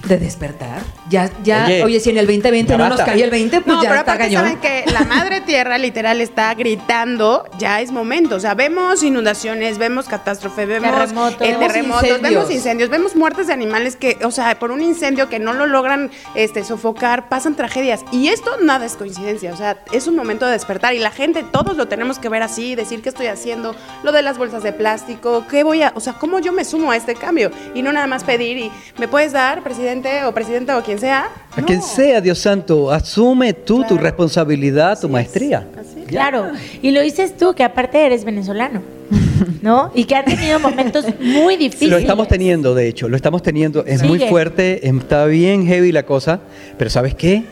de 0.06 0.18
despertar. 0.18 0.82
Ya, 1.08 1.30
ya, 1.42 1.64
Oye, 1.66 1.84
oye, 1.84 2.00
si 2.00 2.10
en 2.10 2.18
el 2.18 2.26
2020 2.26 2.70
ya 2.72 2.76
no 2.78 2.88
nos 2.88 2.98
basta. 2.98 3.12
cae 3.12 3.22
el 3.22 3.30
20, 3.30 3.60
pues 3.60 3.76
no, 3.76 3.82
ya 3.82 3.88
pero 3.88 4.00
está 4.00 4.18
cañón. 4.18 4.42
saben 4.42 4.58
que 4.58 4.84
la 4.92 5.00
madre 5.04 5.40
tierra 5.40 5.78
literal 5.78 6.20
está 6.20 6.52
gritando, 6.54 7.44
ya 7.58 7.80
es 7.80 7.90
momento. 7.92 8.36
O 8.36 8.40
sea, 8.40 8.54
vemos 8.54 9.02
inundaciones, 9.02 9.78
vemos 9.78 10.06
catástrofe, 10.06 10.66
vemos 10.66 10.90
Terremotos. 10.90 11.40
eh, 11.42 11.46
Vemos 11.52 11.60
terremotos, 11.66 12.02
incendios. 12.08 12.22
vemos 12.32 12.50
incendios, 12.50 12.90
vemos 12.90 13.16
muertes 13.16 13.46
de 13.48 13.52
animales 13.52 13.96
que, 13.96 14.18
o 14.24 14.30
sea, 14.30 14.58
por 14.58 14.70
un 14.70 14.82
incendio 14.82 15.28
que 15.28 15.38
no 15.38 15.52
lo 15.52 15.66
logran 15.66 16.10
este, 16.34 16.64
sofocar, 16.64 17.28
pasan 17.28 17.54
tragedias. 17.56 18.04
Y 18.12 18.28
esto 18.28 18.50
nada 18.62 18.86
es 18.86 18.94
coincidencia, 18.96 19.52
o 19.52 19.56
sea, 19.56 19.78
es 19.92 20.06
un 20.06 20.16
momento 20.16 20.46
de 20.46 20.52
despertar 20.52 20.94
y 20.94 20.98
la 20.98 21.10
gente, 21.10 21.44
todos 21.50 21.76
lo 21.76 21.88
tenemos 21.88 22.18
que 22.18 22.28
ver 22.28 22.42
así, 22.42 22.74
decir 22.74 23.02
qué 23.02 23.08
estoy 23.08 23.26
haciendo, 23.26 23.74
lo 24.02 24.12
de 24.12 24.22
las 24.22 24.38
bolsas 24.38 24.62
de 24.62 24.72
plástico, 24.72 25.44
qué 25.50 25.62
voy 25.64 25.82
a, 25.82 25.92
o 25.94 26.00
sea, 26.00 26.12
cómo 26.14 26.38
yo 26.38 26.52
me 26.52 26.64
sumo 26.64 26.90
a 26.90 26.96
este 26.96 27.14
cambio 27.14 27.50
y 27.74 27.82
no 27.82 27.92
nada 27.92 28.06
más 28.06 28.24
pedir 28.24 28.56
y 28.58 28.72
me 28.98 29.08
puedes 29.08 29.32
dar, 29.32 29.62
presidente, 29.62 29.95
presidente 30.02 30.24
o 30.26 30.32
presidenta 30.34 30.78
o 30.78 30.82
quien 30.82 30.98
sea. 30.98 31.28
A 31.56 31.60
no. 31.60 31.66
quien 31.66 31.82
sea, 31.82 32.20
Dios 32.20 32.38
santo, 32.38 32.90
asume 32.90 33.52
tú 33.52 33.78
tu 33.82 33.88
Claro. 33.88 34.02
responsabilidad, 34.02 34.98
tu 35.00 35.08
maestría. 35.08 35.66
Así 35.78 36.00
es. 36.02 36.06
Claro, 36.08 36.46
y 36.82 36.90
lo 36.90 37.00
dices 37.00 37.36
tú, 37.36 37.54
que 37.54 37.64
aparte 37.64 38.04
eres 38.04 38.24
venezolano, 38.24 38.82
¿no? 39.62 39.90
Y 39.94 40.04
que 40.04 40.14
han 40.16 40.24
tenido 40.24 40.58
momentos 40.60 41.04
muy 41.20 41.56
difíciles. 41.56 41.90
Lo 41.90 41.98
estamos 41.98 42.28
teniendo, 42.28 42.74
de 42.74 42.88
hecho, 42.88 43.08
lo 43.08 43.16
estamos 43.16 43.42
teniendo. 43.42 43.84
Es 43.86 44.02
muy 44.02 44.18
Sigue. 44.18 44.30
fuerte, 44.30 44.86
está 44.88 45.24
bien 45.26 45.66
heavy 45.66 45.92
la 45.92 46.04
cosa, 46.04 46.40
pero 46.78 46.90
¿sabes 46.90 47.14
qué? 47.14 47.42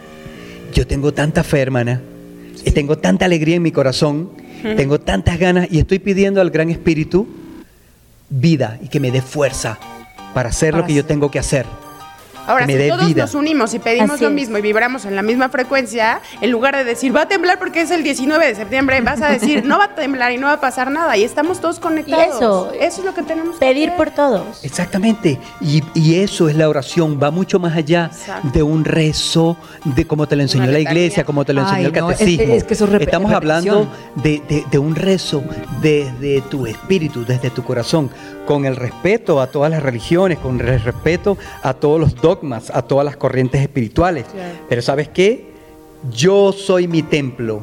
Yo 0.72 0.86
tengo 0.86 1.12
tanta 1.12 1.42
fe, 1.44 1.60
hermana, 1.60 2.00
y 2.64 2.70
tengo 2.72 2.98
tanta 2.98 3.24
alegría 3.26 3.56
en 3.56 3.62
mi 3.62 3.72
corazón, 3.72 4.30
tengo 4.76 4.98
tantas 4.98 5.38
ganas 5.38 5.68
y 5.70 5.78
estoy 5.78 5.98
pidiendo 5.98 6.40
al 6.40 6.50
Gran 6.50 6.70
Espíritu 6.70 7.26
vida 8.30 8.78
y 8.82 8.88
que 8.88 8.98
me 8.98 9.10
dé 9.10 9.20
fuerza 9.20 9.78
para 10.32 10.48
hacer 10.48 10.74
lo 10.74 10.84
que 10.86 10.94
yo 10.94 11.04
tengo 11.04 11.30
que 11.30 11.38
hacer. 11.38 11.66
Ahora, 12.46 12.66
si 12.66 12.88
todos 12.88 13.06
vida. 13.06 13.22
nos 13.22 13.34
unimos 13.34 13.72
y 13.74 13.78
pedimos 13.78 14.10
Así 14.12 14.24
lo 14.24 14.30
mismo 14.30 14.58
y 14.58 14.60
vibramos 14.62 15.04
en 15.04 15.16
la 15.16 15.22
misma 15.22 15.48
frecuencia, 15.48 16.20
en 16.40 16.50
lugar 16.50 16.76
de 16.76 16.84
decir 16.84 17.14
va 17.14 17.22
a 17.22 17.28
temblar 17.28 17.58
porque 17.58 17.80
es 17.82 17.90
el 17.90 18.02
19 18.02 18.46
de 18.46 18.54
septiembre, 18.54 19.00
vas 19.00 19.22
a 19.22 19.28
decir 19.30 19.64
no 19.64 19.78
va 19.78 19.84
a 19.84 19.94
temblar 19.94 20.32
y 20.32 20.38
no 20.38 20.46
va 20.46 20.54
a 20.54 20.60
pasar 20.60 20.90
nada 20.90 21.16
y 21.16 21.24
estamos 21.24 21.60
todos 21.60 21.80
conectados. 21.80 22.36
eso, 22.36 22.72
eso 22.80 23.00
es 23.00 23.04
lo 23.04 23.14
que 23.14 23.22
tenemos 23.22 23.54
que 23.58 23.60
Pedir 23.66 23.88
hacer. 23.90 23.96
por 23.96 24.10
todos. 24.10 24.64
Exactamente, 24.64 25.38
y, 25.60 25.82
y 25.94 26.16
eso 26.20 26.48
es 26.48 26.56
la 26.56 26.68
oración, 26.68 27.18
va 27.22 27.30
mucho 27.30 27.58
más 27.58 27.76
allá 27.76 28.10
Exacto. 28.12 28.48
de 28.52 28.62
un 28.62 28.84
rezo, 28.84 29.56
de 29.84 30.06
como 30.06 30.26
te 30.26 30.36
lo 30.36 30.42
enseñó 30.42 30.64
Una 30.64 30.72
la 30.72 30.78
letanía. 30.78 31.02
iglesia, 31.02 31.24
como 31.24 31.44
te 31.44 31.52
lo 31.52 31.62
enseñó 31.62 31.78
Ay, 31.78 31.84
el 31.86 31.92
no, 31.92 32.10
es- 32.10 32.18
catecismo. 32.18 32.54
es 32.54 32.64
que 32.64 32.74
eso 32.74 32.84
es 32.84 32.90
rep- 32.90 33.00
Estamos 33.02 33.32
hablando 33.32 33.88
de, 34.16 34.42
de- 34.48 34.64
de 34.70 34.78
un 34.78 34.94
rezo 34.94 35.42
desde 35.80 36.40
tu 36.42 36.66
espíritu, 36.66 37.24
desde 37.24 37.50
tu 37.50 37.62
corazón, 37.64 38.10
con 38.46 38.64
el 38.64 38.76
respeto 38.76 39.40
a 39.40 39.48
todas 39.48 39.70
las 39.70 39.82
religiones, 39.82 40.38
con 40.38 40.60
el 40.60 40.80
respeto 40.80 41.36
a 41.62 41.74
todos 41.74 42.00
los 42.00 42.14
dogmas, 42.16 42.70
a 42.70 42.82
todas 42.82 43.04
las 43.04 43.16
corrientes 43.16 43.60
espirituales. 43.60 44.26
Pero 44.68 44.82
¿sabes 44.82 45.08
qué? 45.08 45.52
Yo 46.12 46.52
soy 46.52 46.86
mi 46.86 47.02
templo 47.02 47.62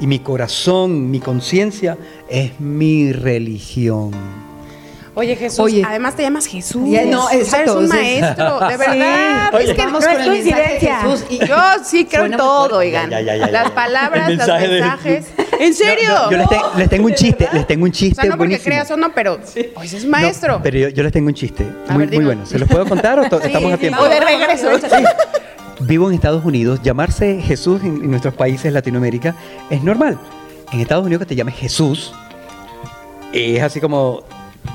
y 0.00 0.06
mi 0.06 0.18
corazón, 0.18 1.10
mi 1.10 1.20
conciencia 1.20 1.98
es 2.28 2.58
mi 2.60 3.12
religión. 3.12 4.12
Oye, 5.16 5.36
Jesús, 5.36 5.60
Oye. 5.60 5.84
además 5.86 6.16
te 6.16 6.22
llamas 6.22 6.46
Jesús. 6.46 6.82
No, 7.06 7.26
O 7.26 7.28
sea, 7.28 7.38
exacto, 7.38 7.72
Eres 7.78 7.84
un 7.84 7.88
sí. 7.88 7.96
maestro, 7.96 8.58
de 8.60 8.72
Sí. 8.72 8.78
verdad. 8.78 9.54
Oye. 9.54 9.70
es 9.70 9.76
que 9.76 9.86
no 9.86 9.98
es 9.98 10.06
coincidencia. 10.06 10.96
Jesús 11.02 11.24
y- 11.30 11.46
yo 11.46 11.56
sí 11.84 12.04
creo 12.06 12.24
en 12.24 12.36
todo, 12.36 12.78
oigan. 12.78 13.10
Ya, 13.10 13.20
ya, 13.20 13.36
ya, 13.36 13.46
ya, 13.46 13.52
Las 13.52 13.70
palabras, 13.70 14.28
los 14.28 14.38
mensaje 14.38 14.68
de- 14.68 14.80
mensajes. 14.80 15.26
¿En 15.60 15.72
serio? 15.74 16.10
Yo, 16.24 16.30
yo 16.32 16.36
les, 16.38 16.48
te- 16.48 16.60
les 16.78 16.88
tengo 16.90 17.06
un 17.06 17.14
chiste, 17.14 17.48
les 17.52 17.66
tengo 17.66 17.84
un 17.84 17.90
o 17.90 17.94
chiste 17.94 18.22
sea, 18.22 18.24
no 18.30 18.36
porque 18.36 18.54
buenísimo. 18.54 18.64
creas 18.64 18.90
o 18.90 18.96
no, 18.96 19.12
pero 19.14 19.38
pues 19.74 19.92
es 19.94 20.04
No, 20.04 20.10
maestro. 20.10 20.60
pero 20.62 20.78
yo, 20.78 20.88
yo 20.88 21.02
les 21.04 21.12
tengo 21.12 21.28
un 21.28 21.34
chiste 21.34 21.62
A 21.88 21.92
muy, 21.92 22.00
ver, 22.00 22.08
muy 22.08 22.10
dime. 22.10 22.24
bueno. 22.26 22.46
¿Se 22.46 22.58
los 22.58 22.68
puedo 22.68 22.84
contar 22.86 23.20
o 23.20 23.22
Sí, 23.22 23.28
estamos 23.46 23.70
a 23.72 23.76
sí, 23.76 23.80
tiempo? 23.82 24.02
O 24.02 24.08
de 24.08 24.18
regreso. 24.20 24.68
Vivo 25.80 26.08
en 26.08 26.14
Estados 26.16 26.44
Unidos. 26.44 26.80
Llamarse 26.82 27.40
Jesús 27.40 27.82
en, 27.82 27.96
en 28.02 28.10
nuestros 28.10 28.34
países 28.34 28.72
Latinoamérica 28.72 29.36
es 29.70 29.80
normal. 29.82 30.18
En 30.72 30.80
Estados 30.80 31.04
Unidos 31.06 31.20
que 31.20 31.26
te 31.26 31.36
llames 31.36 31.54
Jesús 31.54 32.12
es 33.32 33.62
así 33.62 33.80
como 33.80 34.22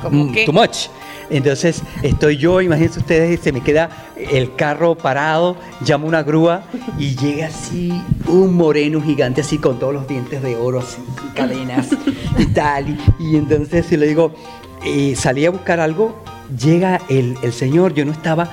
¿Como 0.02 0.26
mm, 0.26 0.32
qué? 0.32 0.46
too 0.46 0.54
much. 0.54 0.88
Entonces 1.30 1.84
estoy 2.02 2.38
yo, 2.38 2.60
imagínense 2.60 3.00
ustedes, 3.00 3.40
se 3.40 3.52
me 3.52 3.62
queda 3.62 3.90
el 4.16 4.56
carro 4.56 4.96
parado, 4.96 5.58
llamo 5.86 6.08
una 6.08 6.24
grúa 6.24 6.64
y 6.98 7.16
llega 7.16 7.48
así 7.48 7.94
un 8.28 8.56
moreno 8.56 9.00
gigante 9.00 9.42
así 9.42 9.60
con 9.60 9.78
todos 9.78 9.94
los 9.94 10.08
dientes 10.08 10.42
de 10.42 10.56
oro, 10.56 10.80
así 10.80 10.98
cadenas 11.36 11.90
y 12.38 12.46
tal. 12.48 12.90
Y, 12.90 12.98
y 13.20 13.36
entonces 13.36 13.86
si 13.86 13.96
le 13.96 14.08
digo, 14.08 14.34
eh, 14.86 15.14
salí 15.16 15.46
a 15.46 15.52
buscar 15.52 15.80
algo, 15.80 16.24
llega 16.58 17.02
el, 17.10 17.38
el 17.44 17.54
señor, 17.54 17.94
yo 17.94 18.06
no 18.06 18.12
estaba, 18.12 18.50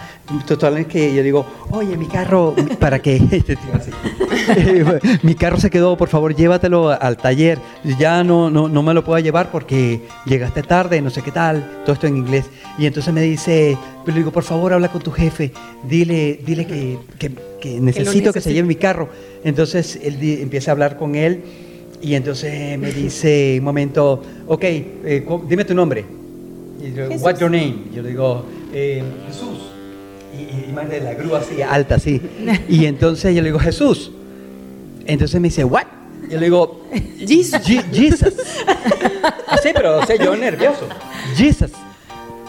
totalmente 0.46 0.90
que 0.90 1.14
yo 1.14 1.22
digo, 1.22 1.46
oye, 1.70 1.96
mi 1.96 2.06
carro, 2.06 2.54
para 2.78 3.00
que, 3.00 3.16
este 3.30 3.56
mi 5.22 5.34
carro 5.34 5.58
se 5.58 5.70
quedó, 5.70 5.96
por 5.96 6.08
favor, 6.08 6.34
llévatelo 6.34 6.90
al 6.90 7.16
taller, 7.16 7.58
ya 7.98 8.22
no, 8.24 8.50
no, 8.50 8.68
no 8.68 8.82
me 8.82 8.92
lo 8.94 9.04
puedo 9.04 9.18
llevar 9.18 9.50
porque 9.50 10.02
llegaste 10.26 10.62
tarde, 10.62 11.00
no 11.00 11.10
sé 11.10 11.22
qué 11.22 11.30
tal, 11.32 11.80
todo 11.84 11.94
esto 11.94 12.06
en 12.06 12.16
inglés. 12.16 12.46
Y 12.78 12.86
entonces 12.86 13.12
me 13.14 13.22
dice, 13.22 13.78
pero 14.04 14.14
le 14.14 14.20
digo, 14.20 14.32
por 14.32 14.42
favor, 14.44 14.72
habla 14.72 14.88
con 14.88 15.00
tu 15.02 15.10
jefe, 15.10 15.52
dile, 15.88 16.40
dile 16.44 16.66
que, 16.66 16.98
que- 17.18 17.32
que 17.60 17.80
necesito 17.80 18.32
que 18.32 18.40
se 18.42 18.52
lleve 18.52 18.68
mi 18.68 18.74
carro. 18.76 19.08
Entonces 19.42 19.98
él 20.02 20.20
di- 20.20 20.42
empieza 20.42 20.70
a 20.70 20.72
hablar 20.72 20.98
con 20.98 21.14
él 21.14 21.42
y 22.03 22.14
entonces 22.14 22.78
me 22.78 22.92
dice, 22.92 23.57
un 23.59 23.64
momento, 23.64 24.22
ok, 24.47 24.62
eh, 24.64 25.26
dime 25.49 25.64
tu 25.64 25.74
nombre. 25.74 26.05
Y 26.82 26.92
yo, 26.92 27.09
Jesús. 27.09 27.22
what's 27.22 27.40
your 27.40 27.51
name? 27.51 27.84
Yo 27.94 28.03
le 28.03 28.11
digo, 28.11 28.44
"Eh, 28.72 29.03
Jesús. 29.28 29.59
Y, 30.34 30.42
y, 30.42 30.66
y 30.68 30.72
más 30.72 30.88
de 30.90 31.01
la 31.01 31.14
grúa 31.14 31.38
así, 31.40 31.62
alta 31.62 31.94
así. 31.97 32.20
Y 32.68 32.84
entonces 32.86 33.34
yo 33.34 33.40
le 33.42 33.49
digo, 33.49 33.59
Jesús. 33.59 34.11
Entonces 35.07 35.40
me 35.40 35.49
dice, 35.49 35.64
what? 35.64 35.86
Yo 36.30 36.38
le 36.38 36.47
digo, 36.47 36.82
Jesus. 37.18 37.62
Jesus. 37.92 38.34
Así, 39.47 39.70
pero 39.72 39.99
o 39.99 40.07
sea, 40.07 40.16
yo 40.16 40.36
nervioso. 40.36 40.86
Jesus. 41.36 41.70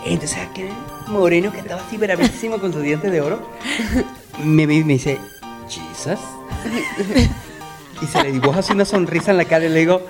Entonces 0.06 0.38
aquel 0.38 0.70
moreno 1.08 1.52
que 1.52 1.60
estaba 1.60 1.82
así 1.82 1.98
bravísimo 1.98 2.58
con 2.60 2.74
sus 2.74 2.82
dientes 2.82 3.12
de 3.12 3.22
oro, 3.22 3.40
me, 4.44 4.66
me, 4.68 4.84
me 4.84 4.94
dice, 4.94 5.18
Jesus. 5.70 6.20
Y 8.02 8.06
se 8.06 8.22
le 8.24 8.32
dibuja 8.32 8.60
así 8.60 8.74
una 8.74 8.86
sonrisa 8.86 9.32
en 9.32 9.38
la 9.38 9.46
cara 9.46 9.66
y 9.66 9.70
le 9.70 9.80
digo, 9.80 10.02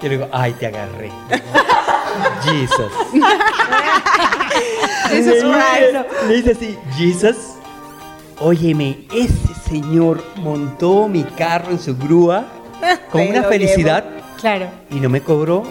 yo 0.00 0.08
le 0.08 0.16
digo, 0.16 0.28
ay, 0.32 0.52
te 0.54 0.66
agarré. 0.66 1.10
Jesus. 2.44 2.92
Christ. 5.08 5.26
dice- 5.28 6.06
Le 6.28 6.34
dice 6.36 6.52
así, 6.52 6.78
Jesus. 6.96 7.36
Óyeme, 8.40 9.06
ese 9.14 9.54
señor 9.68 10.22
montó 10.36 11.08
mi 11.08 11.24
carro 11.24 11.70
en 11.70 11.78
su 11.80 11.96
grúa 11.96 12.44
con 13.10 13.22
una 13.28 13.44
felicidad 13.44 14.04
Claro. 14.40 14.68
y 14.90 14.96
no 14.96 15.08
me 15.08 15.20
cobró. 15.20 15.62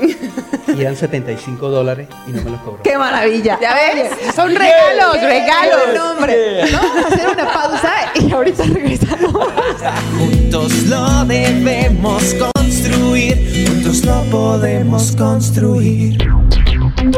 Y 0.67 0.81
eran 0.81 0.95
75 0.95 1.69
dólares 1.69 2.07
y 2.27 2.31
no 2.31 2.41
me 2.43 2.51
los 2.51 2.59
cobró. 2.61 2.81
¡Qué 2.83 2.97
maravilla! 2.97 3.57
¿Ya 3.61 3.73
ves? 3.75 4.09
Son 4.35 4.53
regalos, 4.53 5.21
regalos. 5.21 5.79
No, 5.95 6.11
hombre. 6.11 6.61
Vamos 6.71 7.05
a 7.05 7.07
hacer 7.07 7.27
una 7.29 7.53
pausa 7.53 7.93
y 8.15 8.31
ahorita 8.31 8.63
regresamos. 8.65 9.47
Juntos 10.17 10.73
lo 10.87 11.25
debemos 11.25 12.33
construir, 12.35 13.67
juntos 13.67 14.03
lo 14.03 14.21
podemos 14.23 15.15
construir. 15.15 16.17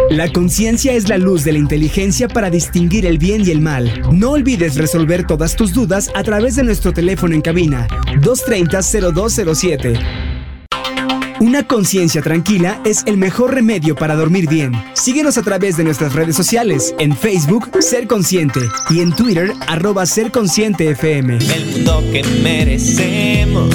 La 0.10 0.28
conciencia 0.32 0.92
es 0.94 1.08
la 1.08 1.18
luz 1.18 1.44
de 1.46 1.54
la 1.54 1.60
inteligencia 1.60 2.28
para 2.28 2.50
distinguir 2.50 3.06
el 3.06 3.18
bien 3.18 3.44
y 3.48 3.52
el 3.52 3.62
mal. 3.62 4.02
No 4.12 4.32
olvides 4.32 4.76
resolver 4.76 5.26
todas 5.26 5.56
tus 5.56 5.74
dudas 5.74 6.12
a 6.14 6.24
través 6.24 6.56
de 6.58 6.64
nuestro 6.64 6.92
teléfono 6.94 7.34
en 7.34 7.42
cabina 7.42 7.88
230-0207. 8.20 9.98
Una 11.40 11.68
conciencia 11.68 12.24
tranquila 12.24 12.82
es 12.84 13.04
el 13.06 13.18
mejor 13.18 13.54
remedio 13.54 13.96
para 13.96 14.16
dormir 14.16 14.50
bien. 14.50 14.74
Síguenos 14.94 15.38
a 15.38 15.44
través 15.44 15.78
de 15.78 15.84
nuestras 15.84 16.14
redes 16.14 16.36
sociales, 16.36 16.96
en 16.98 17.16
Facebook 17.16 17.70
Ser 17.80 18.08
Consciente 18.08 18.62
y 18.90 19.02
en 19.02 19.16
Twitter 19.16 19.54
arroba 19.68 20.08
Ser 20.08 20.32
Consciente 20.32 20.90
FM. 20.90 21.38
El 21.38 21.66
mundo 21.68 22.04
que 22.12 22.24
merecemos 22.42 23.70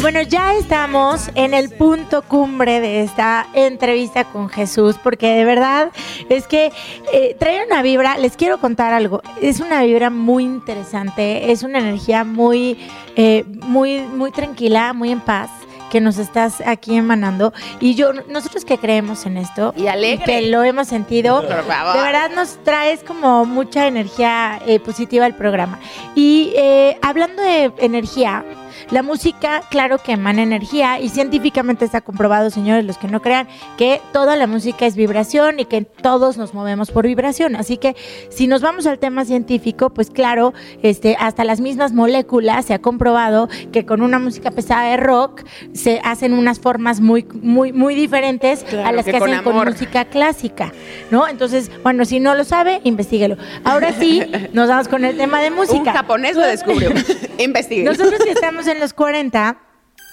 Bueno, 0.00 0.22
ya 0.22 0.54
estamos 0.54 1.30
en 1.34 1.54
el 1.54 1.70
punto 1.70 2.22
cumbre 2.22 2.80
de 2.80 3.02
esta 3.02 3.46
entrevista 3.54 4.24
con 4.24 4.48
Jesús, 4.48 4.96
porque 5.02 5.28
de 5.28 5.44
verdad 5.44 5.90
es 6.28 6.46
que 6.46 6.72
eh, 7.12 7.36
trae 7.38 7.64
una 7.66 7.82
vibra, 7.82 8.18
les 8.18 8.36
quiero 8.36 8.58
contar 8.58 8.92
algo, 8.92 9.22
es 9.40 9.60
una 9.60 9.82
vibra 9.82 10.10
muy 10.10 10.44
interesante, 10.44 11.52
es 11.52 11.62
una 11.62 11.78
energía 11.78 12.24
muy, 12.24 12.78
eh, 13.16 13.44
muy, 13.46 14.00
muy 14.00 14.30
tranquila, 14.30 14.92
muy 14.92 15.10
en 15.10 15.20
paz 15.20 15.50
que 15.90 16.00
nos 16.00 16.16
estás 16.18 16.62
aquí 16.64 16.96
emanando 16.96 17.52
y 17.80 17.94
yo 17.94 18.12
nosotros 18.28 18.64
que 18.64 18.78
creemos 18.78 19.26
en 19.26 19.36
esto 19.36 19.74
Y 19.76 19.88
alegre. 19.88 20.24
que 20.24 20.42
lo 20.48 20.62
hemos 20.62 20.88
sentido 20.88 21.42
Por 21.46 21.64
favor. 21.64 21.96
de 21.96 22.02
verdad 22.02 22.30
nos 22.34 22.56
traes 22.64 23.02
como 23.02 23.44
mucha 23.44 23.86
energía 23.86 24.60
eh, 24.66 24.80
positiva 24.80 25.26
al 25.26 25.36
programa. 25.36 25.78
Y 26.14 26.52
eh, 26.56 26.96
hablando 27.02 27.42
de 27.42 27.72
energía, 27.78 28.44
la 28.90 29.02
música, 29.02 29.62
claro 29.70 29.98
que 29.98 30.12
emana 30.12 30.42
energía 30.42 31.00
y 31.00 31.08
científicamente 31.10 31.84
está 31.84 32.00
comprobado, 32.00 32.50
señores, 32.50 32.84
los 32.84 32.98
que 32.98 33.06
no 33.06 33.22
crean, 33.22 33.46
que 33.76 34.00
toda 34.12 34.34
la 34.36 34.46
música 34.46 34.84
es 34.86 34.96
vibración 34.96 35.60
y 35.60 35.64
que 35.64 35.82
todos 35.82 36.36
nos 36.36 36.54
movemos 36.54 36.90
por 36.90 37.06
vibración. 37.06 37.54
Así 37.54 37.76
que 37.76 37.94
si 38.30 38.46
nos 38.48 38.62
vamos 38.62 38.86
al 38.86 38.98
tema 38.98 39.24
científico, 39.24 39.90
pues 39.90 40.10
claro, 40.10 40.54
este, 40.82 41.16
hasta 41.20 41.44
las 41.44 41.60
mismas 41.60 41.92
moléculas 41.92 42.64
se 42.66 42.74
ha 42.74 42.80
comprobado 42.80 43.48
que 43.72 43.86
con 43.86 44.02
una 44.02 44.18
música 44.18 44.50
pesada 44.50 44.90
de 44.90 44.96
rock 44.96 45.42
se 45.72 46.00
hacen 46.02 46.32
unas 46.32 46.58
formas 46.58 47.00
muy, 47.00 47.26
muy, 47.42 47.72
muy 47.72 47.94
diferentes 47.94 48.64
a 48.84 48.90
las 48.90 49.04
que 49.04 49.16
hacen 49.16 49.42
con 49.42 49.54
música 49.56 50.06
clásica, 50.06 50.72
¿no? 51.10 51.28
Entonces, 51.28 51.70
bueno, 51.82 52.04
si 52.04 52.18
no 52.18 52.34
lo 52.34 52.44
sabe, 52.44 52.80
investíguelo. 52.82 53.36
Ahora 53.62 53.92
sí, 53.92 54.24
nos 54.52 54.68
vamos 54.68 54.88
con 54.88 55.04
el 55.04 55.16
tema 55.16 55.40
de 55.40 55.50
Un 55.50 55.56
música. 55.56 55.92
japonés 55.92 56.36
lo 56.36 56.42
descubrió. 56.44 56.90
Investigue. 57.38 57.84
Nosotros 57.84 58.20
que 58.22 58.32
estamos 58.32 58.66
en 58.66 58.79
los 58.80 58.94
40, 58.94 59.58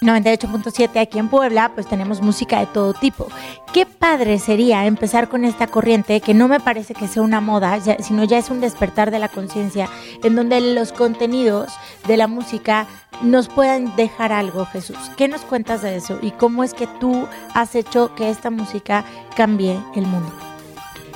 98.7 0.02 1.00
aquí 1.00 1.18
en 1.18 1.28
Puebla, 1.28 1.72
pues 1.74 1.88
tenemos 1.88 2.20
música 2.22 2.60
de 2.60 2.66
todo 2.66 2.94
tipo. 2.94 3.26
Qué 3.72 3.84
padre 3.86 4.38
sería 4.38 4.86
empezar 4.86 5.28
con 5.28 5.44
esta 5.44 5.66
corriente 5.66 6.20
que 6.20 6.34
no 6.34 6.46
me 6.46 6.60
parece 6.60 6.94
que 6.94 7.08
sea 7.08 7.22
una 7.22 7.40
moda, 7.40 7.80
sino 8.00 8.24
ya 8.24 8.38
es 8.38 8.50
un 8.50 8.60
despertar 8.60 9.10
de 9.10 9.18
la 9.18 9.28
conciencia, 9.28 9.88
en 10.22 10.36
donde 10.36 10.60
los 10.60 10.92
contenidos 10.92 11.72
de 12.06 12.16
la 12.16 12.28
música 12.28 12.86
nos 13.22 13.48
puedan 13.48 13.96
dejar 13.96 14.32
algo, 14.32 14.66
Jesús. 14.66 14.98
¿Qué 15.16 15.26
nos 15.26 15.40
cuentas 15.40 15.82
de 15.82 15.96
eso? 15.96 16.18
¿Y 16.22 16.30
cómo 16.30 16.62
es 16.62 16.74
que 16.74 16.86
tú 17.00 17.26
has 17.54 17.74
hecho 17.74 18.14
que 18.14 18.30
esta 18.30 18.50
música 18.50 19.04
cambie 19.36 19.80
el 19.96 20.06
mundo? 20.06 20.32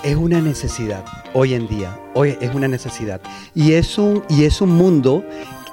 Es 0.03 0.17
una 0.17 0.41
necesidad 0.41 1.05
hoy 1.35 1.55
en 1.55 1.69
día, 1.69 1.97
hoy 2.15 2.37
es 2.41 2.53
una 2.55 2.67
necesidad. 2.67 3.21
Y 3.55 3.75
es 3.75 3.99
un, 3.99 4.25
y 4.29 4.45
es 4.45 4.61
un 4.61 4.71
mundo 4.71 5.25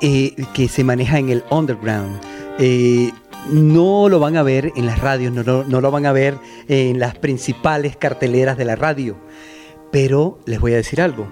eh, 0.01 0.33
que 0.53 0.67
se 0.67 0.83
maneja 0.83 1.19
en 1.19 1.29
el 1.29 1.43
underground. 1.49 2.19
Eh, 2.59 3.11
no 3.51 4.09
lo 4.09 4.19
van 4.19 4.35
a 4.37 4.43
ver 4.43 4.71
en 4.75 4.85
las 4.85 4.99
radios, 4.99 5.33
no, 5.33 5.43
lo- 5.43 5.91
van 5.91 6.05
a 6.05 6.11
ver 6.11 6.37
en 6.67 6.99
las 6.99 7.17
principales 7.17 7.95
carteleras 7.95 8.57
de 8.57 8.65
la 8.65 8.75
radio. 8.75 9.15
Pero 9.91 10.39
les 10.45 10.59
voy 10.59 10.73
a 10.73 10.77
decir 10.77 11.01
algo. 11.01 11.27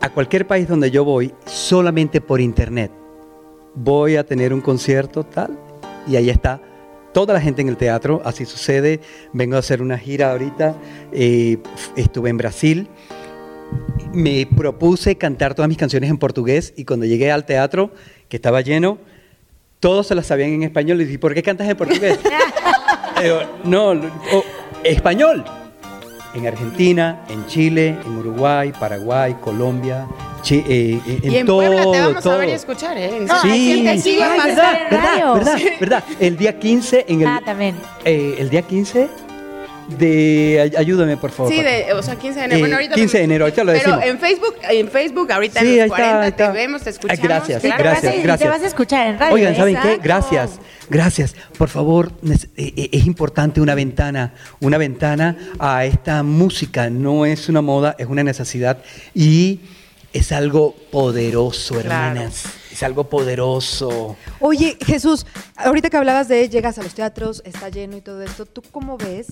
A 0.00 0.10
cualquier 0.10 0.46
país 0.46 0.68
donde 0.68 0.90
yo 0.90 1.04
voy, 1.04 1.32
solamente 1.46 2.20
por 2.20 2.40
internet, 2.40 2.92
voy 3.74 4.16
a 4.16 4.24
tener 4.24 4.52
un 4.52 4.60
concierto 4.60 5.24
tal, 5.24 5.58
y 6.06 6.16
ahí 6.16 6.30
está 6.30 6.60
toda 7.12 7.34
la 7.34 7.40
gente 7.40 7.62
en 7.62 7.68
el 7.68 7.76
teatro, 7.76 8.20
así 8.24 8.44
sucede. 8.44 9.00
Vengo 9.32 9.56
a 9.56 9.60
hacer 9.60 9.82
una 9.82 9.98
gira 9.98 10.30
ahorita, 10.32 10.76
eh, 11.12 11.58
estuve 11.96 12.30
en 12.30 12.36
Brasil, 12.36 12.88
me 14.12 14.46
propuse 14.46 15.16
cantar 15.16 15.54
todas 15.54 15.68
mis 15.68 15.78
canciones 15.78 16.10
en 16.10 16.18
portugués 16.18 16.72
y 16.76 16.84
cuando 16.84 17.06
llegué 17.06 17.30
al 17.30 17.44
teatro, 17.44 17.90
que 18.28 18.36
estaba 18.36 18.60
lleno, 18.62 18.98
todos 19.80 20.06
se 20.06 20.14
las 20.14 20.26
sabían 20.26 20.50
en 20.50 20.62
español 20.64 21.00
y 21.00 21.04
dije, 21.04 21.18
¿por 21.18 21.34
qué 21.34 21.42
cantas 21.42 21.68
en 21.68 21.76
portugués? 21.76 22.18
Digo, 23.22 23.40
no, 23.64 23.90
oh, 23.90 24.44
español. 24.84 25.44
En 26.34 26.46
Argentina, 26.46 27.24
en 27.30 27.46
Chile, 27.46 27.96
en 28.04 28.16
Uruguay, 28.18 28.72
Paraguay, 28.78 29.34
Colombia, 29.40 30.06
Chi- 30.42 30.62
eh, 30.68 31.00
eh, 31.06 31.20
en 31.22 31.32
y 31.32 31.36
en 31.38 31.46
todo, 31.46 31.58
Puebla 31.58 31.82
te 31.90 32.00
vamos 32.00 32.22
todo. 32.22 32.34
a 32.34 32.36
ver 32.38 32.48
y 32.50 32.52
escuchar, 32.52 32.96
¿eh? 32.98 33.16
En 33.16 33.26
No, 33.26 33.40
Sí, 33.40 33.82
que 33.82 33.98
sigue 33.98 34.22
Ay, 34.22 34.38
más 34.38 34.46
verdad, 34.48 34.72
verdad, 34.90 35.34
verdad, 35.34 35.58
verdad. 35.80 36.04
El 36.20 36.36
día 36.36 36.58
15 36.58 37.06
en 37.08 37.22
el 37.22 37.26
Ah, 37.26 37.40
también. 37.44 37.76
eh, 38.04 38.36
el 38.38 38.50
día 38.50 38.62
15 38.62 39.08
de 39.88 40.60
ay- 40.62 40.72
ayúdame 40.76 41.16
por 41.16 41.30
favor. 41.30 41.52
Sí, 41.52 41.62
de, 41.62 41.92
o 41.94 42.02
sea, 42.02 42.16
15 42.16 42.38
de 42.40 42.44
enero. 42.44 42.56
Eh, 42.58 42.60
Bueno, 42.60 42.76
ahorita 42.76 42.94
15 42.94 43.18
de 43.18 43.24
enero, 43.24 43.44
ahorita 43.46 43.64
lo 43.64 43.72
Pero 43.72 43.96
decimos. 43.96 44.04
en 44.04 44.18
Facebook, 44.18 44.54
en 44.70 44.88
Facebook 44.88 45.32
ahorita 45.32 45.60
Sí, 45.60 45.66
en 45.66 45.72
ahí 45.72 45.76
los 45.78 45.84
está, 45.86 45.96
40 45.96 46.20
ahí 46.22 46.28
está. 46.28 46.52
te 46.52 46.58
vemos, 46.58 46.82
te 46.82 46.88
Ay, 46.90 46.92
escuchamos. 46.94 47.22
gracias, 47.22 47.62
Sí, 47.62 47.68
te 47.68 47.74
claro. 47.74 47.82
a- 47.88 47.92
gracias, 47.92 48.14
y 48.14 48.22
gracias. 48.22 48.50
te 48.50 48.56
vas 48.56 48.62
a 48.62 48.66
escuchar 48.66 49.06
en 49.06 49.18
radio. 49.18 49.34
Oigan. 49.34 49.56
¿saben 49.56 49.78
qué? 49.80 49.98
Gracias, 50.02 50.50
gracias. 50.90 51.34
Por 51.56 51.68
favor, 51.68 52.12
eh, 52.56 52.72
eh, 52.76 52.88
es 52.92 53.06
importante 53.06 53.60
una 53.60 53.74
ventana, 53.74 54.34
una 54.60 54.76
ventana 54.78 55.36
a 55.58 55.84
esta 55.84 56.22
música. 56.22 56.90
No 56.90 57.24
es 57.26 57.48
una 57.48 57.62
moda, 57.62 57.96
es 57.98 58.06
una 58.06 58.22
necesidad 58.22 58.78
y 59.14 59.60
es 60.12 60.32
algo 60.32 60.74
poderoso, 60.90 61.80
hermanas. 61.80 62.44
Es 62.72 62.82
algo 62.82 63.04
poderoso. 63.08 64.16
Oye, 64.40 64.76
Jesús, 64.84 65.26
ahorita 65.56 65.90
que 65.90 65.96
hablabas 65.96 66.28
de 66.28 66.48
llegas 66.48 66.78
a 66.78 66.82
los 66.82 66.94
teatros, 66.94 67.42
está 67.44 67.68
lleno 67.70 67.96
y 67.96 68.00
todo 68.00 68.22
esto, 68.22 68.46
¿tú 68.46 68.62
cómo 68.70 68.96
ves? 68.96 69.26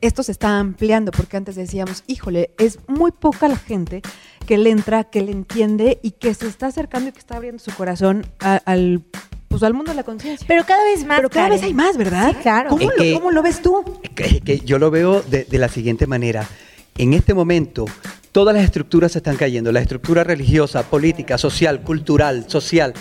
Esto 0.00 0.22
se 0.22 0.32
está 0.32 0.58
ampliando 0.58 1.12
porque 1.12 1.36
antes 1.36 1.56
decíamos, 1.56 2.04
híjole, 2.06 2.50
es 2.58 2.78
muy 2.86 3.10
poca 3.12 3.48
la 3.48 3.56
gente 3.56 4.02
que 4.46 4.58
le 4.58 4.70
entra, 4.70 5.04
que 5.04 5.22
le 5.22 5.32
entiende 5.32 5.98
y 6.02 6.12
que 6.12 6.34
se 6.34 6.46
está 6.46 6.66
acercando 6.68 7.08
y 7.08 7.12
que 7.12 7.18
está 7.18 7.36
abriendo 7.36 7.62
su 7.62 7.72
corazón 7.74 8.26
a- 8.40 8.60
al, 8.64 9.02
pues, 9.48 9.62
al 9.62 9.74
mundo 9.74 9.92
de 9.92 9.96
la 9.96 10.02
conciencia. 10.04 10.46
Pero 10.48 10.64
cada 10.64 10.84
vez 10.84 11.04
más. 11.06 11.18
Pero 11.18 11.30
cada 11.30 11.46
Karen. 11.46 11.58
vez 11.58 11.66
hay 11.66 11.74
más, 11.74 11.96
¿verdad? 11.96 12.30
Sí, 12.32 12.38
claro. 12.42 12.70
¿Cómo, 12.70 12.82
Es 12.82 12.88
lo, 12.88 13.02
que- 13.02 13.14
cómo 13.14 13.30
lo 13.30 13.42
ves 13.42 13.62
tú? 13.62 13.82
que, 14.14 14.40
que 14.40 14.60
yo 14.60 14.78
lo 14.78 14.90
veo 14.90 15.22
de, 15.22 15.44
de 15.44 15.58
la 15.58 15.68
siguiente 15.68 16.06
manera. 16.06 16.46
En 16.96 17.12
este 17.12 17.34
momento, 17.34 17.86
todas 18.32 18.54
las 18.54 18.64
estructuras 18.64 19.12
se 19.12 19.18
están 19.18 19.36
cayendo. 19.36 19.72
La 19.72 19.80
estructura 19.80 20.22
religiosa, 20.24 20.82
política, 20.84 21.38
social, 21.38 21.82
cultural, 21.82 22.44
social. 22.48 22.94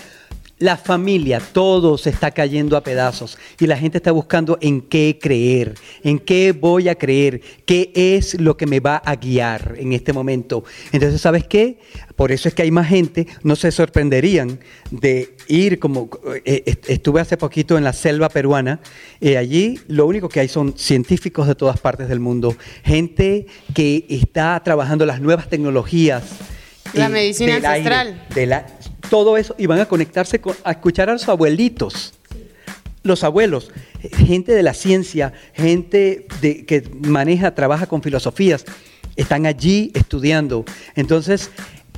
La 0.64 0.78
familia, 0.78 1.42
todo 1.52 1.98
se 1.98 2.10
está 2.10 2.32
cayendo 2.32 2.78
a 2.78 2.84
pedazos 2.86 3.38
y 3.60 3.68
la 3.68 3.76
gente 3.76 3.98
está 3.98 4.14
buscando 4.14 4.58
en 4.62 4.80
qué 4.80 5.20
creer, 5.22 5.74
en 6.04 6.20
qué 6.20 6.54
voy 6.54 6.88
a 6.88 6.96
creer, 6.96 7.42
qué 7.66 7.92
es 7.94 8.40
lo 8.40 8.56
que 8.56 8.66
me 8.66 8.80
va 8.80 8.96
a 9.04 9.18
guiar 9.18 9.76
en 9.78 9.92
este 9.92 10.14
momento. 10.14 10.64
Entonces, 10.94 11.20
¿sabes 11.20 11.44
qué? 11.46 11.80
Por 12.16 12.32
eso 12.32 12.48
es 12.48 12.54
que 12.56 12.62
hay 12.62 12.72
más 12.72 12.88
gente, 12.88 13.28
no 13.44 13.58
se 13.58 13.74
sorprenderían 13.74 14.58
de 14.90 15.36
ir 15.50 15.80
como 15.80 16.10
eh, 16.46 16.64
est- 16.66 16.90
estuve 16.90 17.20
hace 17.20 17.36
poquito 17.36 17.78
en 17.78 17.84
la 17.84 17.92
selva 17.92 18.30
peruana, 18.30 18.80
eh, 19.20 19.36
allí 19.38 19.78
lo 19.90 20.06
único 20.06 20.30
que 20.30 20.40
hay 20.40 20.48
son 20.48 20.78
científicos 20.78 21.46
de 21.46 21.56
todas 21.56 21.78
partes 21.82 22.08
del 22.08 22.22
mundo, 22.22 22.56
gente 22.86 23.48
que 23.74 24.06
está 24.08 24.62
trabajando 24.64 25.06
las 25.06 25.20
nuevas 25.20 25.50
tecnologías. 25.50 26.24
La 26.94 27.08
eh, 27.08 27.10
medicina 27.10 27.56
aire, 27.56 27.68
ancestral. 27.68 28.28
de 28.34 28.46
la- 28.46 28.66
todo 29.14 29.38
eso 29.38 29.54
y 29.60 29.68
van 29.68 29.80
a 29.80 29.86
conectarse 29.86 30.42
con- 30.42 30.56
a 30.64 30.72
escuchar 30.72 31.08
a 31.08 31.14
los 31.14 31.30
abuelitos. 31.30 32.16
Los 33.04 33.24
abuelos, 33.24 33.70
gente 34.26 34.54
de 34.54 34.64
la 34.64 34.74
ciencia, 34.74 35.34
gente 35.54 36.26
que 36.42 36.90
maneja, 37.00 37.54
trabaja 37.54 37.86
con 37.86 38.02
filosofías, 38.02 38.66
están 39.16 39.46
allí 39.46 39.92
estudiando. 39.94 40.66
Entonces, 40.96 41.52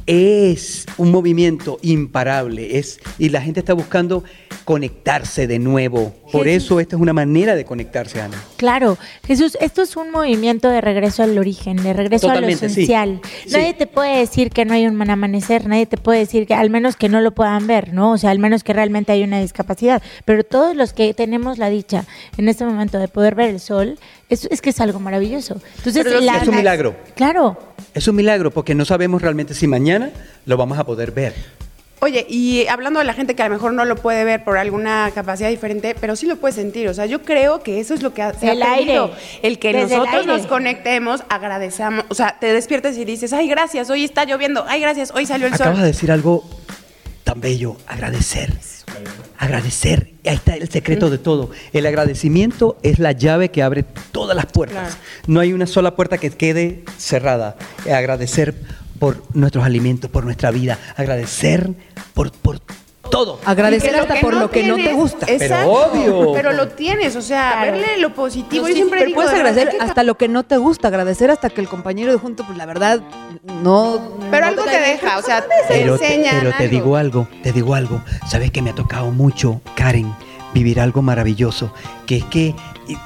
es 0.08 0.86
un 0.97 1.12
movimiento 1.12 1.80
imparable 1.82 2.78
es, 2.78 2.99
y 3.18 3.30
la 3.30 3.41
gente 3.41 3.60
está 3.60 3.74
buscando 3.74 4.24
conectarse 4.64 5.47
de 5.47 5.60
nuevo. 5.60 6.14
Por 6.32 6.45
Jesús. 6.45 6.66
eso 6.66 6.80
esta 6.80 6.95
es 6.95 7.01
una 7.01 7.14
manera 7.14 7.56
de 7.56 7.66
conectarse, 7.66 8.22
Ana. 8.22 8.41
Claro, 8.58 8.97
Jesús, 9.26 9.58
esto 9.62 9.84
es 9.84 9.95
un 9.95 10.12
movimiento 10.12 10.70
de 10.70 10.82
regreso 10.82 11.24
al 11.24 11.38
origen, 11.38 11.78
de 11.78 11.93
regreso 11.93 12.28
a 12.28 12.30
lo 12.30 12.36
Totalmente, 12.36 12.70
sí. 12.70 12.82
esencial. 12.82 13.22
Sí. 13.45 13.53
Nadie 13.53 13.74
te 13.74 13.88
puede 13.88 14.18
decir 14.18 14.49
que 14.49 14.66
no 14.66 14.74
hay 14.74 14.88
un 14.88 15.01
amanecer, 15.10 15.68
nadie 15.68 15.86
te 15.86 15.97
puede 15.97 16.20
decir 16.20 16.47
que 16.47 16.56
al 16.56 16.70
menos 16.70 16.95
que 16.95 17.10
no 17.10 17.22
lo 17.22 17.34
puedan 17.34 17.68
ver, 17.68 17.93
¿no? 17.93 18.12
O 18.12 18.18
sea, 18.18 18.32
al 18.32 18.39
menos 18.39 18.64
que 18.64 18.74
realmente 18.74 19.12
hay 19.12 19.24
una 19.24 19.39
discapacidad. 19.39 20.01
Pero 20.26 20.43
todos 20.43 20.76
los 20.76 20.93
que 20.93 21.14
tenemos 21.14 21.58
la 21.58 21.70
dicha 21.70 22.06
en 22.38 22.49
este 22.49 22.66
momento 22.66 22.97
de 22.97 23.08
poder 23.08 23.36
ver 23.36 23.49
el 23.49 23.60
sol, 23.60 23.99
es, 24.30 24.45
es 24.45 24.61
que 24.61 24.69
es 24.71 24.80
algo 24.82 24.99
maravilloso. 24.99 25.59
Entonces, 25.78 26.05
la- 26.21 26.38
Es 26.38 26.47
un 26.47 26.55
milagro. 26.55 26.95
Claro. 27.15 27.57
Es 27.93 28.07
un 28.07 28.15
milagro 28.15 28.51
porque 28.51 28.76
no 28.76 28.86
sabemos 28.86 29.21
realmente 29.21 29.53
si 29.53 29.67
mañana 29.67 30.11
lo 30.45 30.57
vamos 30.57 30.78
a 30.80 30.84
poder 30.86 31.11
ver. 31.11 31.34
Oye, 32.01 32.26
y 32.30 32.67
hablando 32.67 32.99
de 32.99 33.05
la 33.05 33.13
gente 33.13 33.36
que 33.36 33.41
a 33.41 33.47
lo 33.47 33.55
mejor 33.55 33.73
no 33.73 33.86
lo 33.86 33.95
puede 33.95 34.26
ver 34.26 34.43
por 34.43 34.57
alguna 34.57 35.09
capacidad 35.15 35.49
diferente, 35.49 35.95
pero 35.99 36.15
sí 36.15 36.28
lo 36.28 36.36
puede 36.36 36.53
sentir. 36.53 36.88
O 36.89 36.93
sea, 36.93 37.05
yo 37.05 37.21
creo 37.23 37.63
que 37.63 37.80
eso 37.80 37.93
es 37.93 38.03
lo 38.03 38.13
que 38.13 38.21
ha- 38.21 38.34
se 38.34 38.51
El 38.51 38.61
ha 38.61 38.76
perdido. 38.76 39.05
aire. 39.05 39.17
El 39.41 39.59
que 39.59 39.73
Desde 39.73 39.97
nosotros 39.97 40.26
nos 40.28 40.45
conectemos, 40.45 41.23
agradecemos. 41.30 42.03
O 42.09 42.13
sea, 42.13 42.38
te 42.39 42.47
despiertas 42.53 42.97
y 42.97 43.05
dices, 43.05 43.32
ay, 43.32 43.47
gracias, 43.47 43.89
hoy 43.89 44.03
está 44.03 44.26
lloviendo. 44.26 44.65
Ay, 44.67 44.82
gracias, 44.82 45.11
hoy 45.15 45.26
salió 45.26 45.47
el 45.47 45.53
Acabas 45.53 45.76
sol. 45.78 45.82
de 45.82 45.88
decir 45.88 46.11
algo 46.11 46.43
tan 47.26 47.41
bello, 47.41 47.76
agradecer. 47.88 48.53
Agradecer, 49.38 50.13
ahí 50.26 50.36
está 50.36 50.55
el 50.55 50.69
secreto 50.69 51.09
de 51.09 51.17
todo. 51.17 51.49
El 51.73 51.86
agradecimiento 51.88 52.78
es 52.84 52.99
la 52.99 53.11
llave 53.11 53.49
que 53.49 53.63
abre 53.63 53.84
todas 54.11 54.38
las 54.38 54.45
puertas. 54.45 54.93
Claro. 54.93 54.95
No 55.28 55.39
hay 55.41 55.51
una 55.51 55.65
sola 55.65 55.95
puerta 55.95 56.19
que 56.19 56.30
quede 56.30 56.86
cerrada. 56.97 57.57
Agradecer 57.91 58.55
por 58.99 59.23
nuestros 59.36 59.65
alimentos, 59.65 60.09
por 60.09 60.23
nuestra 60.23 60.51
vida. 60.51 60.80
Agradecer 60.95 61.71
por, 62.13 62.32
por 62.32 62.61
todo. 63.18 63.39
Agradecer 63.45 63.95
hasta 63.95 64.16
por 64.22 64.34
lo 64.34 64.49
que 64.51 64.63
no 64.63 64.76
te 64.76 64.82
tienes- 64.84 64.95
gusta. 64.97 65.26
Exacto, 65.30 65.72
obvio. 65.72 66.34
Pero 66.34 66.51
lo 66.53 66.68
tienes, 66.70 67.16
o 67.16 67.22
sea, 67.22 67.51
Claro. 67.53 67.72
verle 67.72 67.97
lo 67.99 68.13
positivo. 68.13 68.63
No, 68.63 68.68
Yo 68.68 68.74
sí, 68.74 68.80
siempre 68.80 68.99
pero 68.99 69.07
digo, 69.07 69.16
puedes 69.22 69.34
agradecer 69.34 69.72
hasta 69.80 70.03
lo 70.03 70.16
que 70.18 70.28
no 70.28 70.43
te 70.43 70.57
gusta, 70.57 70.88
agradecer 70.89 71.32
hasta 71.32 71.49
que 71.49 71.61
el 71.61 71.68
compañero 71.68 72.11
de 72.11 72.18
junto, 72.18 72.45
pues 72.45 72.57
la 72.57 72.66
verdad, 72.66 73.01
no. 73.63 73.99
Pero 74.32 74.41
no 74.45 74.51
algo 74.51 74.63
te 74.63 74.80
deja, 74.80 74.99
pero 75.01 75.20
o 75.20 75.22
sea, 75.22 75.45
pues, 75.45 75.68
te 75.68 75.74
Pero, 75.80 75.97
te, 75.97 76.05
enseñan 76.05 76.36
pero 76.39 76.51
te 76.57 76.68
digo 76.68 76.95
algo, 76.95 77.28
te 77.43 77.51
digo 77.51 77.74
algo. 77.76 78.01
Sabes 78.28 78.51
que 78.51 78.61
me 78.61 78.72
ha 78.72 78.76
tocado 78.76 79.11
mucho, 79.11 79.61
Karen, 79.76 80.13
vivir 80.53 80.80
algo 80.80 81.01
maravilloso, 81.01 81.74
que 82.05 82.18
es 82.18 82.24
que 82.26 82.55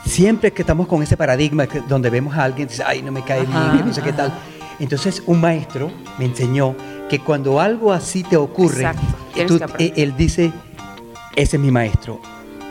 siempre 0.05 0.51
que 0.51 0.61
estamos 0.63 0.87
con 0.87 1.01
ese 1.03 1.17
paradigma 1.17 1.67
que- 1.67 1.81
donde 1.81 2.09
vemos 2.09 2.35
a 2.35 2.43
alguien, 2.43 2.67
dice, 2.67 2.83
ay, 2.85 3.01
no 3.01 3.11
me 3.11 3.23
cae 3.23 3.41
Ajá, 3.41 3.71
bien, 3.71 3.77
que 3.79 3.83
no 3.85 3.93
sé 3.93 4.01
qué 4.01 4.13
tal. 4.13 4.31
Entonces, 4.79 5.21
un 5.25 5.41
maestro 5.41 5.91
me 6.17 6.25
enseñó 6.25 6.75
que 7.09 7.19
cuando 7.19 7.59
algo 7.59 7.91
así 7.91 8.23
te 8.23 8.37
ocurre, 8.37 8.89
tienes 9.33 9.51
tú- 9.59 9.65
eh, 9.79 9.93
él 9.95 10.13
dice, 10.17 10.51
ese 11.35 11.57
es 11.57 11.61
mi 11.61 11.71
maestro. 11.71 12.21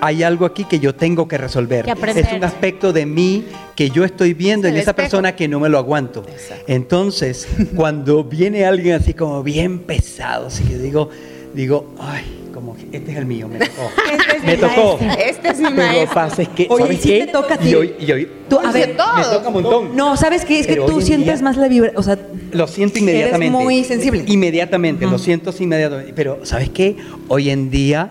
Hay 0.00 0.22
algo 0.22 0.46
aquí 0.46 0.64
que 0.64 0.78
yo 0.78 0.94
tengo 0.94 1.26
que 1.26 1.36
resolver. 1.38 1.84
Que 1.84 1.92
es 2.20 2.32
un 2.32 2.44
aspecto 2.44 2.92
de 2.92 3.04
mí 3.04 3.44
que 3.74 3.90
yo 3.90 4.04
estoy 4.04 4.32
viendo 4.32 4.68
en 4.68 4.74
esa 4.76 4.90
espejo. 4.92 4.96
persona 5.08 5.34
que 5.34 5.48
no 5.48 5.58
me 5.58 5.68
lo 5.68 5.76
aguanto. 5.76 6.20
Exacto. 6.28 6.64
Entonces, 6.68 7.48
cuando 7.74 8.22
viene 8.22 8.64
alguien 8.64 8.94
así 8.94 9.12
como 9.12 9.42
bien 9.42 9.80
pesado, 9.80 10.46
así 10.46 10.62
que 10.62 10.78
digo, 10.78 11.10
digo, 11.52 11.92
ay, 11.98 12.22
como 12.60 12.76
este 12.92 13.10
es 13.12 13.16
el 13.18 13.26
mío, 13.26 13.48
me 13.48 13.58
tocó. 13.58 13.90
Este 14.12 14.36
es 14.36 14.42
me 14.44 14.54
mi 14.54 14.60
tocó. 14.60 14.98
maestro. 14.98 15.24
Este 15.26 15.48
es 15.48 15.58
mi 15.58 15.64
Pero 15.64 15.70
lo 15.70 15.76
que 15.76 15.86
maestro. 15.96 16.14
pasa 16.14 16.42
es 16.42 16.48
que, 16.48 16.66
Oye, 16.70 16.82
¿sabes 16.84 16.98
¿y 16.98 17.02
sí 17.02 17.08
qué? 17.08 17.26
te 17.26 17.32
toca 17.32 17.54
a 17.54 17.58
ti? 17.58 17.68
Y 17.70 17.74
hoy, 17.74 17.94
y 18.00 18.12
hoy- 18.12 18.28
Tú, 18.48 18.58
a 18.58 18.72
ver, 18.72 18.96
todo. 18.96 19.16
me 19.16 19.22
toca 19.24 19.48
un 19.48 19.54
montón. 19.54 19.96
No, 19.96 20.16
¿sabes 20.16 20.44
qué? 20.44 20.60
Es 20.60 20.66
que 20.66 20.72
Pero 20.74 20.86
tú 20.86 20.94
hoy 20.94 21.00
en 21.00 21.06
sientes 21.06 21.34
día- 21.36 21.44
más 21.44 21.56
la 21.56 21.68
vibra, 21.68 21.92
o 21.96 22.02
sea, 22.02 22.18
Lo 22.52 22.66
siento 22.66 22.98
inmediatamente. 22.98 23.56
muy 23.58 23.84
sensible. 23.84 24.24
Inmediatamente, 24.26 25.06
lo 25.06 25.18
siento 25.18 25.52
inmediatamente. 25.58 26.12
Pero, 26.14 26.40
¿sabes 26.44 26.70
qué? 26.70 26.96
Hoy 27.28 27.50
en 27.50 27.70
día 27.70 28.10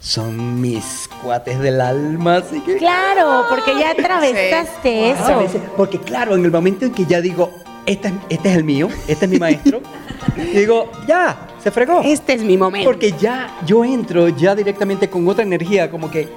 son 0.00 0.60
mis 0.60 1.08
cuates 1.22 1.58
del 1.58 1.80
alma, 1.80 2.36
así 2.36 2.60
que... 2.60 2.76
Claro, 2.76 3.46
porque 3.50 3.72
ya 3.80 3.90
atravesaste 3.90 5.10
eso. 5.10 5.38
veces- 5.40 5.60
porque 5.76 5.98
claro, 5.98 6.36
en 6.36 6.44
el 6.44 6.50
momento 6.52 6.84
en 6.84 6.92
que 6.92 7.04
ya 7.04 7.20
digo, 7.20 7.50
este, 7.86 8.08
es- 8.08 8.14
este 8.28 8.50
es 8.50 8.56
el 8.56 8.64
mío, 8.64 8.88
este 9.08 9.24
es 9.24 9.30
mi 9.30 9.38
maestro, 9.38 9.80
digo, 10.54 10.90
ya, 11.08 11.36
se 11.62 11.70
fregó. 11.70 12.00
Este 12.04 12.34
es 12.34 12.42
mi 12.42 12.56
momento. 12.56 12.88
Porque 12.88 13.12
ya 13.12 13.56
yo 13.66 13.84
entro 13.84 14.28
ya 14.28 14.54
directamente 14.54 15.08
con 15.10 15.26
otra 15.28 15.42
energía, 15.42 15.90
como 15.90 16.10
que, 16.10 16.28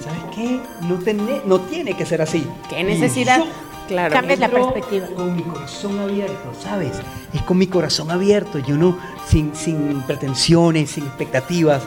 ¿sabes 0.00 0.20
qué? 0.34 0.60
No, 0.82 0.96
tiene- 0.96 1.40
no 1.46 1.60
tiene 1.60 1.94
que 1.94 2.06
ser 2.06 2.22
así. 2.22 2.46
¿Qué 2.68 2.82
necesidad? 2.84 3.42
Claro. 3.88 4.12
Cambias 4.12 4.40
la 4.40 4.48
perspectiva. 4.48 5.06
Con 5.14 5.36
mi 5.36 5.42
corazón 5.42 5.98
abierto, 6.00 6.52
¿sabes? 6.60 6.92
Es 7.32 7.42
con 7.42 7.56
mi 7.58 7.68
corazón 7.68 8.10
abierto, 8.10 8.58
yo 8.58 8.76
no, 8.76 8.98
sin, 9.28 9.54
sin 9.54 10.02
pretensiones, 10.02 10.90
sin 10.90 11.04
expectativas. 11.04 11.82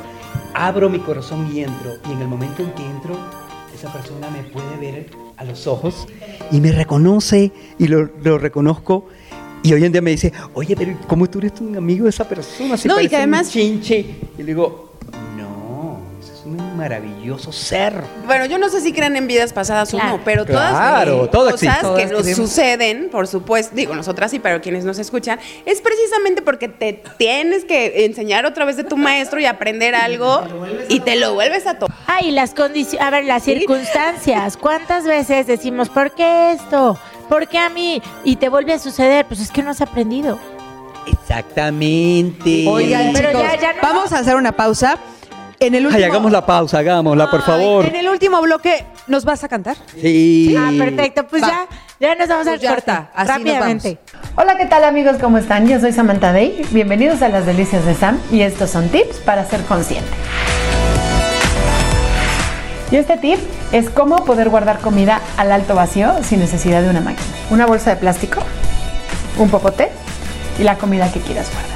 Abro 0.53 0.89
mi 0.89 0.99
corazón 0.99 1.49
y 1.53 1.61
entro. 1.61 1.91
Y 2.07 2.13
en 2.13 2.21
el 2.21 2.27
momento 2.29 2.61
en 2.63 2.71
que 2.71 2.85
entro, 2.85 3.17
esa 3.75 3.91
persona 3.91 4.29
me 4.29 4.43
puede 4.43 4.77
ver 4.79 5.09
a 5.35 5.43
los 5.43 5.67
ojos 5.67 6.07
y 6.51 6.61
me 6.61 6.71
reconoce 6.71 7.51
y 7.77 7.87
lo, 7.87 8.09
lo 8.23 8.37
reconozco. 8.37 9.07
Y 9.61 9.73
hoy 9.73 9.83
en 9.83 9.91
día 9.91 10.01
me 10.01 10.11
dice, 10.11 10.31
oye, 10.53 10.75
pero 10.75 10.95
¿cómo 11.07 11.29
tú 11.29 11.39
eres 11.39 11.53
un 11.59 11.75
amigo 11.75 12.05
de 12.05 12.11
esa 12.11 12.27
persona? 12.27 12.77
Si 12.77 12.87
No, 12.87 12.95
y 12.99 13.03
que 13.03 13.09
parece 13.09 13.15
un 13.15 13.21
además- 13.33 13.49
chinche. 13.51 13.97
Y 14.37 14.43
le 14.43 14.45
digo, 14.45 14.93
no, 15.37 15.99
ese 16.23 16.31
es 16.33 16.45
un 16.45 16.77
maravilloso 16.77 17.51
ser. 17.51 17.93
Bueno, 18.25 18.45
yo 18.45 18.57
no 18.57 18.69
sé 18.69 18.79
si 18.79 18.93
creen 18.93 19.17
en 19.17 19.27
vidas 19.27 19.51
pasadas 19.51 19.89
Claro. 19.89 20.13
o 20.13 20.17
no, 20.17 20.23
pero 20.23 20.45
todas 20.45 20.71
Claro, 20.71 21.23
las 21.23 21.31
todo 21.31 21.51
cosas 21.51 21.63
existe. 21.77 21.95
que 21.97 22.05
nos 22.05 22.21
creemos. 22.21 22.49
suceden, 22.49 23.09
por 23.11 23.27
supuesto, 23.27 23.75
digo 23.75 23.93
nosotras 23.95 24.31
sí, 24.31 24.39
pero 24.39 24.61
quienes 24.61 24.85
nos 24.85 24.97
escuchan, 24.97 25.39
es 25.65 25.81
precisamente 25.81 26.41
porque 26.41 26.69
te 26.69 27.03
tienes 27.17 27.65
que 27.65 28.05
enseñar 28.05 28.45
otra 28.45 28.63
vez 28.63 28.77
de 28.77 28.85
tu 28.85 28.95
maestro 28.95 29.41
y 29.41 29.45
aprender 29.45 29.93
algo 29.93 30.41
y 30.87 31.01
te 31.01 31.17
lo 31.17 31.33
vuelves 31.33 31.67
a 31.67 31.77
tomar. 31.77 31.97
Ah, 32.07 32.21
y 32.23 32.31
las 32.31 32.53
condiciones, 32.53 33.05
a 33.05 33.09
ver, 33.09 33.25
las 33.25 33.43
circunstancias. 33.43 34.55
¿Cuántas 34.55 35.03
veces 35.03 35.47
decimos, 35.47 35.89
¿por 35.89 36.15
qué 36.15 36.53
esto? 36.53 36.97
¿Por 37.29 37.47
qué 37.47 37.59
a 37.59 37.69
mí? 37.69 38.01
Y 38.23 38.35
te 38.37 38.49
vuelve 38.49 38.73
a 38.73 38.79
suceder, 38.79 39.25
pues 39.25 39.39
es 39.39 39.51
que 39.51 39.61
no 39.63 39.69
has 39.69 39.81
aprendido. 39.81 40.39
Exactamente. 41.05 42.65
Oigan, 42.67 43.11
Pero 43.13 43.29
chicos, 43.29 43.43
ya- 43.43 43.59
ya 43.59 43.73
no- 43.73 43.79
vamos 43.81 44.11
a 44.11 44.19
hacer 44.19 44.35
una 44.35 44.51
pausa. 44.51 44.97
En 45.61 45.75
el 45.75 45.85
último, 45.85 45.97
Ay, 45.97 46.09
hagamos 46.09 46.31
la 46.31 46.45
pausa, 46.45 46.79
hagámosla, 46.79 47.29
por 47.29 47.41
favor. 47.41 47.85
En 47.85 47.95
el 47.95 48.07
último 48.07 48.41
bloque, 48.41 48.85
¿nos 49.07 49.25
vas 49.25 49.43
a 49.43 49.49
cantar? 49.49 49.75
Sí. 50.01 50.55
Ah, 50.57 50.71
perfecto, 50.77 51.27
pues 51.27 51.43
Va. 51.43 51.47
ya, 51.49 51.67
ya 51.99 52.15
nos 52.15 52.29
vamos 52.29 52.45
Pues 52.45 52.53
al 52.55 52.59
ya 52.61 52.69
corte. 52.69 52.79
está, 52.79 53.11
así 53.13 53.27
nos 53.27 53.37
rápidamente. 53.39 53.97
Hola, 54.37 54.55
¿qué 54.55 54.65
tal 54.67 54.85
amigos? 54.85 55.17
¿Cómo 55.19 55.37
están? 55.37 55.67
Yo 55.67 55.77
soy 55.81 55.91
Samantha 55.91 56.31
Day. 56.31 56.61
Bienvenidos 56.71 57.21
a 57.21 57.27
las 57.27 57.45
delicias 57.45 57.85
de 57.85 57.93
Sam 57.93 58.17
y 58.31 58.41
estos 58.41 58.69
son 58.69 58.87
tips 58.87 59.17
para 59.17 59.43
ser 59.49 59.61
consciente. 59.63 60.09
Y 62.91 62.95
este 62.95 63.17
tip 63.17 63.39
es 63.71 63.89
cómo 63.89 64.25
poder 64.25 64.49
guardar 64.49 64.79
comida 64.79 65.21
al 65.37 65.51
alto 65.51 65.75
vacío 65.75 66.23
sin 66.23 66.39
necesidad 66.39 66.81
de 66.81 66.89
una 66.89 67.01
máquina. 67.01 67.27
Una 67.51 67.67
bolsa 67.67 67.91
de 67.91 67.97
plástico, 67.97 68.41
un 69.37 69.49
popote 69.49 69.89
y 70.57 70.63
la 70.63 70.77
comida 70.77 71.11
que 71.11 71.19
quieras 71.19 71.47
guardar. 71.51 71.69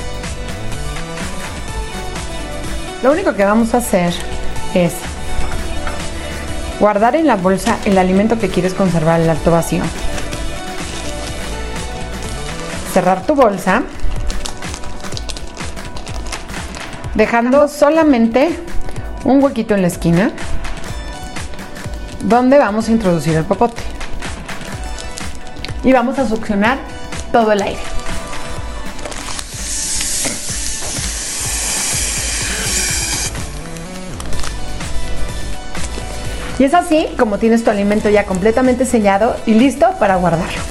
Lo 3.04 3.12
único 3.12 3.36
que 3.36 3.46
vamos 3.46 3.74
a 3.74 3.78
hacer 3.78 4.14
es 4.74 4.94
guardar 6.80 7.16
en 7.16 7.28
la 7.28 7.36
bolsa 7.36 7.78
el 7.86 7.98
alimento 7.98 8.40
que 8.40 8.50
quieres 8.50 8.74
conservar 8.74 9.22
al 9.22 9.30
alto 9.30 9.52
vacío. 9.52 9.84
Cerrar 12.92 13.26
tu 13.26 13.36
bolsa, 13.36 13.84
dejando 17.14 17.68
solamente 17.68 18.58
un 19.24 19.44
huequito 19.44 19.76
en 19.76 19.82
la 19.82 19.88
esquina 19.88 20.32
donde 22.24 22.58
vamos 22.58 22.88
a 22.88 22.92
introducir 22.92 23.36
el 23.36 23.46
popote. 23.46 23.82
Y 25.84 25.92
vamos 25.92 26.18
a 26.20 26.28
succionar 26.28 26.78
todo 27.32 27.52
el 27.52 27.62
aire. 27.62 27.80
Y 36.60 36.66
es 36.66 36.74
así 36.74 37.08
como 37.18 37.40
tienes 37.40 37.64
tu 37.64 37.72
alimento 37.72 38.10
ya 38.10 38.26
completamente 38.26 38.86
sellado 38.86 39.36
y 39.46 39.56
listo 39.56 39.88
para 40.00 40.16
guardarlo. 40.16 40.62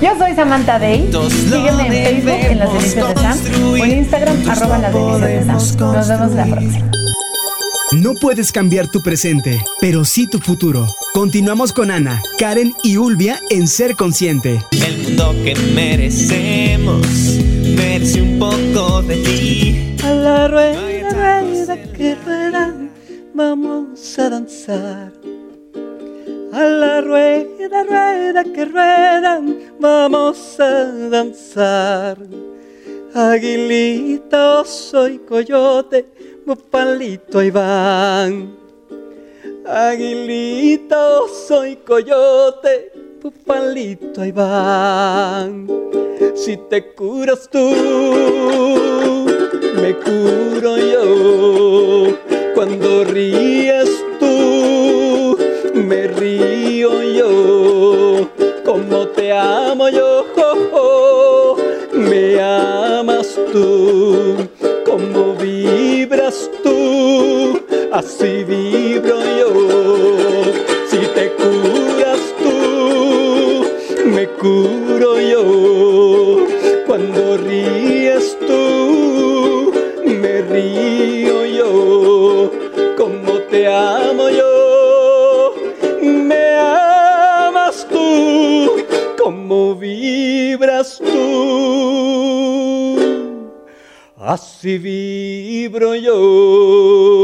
Yo 0.00 0.16
soy 0.18 0.34
Samantha 0.34 0.78
Day. 0.78 1.10
Sígueme 1.28 1.86
en 1.86 2.22
Facebook 2.22 2.50
en 2.50 2.58
Las 2.58 2.72
Delicias 2.72 3.08
de 3.08 3.14
Sam 3.20 3.38
o 3.64 3.76
en 3.76 3.90
Instagram 3.98 4.50
arroba 4.50 4.78
Las 4.78 4.94
Delicias 4.94 5.20
de 5.20 5.44
Sam. 5.44 5.92
Nos 5.92 6.08
vemos 6.08 6.32
la 6.32 6.46
próxima. 6.46 6.90
No 7.92 8.14
puedes 8.14 8.52
cambiar 8.52 8.88
tu 8.88 9.02
presente, 9.02 9.64
pero 9.80 10.04
sí 10.04 10.28
tu 10.28 10.38
futuro. 10.38 10.86
Continuamos 11.12 11.72
con 11.72 11.90
Ana, 11.90 12.22
Karen 12.38 12.72
y 12.84 12.98
Ulvia 12.98 13.40
en 13.50 13.66
Ser 13.66 13.96
Consciente. 13.96 14.60
El 14.70 14.98
mundo 14.98 15.34
que 15.42 15.56
merecemos 15.74 17.04
merece 17.64 18.22
un 18.22 18.38
poco 18.38 19.02
de 19.02 19.16
ti. 19.16 19.96
A 20.04 20.14
la 20.14 20.46
rueda, 20.46 21.10
rueda 21.10 21.82
que 21.92 22.14
rueda, 22.14 22.72
vamos 23.34 24.18
a 24.20 24.30
danzar. 24.30 25.12
A 26.52 26.62
la 26.62 27.00
rueda, 27.00 27.82
rueda 27.82 28.44
que 28.44 28.64
rueda, 28.66 29.42
vamos 29.80 30.60
a 30.60 30.84
danzar. 31.10 32.18
Aguilita, 33.12 34.64
soy 34.64 35.18
coyote, 35.18 36.06
bupalito 36.46 37.38
ahí 37.38 37.50
van. 37.50 38.56
Aguilita, 39.66 41.20
soy 41.46 41.76
coyote, 41.76 42.92
bupalito 43.22 44.20
ahí 44.20 44.32
van. 44.32 45.68
Si 46.34 46.56
te 46.56 46.94
curas 46.94 47.48
tú, 47.50 47.58
me 49.80 49.94
curo 49.96 50.76
yo. 50.76 52.16
Cuando 52.54 53.04
ríes 53.04 53.88
tú, 54.18 55.36
me 55.74 56.08
río 56.08 57.02
yo. 57.02 58.28
Como 58.64 59.08
te 59.08 59.32
amo 59.32 59.88
yo, 59.88 60.26
así 67.92 68.44
vibro 68.44 69.18
yo. 69.38 69.50
Si 70.88 70.98
te 71.14 71.32
curas 71.32 72.20
tú, 72.42 73.64
me 74.06 74.26
curo 74.28 75.20
yo. 75.20 76.46
Cuando 76.86 77.36
ríes 77.38 78.36
tú, 78.46 79.72
me 80.04 80.42
río 80.42 81.46
yo. 81.46 82.50
Como 82.96 83.38
te 83.50 83.66
amo 83.66 84.28
yo, 84.30 85.54
me 86.02 86.56
amas 86.56 87.86
tú. 87.90 88.84
Como 89.22 89.74
vibras 89.76 90.98
tú, 90.98 92.96
así 94.18 94.78
vibro 94.78 95.94
yo. 95.94 97.19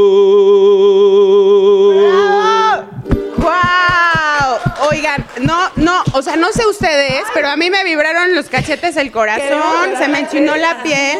O 6.16 6.22
sea, 6.22 6.36
no 6.36 6.50
sé 6.50 6.66
ustedes, 6.66 7.24
pero 7.34 7.48
a 7.48 7.56
mí 7.56 7.68
me 7.68 7.84
vibraron 7.84 8.34
los 8.34 8.48
cachetes, 8.48 8.96
el 8.96 9.12
corazón, 9.12 9.96
se 9.98 10.08
me 10.08 10.20
enchinó 10.20 10.56
la 10.56 10.82
piel. 10.82 11.18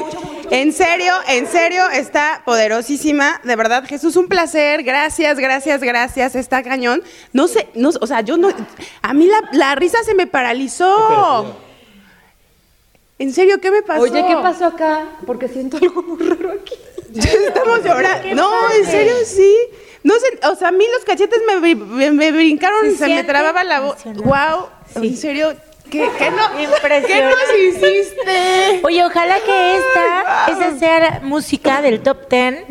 En 0.51 0.73
serio, 0.73 1.13
en 1.29 1.47
serio, 1.47 1.83
está 1.91 2.41
poderosísima. 2.47 3.41
De 3.45 3.57
verdad, 3.57 3.85
Jesús, 3.87 4.17
un 4.17 4.27
placer. 4.29 4.85
Gracias, 4.85 5.39
gracias, 5.39 5.83
gracias. 5.83 6.35
Está 6.35 6.63
cañón. 6.63 7.03
No 7.35 7.47
sé, 7.47 7.69
no, 7.75 7.91
o 8.01 8.07
sea, 8.07 8.23
yo 8.23 8.39
no. 8.39 8.49
A 9.03 9.13
mí 9.13 9.27
la, 9.27 9.41
la 9.53 9.75
risa 9.75 9.99
se 10.03 10.15
me 10.15 10.27
paralizó. 10.27 11.57
En 13.19 13.35
serio, 13.35 13.61
¿qué 13.61 13.71
me 13.71 13.83
pasó? 13.83 14.03
Oye, 14.03 14.25
¿qué 14.27 14.37
pasó 14.37 14.67
acá? 14.67 15.05
Porque 15.27 15.49
siento 15.49 15.77
algo 15.77 16.03
muy 16.03 16.27
raro 16.27 16.53
aquí. 16.53 16.75
Estamos 17.47 17.85
llorando. 17.85 18.35
No, 18.35 18.51
en 18.73 18.85
serio, 18.87 19.15
sí. 19.25 19.55
No 20.03 20.15
sé, 20.21 20.39
o 20.49 20.55
sea, 20.55 20.69
a 20.69 20.73
mí 20.73 20.85
los 20.95 21.05
cachetes 21.05 21.41
me, 21.47 21.75
me- 21.75 22.11
me 22.13 22.33
brincaron, 22.33 22.91
Se 22.93 22.97
se, 22.97 23.09
me 23.09 23.25
trababa 23.25 23.65
la 23.65 23.81
voz. 23.81 23.97
Wow, 24.05 24.69
Sí. 25.01 25.09
en 25.09 25.17
serio, 25.17 25.55
¿Qué, 25.91 26.09
qué 26.19 26.31
no, 26.31 26.57
¿Qué 26.57 26.63
Impresionante. 26.65 27.37
nos 27.37 27.59
hiciste? 27.77 28.81
Oye, 28.83 29.05
ojalá 29.05 29.37
que 29.37 29.77
esta, 29.77 30.47
esa 30.49 30.79
sea 30.79 31.21
música 31.23 31.81
del 31.83 32.01
top 32.01 32.29
10 32.29 32.65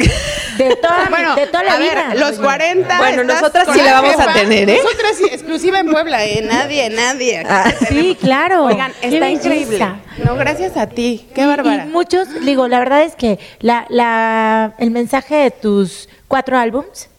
de 0.58 0.76
toda, 0.76 1.06
Bueno, 1.10 1.36
de 1.36 1.48
toda 1.48 1.64
la 1.64 1.74
a 1.74 1.78
ver, 1.80 1.92
vida. 1.94 2.16
los 2.16 2.40
40. 2.40 2.98
Bueno, 2.98 3.24
nosotras 3.24 3.68
sí 3.74 3.82
la 3.82 4.02
vamos 4.02 4.20
a 4.20 4.34
tener, 4.34 4.70
¿eh? 4.70 4.80
Nosotras 4.84 5.18
sí, 5.18 5.26
exclusiva 5.32 5.80
en 5.80 5.90
Puebla, 5.92 6.26
¿eh? 6.26 6.42
Nadie, 6.44 6.90
nadie. 6.90 7.44
Ah, 7.48 7.72
Sí, 7.80 7.86
tenemos. 7.88 8.18
claro. 8.18 8.66
Oigan, 8.66 8.92
Qué 9.02 9.08
está 9.08 9.20
belleza. 9.26 9.48
increíble. 9.48 9.86
No, 10.24 10.36
gracias 10.36 10.78
a 10.78 10.88
ti. 10.88 11.28
Qué 11.34 11.42
Y- 11.42 11.46
bárbara. 11.46 11.86
Y 11.86 11.90
muchos, 11.90 12.28
digo, 12.46 12.68
la 12.68 12.80
verdad 12.80 13.04
es 13.04 13.16
que 13.16 13.40
la, 13.60 13.86
la, 13.90 14.74
el 14.78 14.92
mensaje 14.92 15.36
de 15.36 15.52
tus 15.52 16.10
cuatro 16.28 16.58
álbums, 16.58 17.10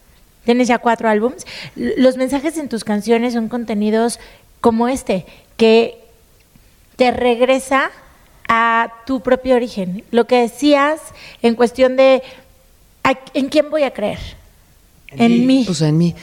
tienes 0.44 0.68
ya 0.68 0.78
cuatro 0.78 1.08
álbums, 1.08 1.46
los 1.74 2.16
mensajes 2.16 2.56
en 2.58 2.68
tus 2.68 2.84
canciones 2.84 3.32
son 3.34 3.48
contenidos 3.48 4.20
como 4.60 4.88
este, 4.88 5.26
que 5.56 5.98
te 6.96 7.10
regresa 7.10 7.90
a 8.48 8.92
tu 9.06 9.20
propio 9.20 9.56
origen. 9.56 10.04
Lo 10.10 10.26
que 10.26 10.40
decías 10.40 11.00
en 11.42 11.54
cuestión 11.54 11.96
de 11.96 12.22
¿a- 13.02 13.18
¿en 13.34 13.48
quién 13.48 13.70
voy 13.70 13.82
a 13.82 13.92
creer? 13.92 14.18
En, 15.08 15.46
mí. 15.46 15.62
Pues 15.66 15.80
en 15.82 15.96
mí. 15.98 16.14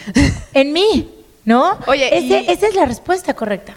En 0.54 0.74
mí, 0.74 1.10
¿no? 1.46 1.78
Oye, 1.88 2.16
Ese- 2.18 2.42
y- 2.42 2.52
esa 2.52 2.68
es 2.68 2.76
la 2.76 2.86
respuesta 2.86 3.34
correcta. 3.34 3.76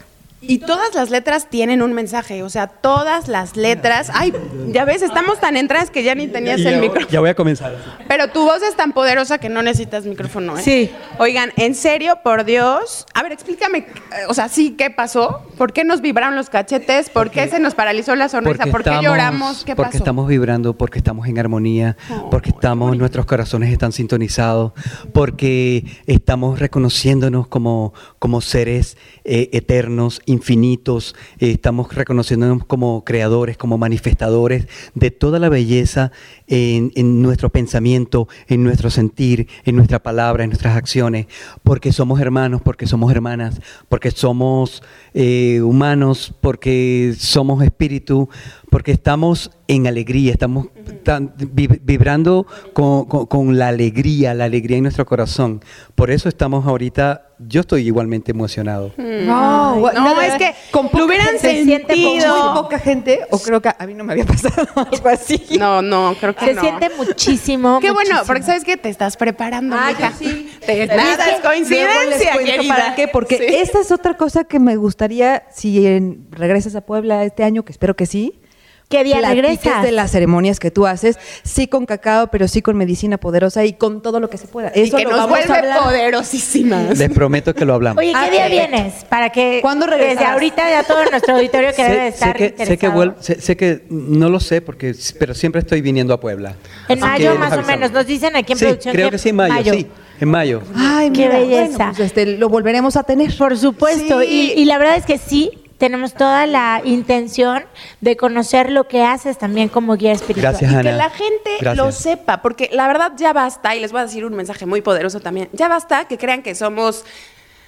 Y 0.48 0.58
todas 0.58 0.94
las 0.94 1.10
letras 1.10 1.48
tienen 1.48 1.82
un 1.82 1.92
mensaje, 1.92 2.42
o 2.42 2.50
sea, 2.50 2.66
todas 2.68 3.28
las 3.28 3.56
letras. 3.56 4.10
Ay, 4.14 4.32
ya 4.68 4.84
ves, 4.84 5.02
estamos 5.02 5.40
tan 5.40 5.56
entradas 5.56 5.90
que 5.90 6.02
ya 6.02 6.14
ni 6.14 6.28
tenías 6.28 6.60
el 6.60 6.80
micrófono. 6.80 7.08
Ya 7.10 7.20
voy 7.20 7.30
a 7.30 7.34
comenzar. 7.34 7.76
Pero 8.08 8.28
tu 8.28 8.44
voz 8.44 8.62
es 8.62 8.76
tan 8.76 8.92
poderosa 8.92 9.38
que 9.38 9.48
no 9.48 9.62
necesitas 9.62 10.04
micrófono, 10.06 10.58
¿eh? 10.58 10.62
Sí. 10.62 10.90
Oigan, 11.18 11.52
en 11.56 11.74
serio, 11.74 12.18
por 12.22 12.44
Dios. 12.44 13.06
A 13.14 13.22
ver, 13.22 13.32
explícame, 13.32 13.78
eh, 13.78 13.86
o 14.28 14.34
sea, 14.34 14.48
sí, 14.48 14.74
¿qué 14.76 14.90
pasó? 14.90 15.42
¿Por 15.56 15.72
qué 15.72 15.84
nos 15.84 16.00
vibraron 16.00 16.36
los 16.36 16.50
cachetes? 16.50 17.10
¿Por 17.10 17.30
qué 17.30 17.48
se 17.48 17.58
nos 17.58 17.74
paralizó 17.74 18.14
la 18.14 18.28
sonrisa? 18.28 18.66
¿Por 18.66 18.82
qué 18.82 18.98
lloramos? 19.02 19.64
¿Qué 19.64 19.74
porque 19.74 19.92
pasó? 19.92 19.98
estamos 19.98 20.28
vibrando, 20.28 20.76
porque 20.76 20.98
estamos 20.98 21.26
en 21.26 21.38
armonía, 21.38 21.96
porque 22.30 22.50
estamos, 22.50 22.96
nuestros 22.96 23.26
corazones 23.26 23.72
están 23.72 23.92
sintonizados, 23.92 24.72
porque 25.12 25.84
estamos 26.06 26.58
reconociéndonos 26.58 27.48
como, 27.48 27.94
como 28.18 28.40
seres 28.40 28.96
eh, 29.24 29.50
eternos, 29.52 30.20
infinitos, 30.36 31.14
eh, 31.38 31.50
estamos 31.50 31.94
reconociéndonos 31.94 32.64
como 32.64 33.04
creadores, 33.04 33.56
como 33.56 33.78
manifestadores 33.78 34.68
de 34.94 35.10
toda 35.10 35.38
la 35.38 35.48
belleza 35.48 36.12
en, 36.48 36.92
en 36.94 37.22
nuestro 37.22 37.50
pensamiento, 37.50 38.28
en 38.48 38.62
nuestro 38.62 38.90
sentir, 38.90 39.48
en 39.64 39.76
nuestra 39.76 40.02
palabra, 40.02 40.44
en 40.44 40.50
nuestras 40.50 40.76
acciones, 40.76 41.26
porque 41.62 41.92
somos 41.92 42.20
hermanos, 42.20 42.60
porque 42.62 42.86
somos 42.86 43.10
hermanas, 43.10 43.60
porque 43.88 44.10
somos 44.10 44.82
eh, 45.14 45.60
humanos, 45.62 46.34
porque 46.40 47.14
somos 47.18 47.62
espíritu, 47.64 48.28
porque 48.70 48.92
estamos 48.92 49.50
en 49.68 49.86
alegría, 49.86 50.32
estamos 50.32 50.68
tan- 51.02 51.32
vi- 51.52 51.68
vibrando 51.82 52.46
con, 52.72 53.06
con- 53.06 53.26
con 53.26 53.58
la 53.58 53.68
alegría, 53.68 54.34
la 54.34 54.44
alegría 54.44 54.76
en 54.76 54.84
nuestro 54.84 55.06
corazón. 55.06 55.62
Por 55.94 56.10
eso 56.10 56.28
estamos 56.28 56.66
ahorita, 56.66 57.28
yo 57.38 57.60
estoy 57.62 57.86
igualmente 57.86 58.30
emocionado. 58.32 58.92
No, 58.96 59.86
Ay, 59.88 59.94
no, 59.96 60.20
es 60.20 60.34
que 60.34 60.54
lo 60.92 61.04
hubieran 61.06 61.38
sentido. 61.38 62.52
muy 62.52 62.62
poca 62.62 62.78
gente, 62.78 63.20
o 63.30 63.38
creo 63.38 63.60
que 63.60 63.70
a 63.76 63.86
mí 63.86 63.94
no 63.94 64.04
me 64.04 64.12
había 64.12 64.24
pasado 64.26 64.66
algo 64.76 65.08
así. 65.08 65.42
No, 65.58 65.82
no, 65.82 66.14
creo 66.20 66.34
que 66.36 66.46
Se 66.46 66.54
no. 66.54 66.60
siente 66.62 66.90
muchísimo. 66.96 67.80
Qué 67.80 67.90
bueno, 67.90 68.10
muchísimo. 68.10 68.26
porque 68.26 68.42
sabes 68.42 68.64
que 68.64 68.76
te 68.76 68.88
estás 68.88 69.16
preparando, 69.16 69.76
Ah, 69.78 69.88
mija. 69.88 70.10
yo 70.10 70.16
sí. 70.18 70.50
Te- 70.64 70.86
nada 70.86 71.30
es 71.30 71.40
coincidencia. 71.40 72.32
¿Para 72.68 72.94
qué? 72.94 73.08
Porque 73.08 73.38
Sí. 73.38 73.44
esta 73.56 73.80
es 73.80 73.90
otra 73.92 74.16
cosa 74.16 74.44
que 74.44 74.58
me 74.58 74.76
gustaría, 74.76 75.44
si 75.52 75.86
en- 75.86 76.26
regresas 76.30 76.74
a 76.76 76.80
Puebla 76.80 77.24
este 77.24 77.44
año, 77.44 77.64
que 77.64 77.72
espero 77.72 77.96
que 77.96 78.06
sí. 78.06 78.40
¿Qué 78.88 79.02
día 79.02 79.20
regresas? 79.20 79.82
de 79.82 79.90
las 79.90 80.12
ceremonias 80.12 80.60
que 80.60 80.70
tú 80.70 80.86
haces, 80.86 81.18
sí 81.42 81.66
con 81.66 81.86
cacao, 81.86 82.28
pero 82.28 82.46
sí 82.46 82.62
con 82.62 82.76
medicina 82.76 83.18
poderosa 83.18 83.64
y 83.64 83.72
con 83.72 84.00
todo 84.00 84.20
lo 84.20 84.30
que 84.30 84.38
se 84.38 84.46
pueda. 84.46 84.70
Y 84.76 84.82
Eso 84.82 84.96
que 84.96 85.02
lo 85.02 85.10
nos 85.10 85.18
vamos 85.20 85.38
a 85.38 85.42
vuelve 85.46 85.58
hablar. 85.58 85.82
poderosísimas. 85.82 86.96
Les 86.96 87.10
prometo 87.10 87.52
que 87.52 87.64
lo 87.64 87.74
hablamos. 87.74 88.00
Oye, 88.00 88.12
¿qué 88.12 88.16
Ah, 88.16 88.30
día 88.30 88.42
perfecto. 88.46 88.70
vienes? 88.76 89.04
Para 89.06 89.30
que 89.30 89.58
¿Cuándo 89.60 89.86
desde 89.86 90.24
ahorita 90.24 90.70
ya 90.70 90.84
todo 90.84 91.04
nuestro 91.10 91.34
auditorio 91.36 91.70
que 91.74 91.82
debe 91.82 91.96
de 91.96 92.00
sé, 92.02 92.14
estar 92.14 92.32
sé 92.32 92.38
que, 92.38 92.48
sé, 92.50 92.54
que 92.78 92.86
interesado. 92.86 92.94
vuel- 93.04 93.14
sé- 93.20 93.40
sé 93.40 93.56
que 93.56 93.82
no 93.90 94.28
lo 94.28 94.38
sé, 94.38 94.60
porque, 94.60 94.94
pero 95.18 95.34
siempre 95.34 95.60
estoy 95.60 95.80
viniendo 95.80 96.14
a 96.14 96.20
Puebla. 96.20 96.54
En 96.88 97.02
Así 97.02 97.10
mayo 97.10 97.32
que 97.32 97.38
más 97.38 97.52
o 97.58 97.62
menos, 97.62 97.90
nos 97.90 98.06
dicen 98.06 98.36
aquí 98.36 98.52
en 98.52 98.58
Sí, 98.58 98.64
producción 98.66 98.94
creo 98.94 99.10
que 99.10 99.18
sí, 99.18 99.30
en 99.30 99.36
mayo, 99.36 99.72
sí, 99.74 99.86
en 100.20 100.28
mayo. 100.28 100.62
Ay, 100.76 101.10
Qué 101.10 101.22
mira, 101.26 101.38
belleza. 101.40 101.76
bueno, 101.76 101.92
pues, 101.96 102.06
este, 102.06 102.26
lo 102.26 102.48
volveremos 102.48 102.96
a 102.96 103.02
tener. 103.02 103.36
Por 103.36 103.58
supuesto, 103.58 104.20
Sí. 104.22 104.52
y, 104.56 104.60
y 104.62 104.64
la 104.64 104.78
verdad 104.78 104.96
es 104.96 105.06
que 105.06 105.18
sí, 105.18 105.50
tenemos 105.78 106.14
toda 106.14 106.46
la 106.46 106.80
intención 106.84 107.64
de 108.00 108.16
conocer 108.16 108.70
lo 108.70 108.88
que 108.88 109.04
haces 109.04 109.38
también 109.38 109.68
como 109.68 109.96
guía 109.96 110.12
espiritual. 110.12 110.52
Gracias, 110.52 110.72
y 110.72 110.74
Ana. 110.74 110.90
que 110.90 110.96
la 110.96 111.10
gente 111.10 111.50
Gracias. 111.60 111.76
lo 111.76 111.92
sepa, 111.92 112.42
porque 112.42 112.70
la 112.72 112.86
verdad 112.86 113.12
ya 113.16 113.32
basta, 113.32 113.74
y 113.74 113.80
les 113.80 113.92
voy 113.92 114.00
a 114.00 114.04
decir 114.04 114.24
un 114.24 114.34
mensaje 114.34 114.66
muy 114.66 114.80
poderoso 114.80 115.20
también, 115.20 115.48
ya 115.52 115.68
basta 115.68 116.06
que 116.06 116.18
crean 116.18 116.42
que 116.42 116.54
somos 116.54 117.04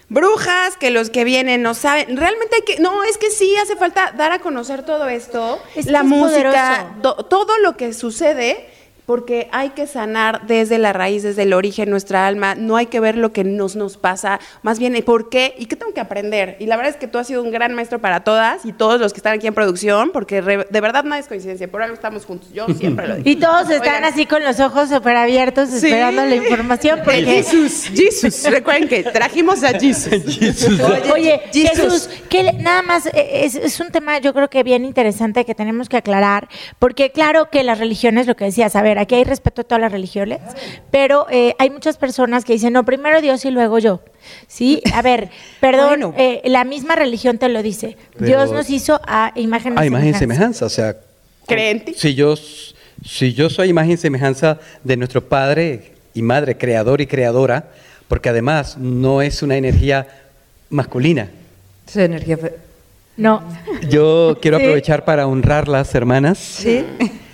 brujas, 0.09 0.77
que 0.79 0.91
los 0.91 1.11
que 1.11 1.25
vienen 1.25 1.63
no 1.63 1.75
saben, 1.75 2.17
realmente 2.17 2.57
hay 2.57 2.63
que, 2.63 2.81
no, 2.81 3.05
es 3.05 3.19
que 3.19 3.31
sí 3.31 3.55
hace 3.57 3.77
falta 3.77 4.13
dar 4.17 4.33
a 4.33 4.39
conocer 4.39 4.83
todo 4.85 5.09
esto, 5.09 5.61
Es 5.75 5.87
la 5.87 6.01
es 6.01 6.05
música, 6.07 6.95
todo 7.03 7.59
lo 7.63 7.77
que 7.77 7.93
sucede. 7.93 8.71
Porque 9.09 9.49
hay 9.53 9.71
que 9.71 9.87
sanar 9.87 10.47
desde 10.47 10.77
la 10.77 10.93
raíz, 10.93 11.23
desde 11.23 11.45
el 11.45 11.55
origen, 11.55 11.89
nuestra 11.89 12.27
alma. 12.27 12.55
No 12.55 12.77
hay 12.77 12.85
que 12.87 13.01
ver 13.01 13.17
lo 13.17 13.33
que 13.33 13.43
nos, 13.43 13.75
nos 13.75 13.97
pasa, 13.97 14.39
más 14.61 14.79
bien 14.79 14.95
por 15.03 15.31
qué 15.31 15.55
y 15.57 15.65
qué 15.65 15.77
tengo 15.77 15.95
que 15.95 16.01
aprender. 16.01 16.57
Y 16.61 16.67
la 16.67 16.77
verdad 16.77 16.91
es 16.91 16.99
que 16.99 17.07
tú 17.09 17.17
has 17.17 17.27
sido 17.27 17.43
un 17.43 17.51
gran 17.51 17.73
maestro 17.75 18.01
para 18.01 18.21
todas 18.23 18.67
y 18.67 18.75
todos 18.75 19.01
los 19.01 19.15
que 19.15 19.21
están 19.21 19.33
aquí 19.33 19.47
en 19.47 19.55
producción, 19.55 20.11
porque 20.13 20.43
re- 20.43 20.67
de 20.69 20.81
verdad 20.83 21.05
nada 21.05 21.19
es 21.19 21.27
coincidencia. 21.27 21.69
Por 21.71 21.81
algo 21.81 21.95
estamos 21.95 22.27
juntos. 22.27 22.51
Yo 22.53 22.67
siempre 22.67 23.09
lo 23.09 23.17
digo. 23.17 23.31
Y 23.31 23.37
todos 23.37 23.71
están 23.71 23.95
Oigan. 23.97 24.05
así 24.05 24.27
con 24.27 24.45
los 24.45 24.61
ojos 24.61 24.91
súper 24.91 25.17
abiertos 25.17 25.71
Sí. 25.71 25.87
esperando 25.87 26.27
la 26.27 26.35
información 26.37 27.01
porque... 27.03 27.25
Jesús, 27.25 27.85
Jesús. 27.95 28.45
Recuerden 28.51 28.89
que 28.89 29.05
trajimos 29.05 29.65
a 29.65 29.71
Jesús. 29.79 30.13
Oye, 31.15 31.41
Jesus. 31.53 31.71
Jesús, 31.79 32.09
que 32.29 32.53
nada 32.53 32.83
más 32.83 33.07
eh, 33.07 33.45
es, 33.45 33.55
es 33.55 33.81
un 33.81 33.89
tema 33.91 34.19
yo 34.19 34.35
creo 34.35 34.51
que 34.51 34.63
bien 34.63 34.85
interesante 34.85 35.45
que 35.47 35.55
tenemos 35.55 35.89
que 35.89 35.97
aclarar, 35.97 36.49
porque 36.79 37.11
claro 37.11 37.49
que 37.51 37.63
las 37.63 37.79
religiones, 37.79 38.27
lo 38.27 38.37
que 38.37 38.45
decías, 38.45 38.77
a 38.77 38.83
ver, 38.83 38.98
aquí 39.01 39.15
hay 39.15 39.25
respeto 39.25 39.63
a 39.63 39.65
todas 39.65 39.81
las 39.81 39.93
religiones, 39.93 40.41
pero 40.91 41.27
eh, 41.31 41.55
hay 41.59 41.71
muchas 41.71 41.97
personas 41.97 42.45
que 42.45 42.53
dicen, 42.55 42.73
no, 42.73 42.85
primero 42.85 43.21
Dios 43.21 43.45
y 43.45 43.51
luego 43.51 43.79
yo. 43.79 44.01
Sí, 44.47 44.83
a 44.95 45.03
ver, 45.03 45.31
perdón, 45.61 45.89
Bueno. 45.89 46.15
eh, 46.17 46.43
la 46.45 46.65
misma 46.65 46.95
religión 46.97 47.39
te 47.39 47.49
lo 47.49 47.63
dice. 47.63 47.97
Pero- 48.15 48.27
Dios 48.27 48.53
nos 48.53 48.69
hizo 48.71 49.01
a 49.07 49.33
imagen 49.37 49.75
y 49.75 49.79
A 49.81 49.87
imagen 49.87 50.09
y 50.09 50.15
semejanza. 50.15 50.19
semejanza, 50.19 50.67
o 50.67 50.69
sea. 50.69 50.97
¿Cree 51.47 51.71
en 51.71 51.85
ti? 51.85 51.95
Si 51.97 52.15
yo, 52.15 52.35
si 52.37 53.33
yo 53.33 53.49
soy 53.49 53.69
imagen 53.71 53.93
y 53.93 53.97
semejanza 53.97 54.59
de 54.85 54.97
nuestro 54.97 55.25
Padre 55.29 55.93
y 56.15 56.21
Madre, 56.23 56.57
creador 56.59 57.01
y 57.01 57.07
creadora, 57.07 57.69
porque 58.09 58.29
además 58.29 58.77
no 58.79 59.23
es 59.23 59.43
una 59.43 59.57
energía 59.57 60.07
masculina. 60.71 61.31
Esa 61.87 62.05
energía 62.05 62.37
fe- 62.37 62.57
No, 63.17 63.43
Yo 63.89 64.39
quiero 64.41 64.59
Sí. 64.59 64.65
aprovechar 64.65 65.05
para 65.05 65.27
honrarlas, 65.27 65.95
hermanas, 65.95 66.39
Sí, 66.39 66.85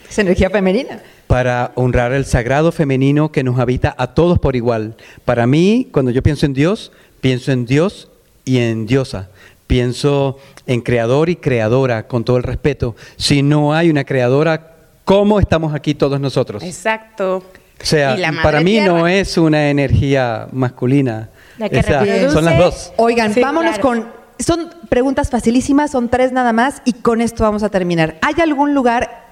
es 0.08 0.18
energía 0.18 0.48
femenina. 0.48 1.00
Para 1.26 1.72
honrar 1.74 2.12
el 2.12 2.24
sagrado 2.24 2.70
femenino 2.72 3.32
que 3.32 3.42
nos 3.44 3.58
habita 3.58 3.94
a 3.98 4.08
todos 4.14 4.38
por 4.38 4.56
igual. 4.56 4.96
Para 5.24 5.46
mí, 5.46 5.88
cuando 5.92 6.10
yo 6.10 6.22
pienso 6.22 6.46
en 6.46 6.54
Dios, 6.54 6.92
pienso 7.20 7.52
en 7.52 7.66
Dios 7.66 8.08
y 8.44 8.58
en 8.58 8.86
diosa. 8.86 9.28
Pienso 9.66 10.38
en 10.66 10.82
creador 10.82 11.30
y 11.30 11.36
creadora, 11.36 12.06
con 12.06 12.24
todo 12.24 12.36
el 12.36 12.42
respeto. 12.42 12.94
Si 13.16 13.42
no 13.42 13.72
hay 13.74 13.88
una 13.90 14.04
creadora, 14.04 14.74
¿cómo 15.04 15.40
estamos 15.40 15.74
aquí 15.74 15.94
todos 15.94 16.20
nosotros? 16.20 16.62
Exacto. 16.62 17.38
O 17.38 17.84
sea, 17.86 18.16
para 18.42 18.60
mí 18.60 18.78
no 18.80 19.08
es 19.08 19.36
una 19.38 19.70
energía 19.70 20.46
masculina. 20.52 21.30
La 21.58 21.68
que 21.68 21.78
Esa- 21.80 22.00
reproduce. 22.00 22.30
son 22.32 22.44
las 22.44 22.58
dos. 22.58 22.92
Oigan, 22.96 23.32
Sí, 23.32 23.40
vámonos 23.40 23.78
claro. 23.78 23.82
con. 23.82 24.24
Son 24.38 24.68
preguntas 24.88 25.30
facilísimas, 25.30 25.92
son 25.92 26.08
tres 26.08 26.32
nada 26.32 26.52
más 26.52 26.82
y 26.84 26.92
con 26.94 27.20
esto 27.20 27.44
vamos 27.44 27.62
a 27.62 27.68
terminar. 27.68 28.16
¿Hay 28.20 28.34
algún 28.42 28.74
lugar 28.74 29.23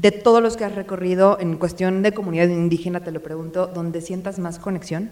de 0.00 0.12
todos 0.12 0.40
los 0.40 0.56
que 0.56 0.64
has 0.64 0.74
recorrido 0.74 1.38
en 1.40 1.56
cuestión 1.56 2.02
de 2.02 2.12
comunidad 2.12 2.48
indígena, 2.48 3.00
te 3.00 3.10
lo 3.10 3.20
pregunto, 3.20 3.66
donde 3.66 4.00
sientas 4.00 4.38
más 4.38 4.58
conexión? 4.60 5.10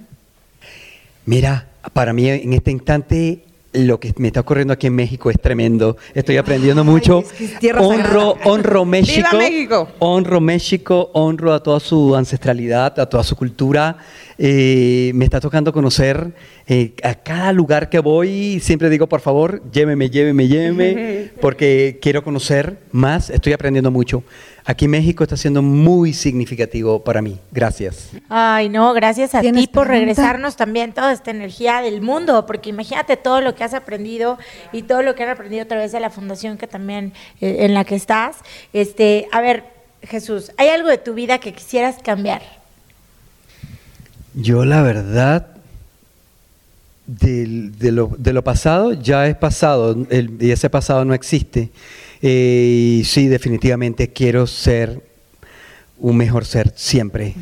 Mira, 1.25 1.67
para 1.93 2.13
mí 2.13 2.29
en 2.29 2.53
este 2.53 2.71
instante 2.71 3.43
lo 3.73 4.01
que 4.01 4.15
me 4.17 4.29
está 4.29 4.41
ocurriendo 4.41 4.73
aquí 4.73 4.87
en 4.87 4.95
México 4.95 5.29
es 5.31 5.41
tremendo. 5.41 5.97
Estoy 6.15 6.37
aprendiendo 6.37 6.83
Ay, 6.83 6.89
mucho. 6.89 7.19
es 7.19 7.59
que 7.59 7.69
es 7.69 7.77
honro, 7.77 8.37
sagrada. 8.37 8.51
honro 8.51 8.85
México. 8.87 9.29
¡Viva 9.33 9.43
México! 9.45 9.89
Honro 9.99 10.41
México, 10.41 11.11
honro 11.13 11.53
a 11.53 11.63
toda 11.63 11.81
su 11.81 12.15
ancestralidad, 12.15 12.99
a 12.99 13.07
toda 13.07 13.23
su 13.25 13.37
cultura. 13.37 13.99
Eh, 14.39 15.13
me 15.15 15.25
está 15.25 15.41
tocando 15.41 15.73
conocer 15.73 16.33
eh, 16.67 16.93
a 17.03 17.15
cada 17.15 17.53
lugar 17.53 17.91
que 17.91 17.99
voy. 17.99 18.61
Siempre 18.61 18.89
digo, 18.89 19.09
por 19.09 19.21
favor, 19.21 19.61
lléveme, 19.73 20.11
lléveme, 20.11 20.49
lléveme, 20.49 21.31
porque 21.41 21.99
quiero 22.01 22.23
conocer 22.23 22.79
más. 22.93 23.31
Estoy 23.31 23.53
aprendiendo 23.53 23.91
mucho. 23.91 24.23
Aquí 24.67 24.89
México 24.89 25.23
está 25.23 25.37
siendo 25.37 25.63
muy 25.63 26.13
significativo 26.13 27.03
para 27.03 27.23
mí. 27.23 27.39
Gracias. 27.53 28.11
Ay, 28.29 28.69
no, 28.69 28.93
gracias 28.93 29.35
a 29.35 29.41
ti 29.41 29.47
¿Tienes 29.47 29.69
por 29.69 29.87
pregunta? 29.87 29.93
regresarnos 29.99 30.57
también 30.57 30.93
toda 30.93 31.13
esta 31.13 31.31
energía 31.31 31.81
del 31.81 32.03
mundo, 32.03 32.45
porque 32.45 32.71
imagínate 32.71 33.17
todo 33.17 33.41
lo 33.41 33.55
que 33.55 33.65
has 33.65 33.73
aprendido 33.75 34.39
y 34.73 34.83
todo 34.83 35.03
lo 35.03 35.15
que 35.15 35.23
han 35.23 35.31
aprendido 35.31 35.63
a 35.63 35.67
través 35.67 35.93
de 35.93 36.01
la 36.01 36.11
fundación 36.11 36.59
que 36.59 36.67
también 36.67 37.13
eh, 37.41 37.59
en 37.61 37.75
la 37.75 37.85
que 37.85 37.95
estás. 37.95 38.39
Este, 38.73 39.29
a 39.33 39.41
ver, 39.41 39.65
Jesús, 40.03 40.53
¿hay 40.59 40.69
algo 40.69 40.89
de 40.89 40.99
tu 40.99 41.15
vida 41.15 41.39
que 41.39 41.53
quisieras 41.53 41.97
cambiar? 42.03 42.43
Yo 44.35 44.65
la 44.65 44.83
verdad, 44.83 45.56
del- 47.07 47.77
de, 47.79 47.93
lo, 47.93 48.11
de 48.19 48.33
lo 48.33 48.43
pasado 48.43 48.93
ya 48.93 49.27
es 49.27 49.37
pasado, 49.37 49.97
y 50.41 50.51
ese 50.51 50.69
pasado 50.71 51.05
no 51.05 51.15
existe. 51.15 51.71
Eh, 52.23 52.99
y 53.01 53.05
sí, 53.05 53.27
definitivamente 53.29 54.09
quiero 54.13 54.47
ser 54.47 55.01
un 55.99 56.17
mejor 56.17 56.45
ser 56.45 56.73
siempre. 56.77 57.35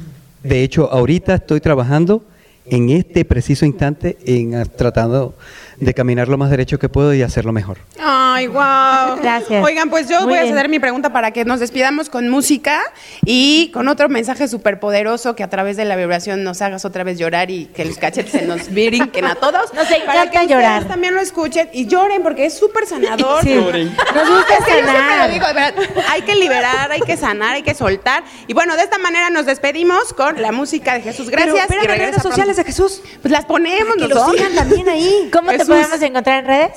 De 0.42 0.62
hecho, 0.62 0.90
ahorita 0.92 1.34
estoy 1.36 1.60
trabajando 1.60 2.24
en 2.66 2.90
este 2.90 3.24
preciso 3.24 3.66
instante 3.66 4.16
en 4.24 4.52
tratando 4.76 5.34
de 5.78 5.94
caminar 5.94 6.28
lo 6.28 6.38
más 6.38 6.50
derecho 6.50 6.78
que 6.78 6.88
puedo 6.88 7.12
y 7.14 7.22
hacerlo 7.22 7.52
mejor. 7.52 7.78
Ay, 8.00 8.46
wow. 8.46 9.16
Gracias. 9.20 9.64
Oigan, 9.64 9.90
pues 9.90 10.08
yo 10.08 10.20
Muy 10.22 10.30
voy 10.30 10.38
a 10.38 10.46
ceder 10.46 10.68
mi 10.68 10.78
pregunta 10.78 11.12
para 11.12 11.30
que 11.32 11.44
nos 11.44 11.60
despidamos 11.60 12.08
con 12.08 12.28
música 12.28 12.80
y 13.24 13.70
con 13.72 13.88
otro 13.88 14.08
mensaje 14.08 14.48
súper 14.48 14.80
poderoso 14.80 15.34
que 15.36 15.42
a 15.42 15.50
través 15.50 15.76
de 15.76 15.84
la 15.84 15.96
vibración 15.96 16.42
nos 16.44 16.62
hagas 16.62 16.84
otra 16.84 17.04
vez 17.04 17.18
llorar 17.18 17.50
y 17.50 17.66
que 17.66 17.84
los 17.84 17.96
cachetes 17.98 18.32
se 18.32 18.42
nos 18.46 18.70
brinquen 18.72 19.24
a 19.24 19.34
todos. 19.34 19.72
Nos 19.74 19.86
para 19.86 19.96
encanta 19.96 20.30
que 20.30 20.38
ustedes 20.38 20.50
llorar. 20.50 20.84
también 20.84 21.14
lo 21.14 21.20
escuchen 21.20 21.68
y 21.72 21.86
lloren 21.86 22.22
porque 22.22 22.46
es 22.46 22.56
súper 22.58 22.86
sanador. 22.86 23.42
Sí. 23.42 23.54
Nos 23.54 24.28
gusta 24.28 24.54
Es 24.58 24.64
que 24.64 24.80
sanar. 24.84 25.26
lo 25.28 25.32
digo, 25.34 25.46
de 25.46 25.52
verdad, 25.54 25.74
hay 26.10 26.22
que 26.22 26.34
liberar, 26.36 26.90
hay 26.92 27.00
que 27.00 27.16
sanar, 27.16 27.54
hay 27.54 27.62
que 27.62 27.74
soltar. 27.74 28.22
Y 28.46 28.54
bueno, 28.54 28.76
de 28.76 28.82
esta 28.82 28.98
manera 28.98 29.30
nos 29.30 29.46
despedimos 29.46 30.12
con 30.12 30.40
la 30.40 30.52
música 30.52 30.94
de 30.94 31.00
Jesús. 31.02 31.30
Gracias. 31.30 31.66
Pero, 31.66 31.66
y 31.66 31.68
pero 31.68 31.80
las 31.82 31.98
regresa 31.98 32.10
redes 32.10 32.22
sociales 32.22 32.56
pronto. 32.56 32.60
de 32.62 32.64
Jesús. 32.64 33.02
Pues 33.22 33.32
las 33.32 33.44
ponemos 33.44 33.94
Que 33.96 34.08
nosotros. 34.08 34.32
sigan 34.36 34.54
también 34.54 34.88
ahí. 34.88 35.28
¿Cómo 35.32 35.50
te 35.50 35.63
Jesús. 35.66 35.86
podemos 35.88 36.02
encontrar 36.02 36.40
en 36.40 36.46
redes? 36.46 36.72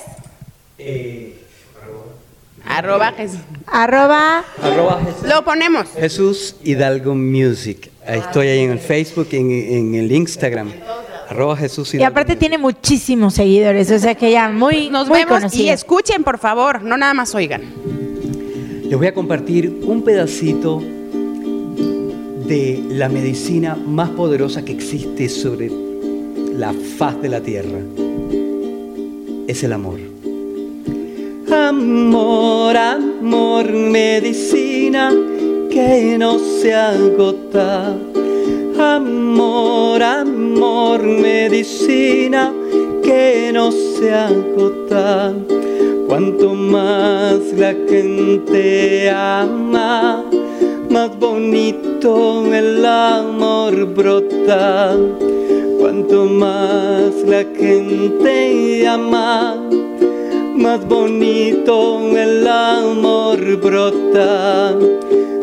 Arroba 2.66 3.14
Jesús. 3.14 3.40
Arroba. 3.66 4.44
Lo 5.26 5.44
ponemos. 5.46 5.88
Jesús 5.98 6.56
Hidalgo 6.64 7.16
Music. 7.16 7.90
Ahí 8.06 8.20
estoy 8.20 8.48
ahí 8.48 8.60
en 8.60 8.72
el 8.72 8.80
Facebook, 8.80 9.28
en, 9.32 9.52
en 9.52 9.96
el 9.96 10.12
Instagram. 10.12 10.72
Arroba 11.30 11.56
Jesús 11.58 11.94
Y 11.94 11.98
Hidalgo 11.98 12.12
aparte 12.12 12.34
Music. 12.34 12.40
tiene 12.40 12.58
muchísimos 12.58 13.34
seguidores, 13.36 13.90
o 13.92 14.00
sea 14.00 14.16
que 14.16 14.32
ya 14.32 14.50
muy, 14.50 14.90
Nos 14.90 15.08
muy 15.08 15.20
vemos 15.20 15.38
y 15.38 15.42
conocido. 15.42 15.74
escuchen, 15.74 16.24
por 16.24 16.38
favor, 16.40 16.82
no 16.82 16.98
nada 16.98 17.14
más 17.14 17.34
oigan. 17.36 17.62
Les 18.84 18.98
voy 18.98 19.08
a 19.08 19.14
compartir 19.14 19.82
un 19.84 20.02
pedacito 20.04 20.82
de 22.48 22.82
la 22.90 23.10
medicina 23.10 23.76
más 23.76 24.10
poderosa 24.12 24.64
que 24.64 24.72
existe 24.72 25.28
sobre 25.28 25.70
la 26.54 26.74
faz 26.98 27.22
de 27.22 27.28
la 27.30 27.42
tierra. 27.42 27.80
Es 29.48 29.64
el 29.64 29.72
amor. 29.72 29.98
Amor, 31.50 32.76
amor, 32.76 33.72
medicina 33.72 35.10
que 35.72 36.18
no 36.20 36.38
se 36.38 36.76
agota. 36.76 37.96
Amor, 38.78 40.04
amor, 40.04 41.02
medicina 41.02 42.54
que 43.02 43.52
no 43.54 43.72
se 43.72 44.14
agota. 44.14 45.34
Cuanto 46.08 46.54
más 46.54 47.40
la 47.58 47.74
gente 47.88 49.10
ama, 49.10 50.26
más 50.90 51.18
bonito 51.18 52.54
el 52.54 52.86
amor 52.86 53.86
brota. 53.96 54.94
Cuanto 55.88 56.26
más 56.26 57.14
la 57.26 57.46
gente 57.58 58.86
ama, 58.86 59.56
más 60.54 60.86
bonito 60.86 61.98
el 62.14 62.46
amor 62.46 63.40
brota. 63.56 64.72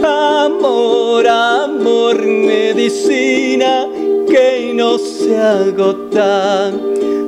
Amor, 0.04 1.26
amor, 1.26 2.22
medicina 2.26 3.88
que 4.28 4.72
no 4.74 4.98
se 4.98 5.34
agota. 5.34 6.70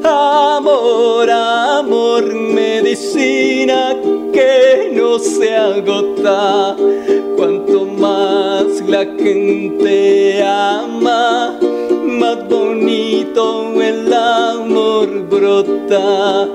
Amor, 0.05 1.31
amor, 1.31 2.35
medicina 2.35 3.97
que 4.31 4.93
no 4.93 5.19
se 5.19 5.57
agota. 5.57 6.77
Cuanto 7.47 7.87
más 7.87 8.67
la 8.89 9.05
gente 9.05 10.43
ama, 10.43 11.57
más 12.19 12.49
bonito 12.49 13.81
el 13.81 14.13
amor 14.13 15.29
brota. 15.31 16.49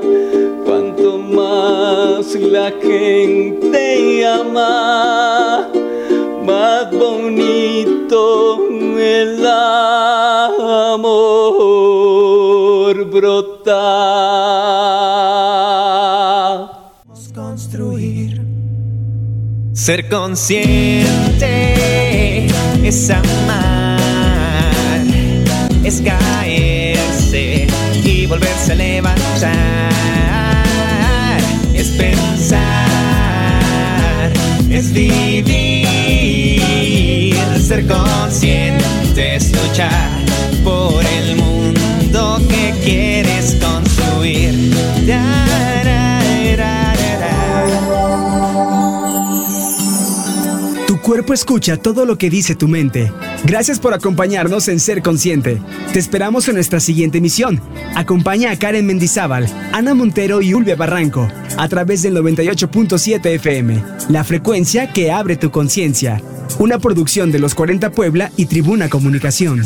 Cuanto 0.66 1.18
más 1.18 2.36
la 2.36 2.72
gente 2.72 4.26
ama, 4.26 5.70
más 6.46 6.92
bonito 6.92 8.60
el 9.00 9.48
amor 9.48 11.06
brota. 13.06 14.31
Ser 19.82 20.08
consciente 20.10 21.08
es 22.84 23.10
amar, 23.10 23.98
es 25.84 26.00
caerse 26.02 27.66
y 28.04 28.28
volverse 28.28 28.74
a 28.74 28.76
levantar, 28.76 29.90
es 31.74 31.88
pensar, 31.88 32.62
es 34.70 34.94
vivir, 34.94 35.74
ser 37.60 37.88
consciente 37.88 39.36
es 39.36 39.52
luchar 39.52 40.21
escucha 51.34 51.78
todo 51.78 52.06
lo 52.06 52.18
que 52.18 52.30
dice 52.30 52.56
tu 52.56 52.68
mente. 52.68 53.12
Gracias 53.44 53.80
por 53.80 53.94
acompañarnos 53.94 54.68
en 54.68 54.80
Ser 54.80 55.02
Consciente. 55.02 55.62
Te 55.94 56.00
esperamos 56.00 56.48
en 56.48 56.56
nuestra 56.56 56.80
siguiente 56.80 57.20
emisión. 57.20 57.62
Acompaña 57.96 58.52
a 58.52 58.60
Karen 58.60 58.86
Mendizábal, 58.86 59.48
Ana 59.72 59.94
Montero 59.94 60.42
y 60.42 60.54
Ulvia 60.54 60.76
Barranco 60.76 61.28
a 61.58 61.68
través 61.68 62.02
del 62.02 62.16
98.7 62.16 63.26
FM, 63.26 63.84
la 64.10 64.24
frecuencia 64.24 64.92
que 64.92 65.12
abre 65.12 65.36
tu 65.36 65.52
conciencia. 65.52 66.22
Una 66.60 66.80
producción 66.80 67.32
de 67.32 67.40
los 67.40 67.56
40 67.56 67.92
Puebla 67.92 68.32
y 68.36 68.46
Tribuna 68.46 68.90
Comunicación. 68.90 69.64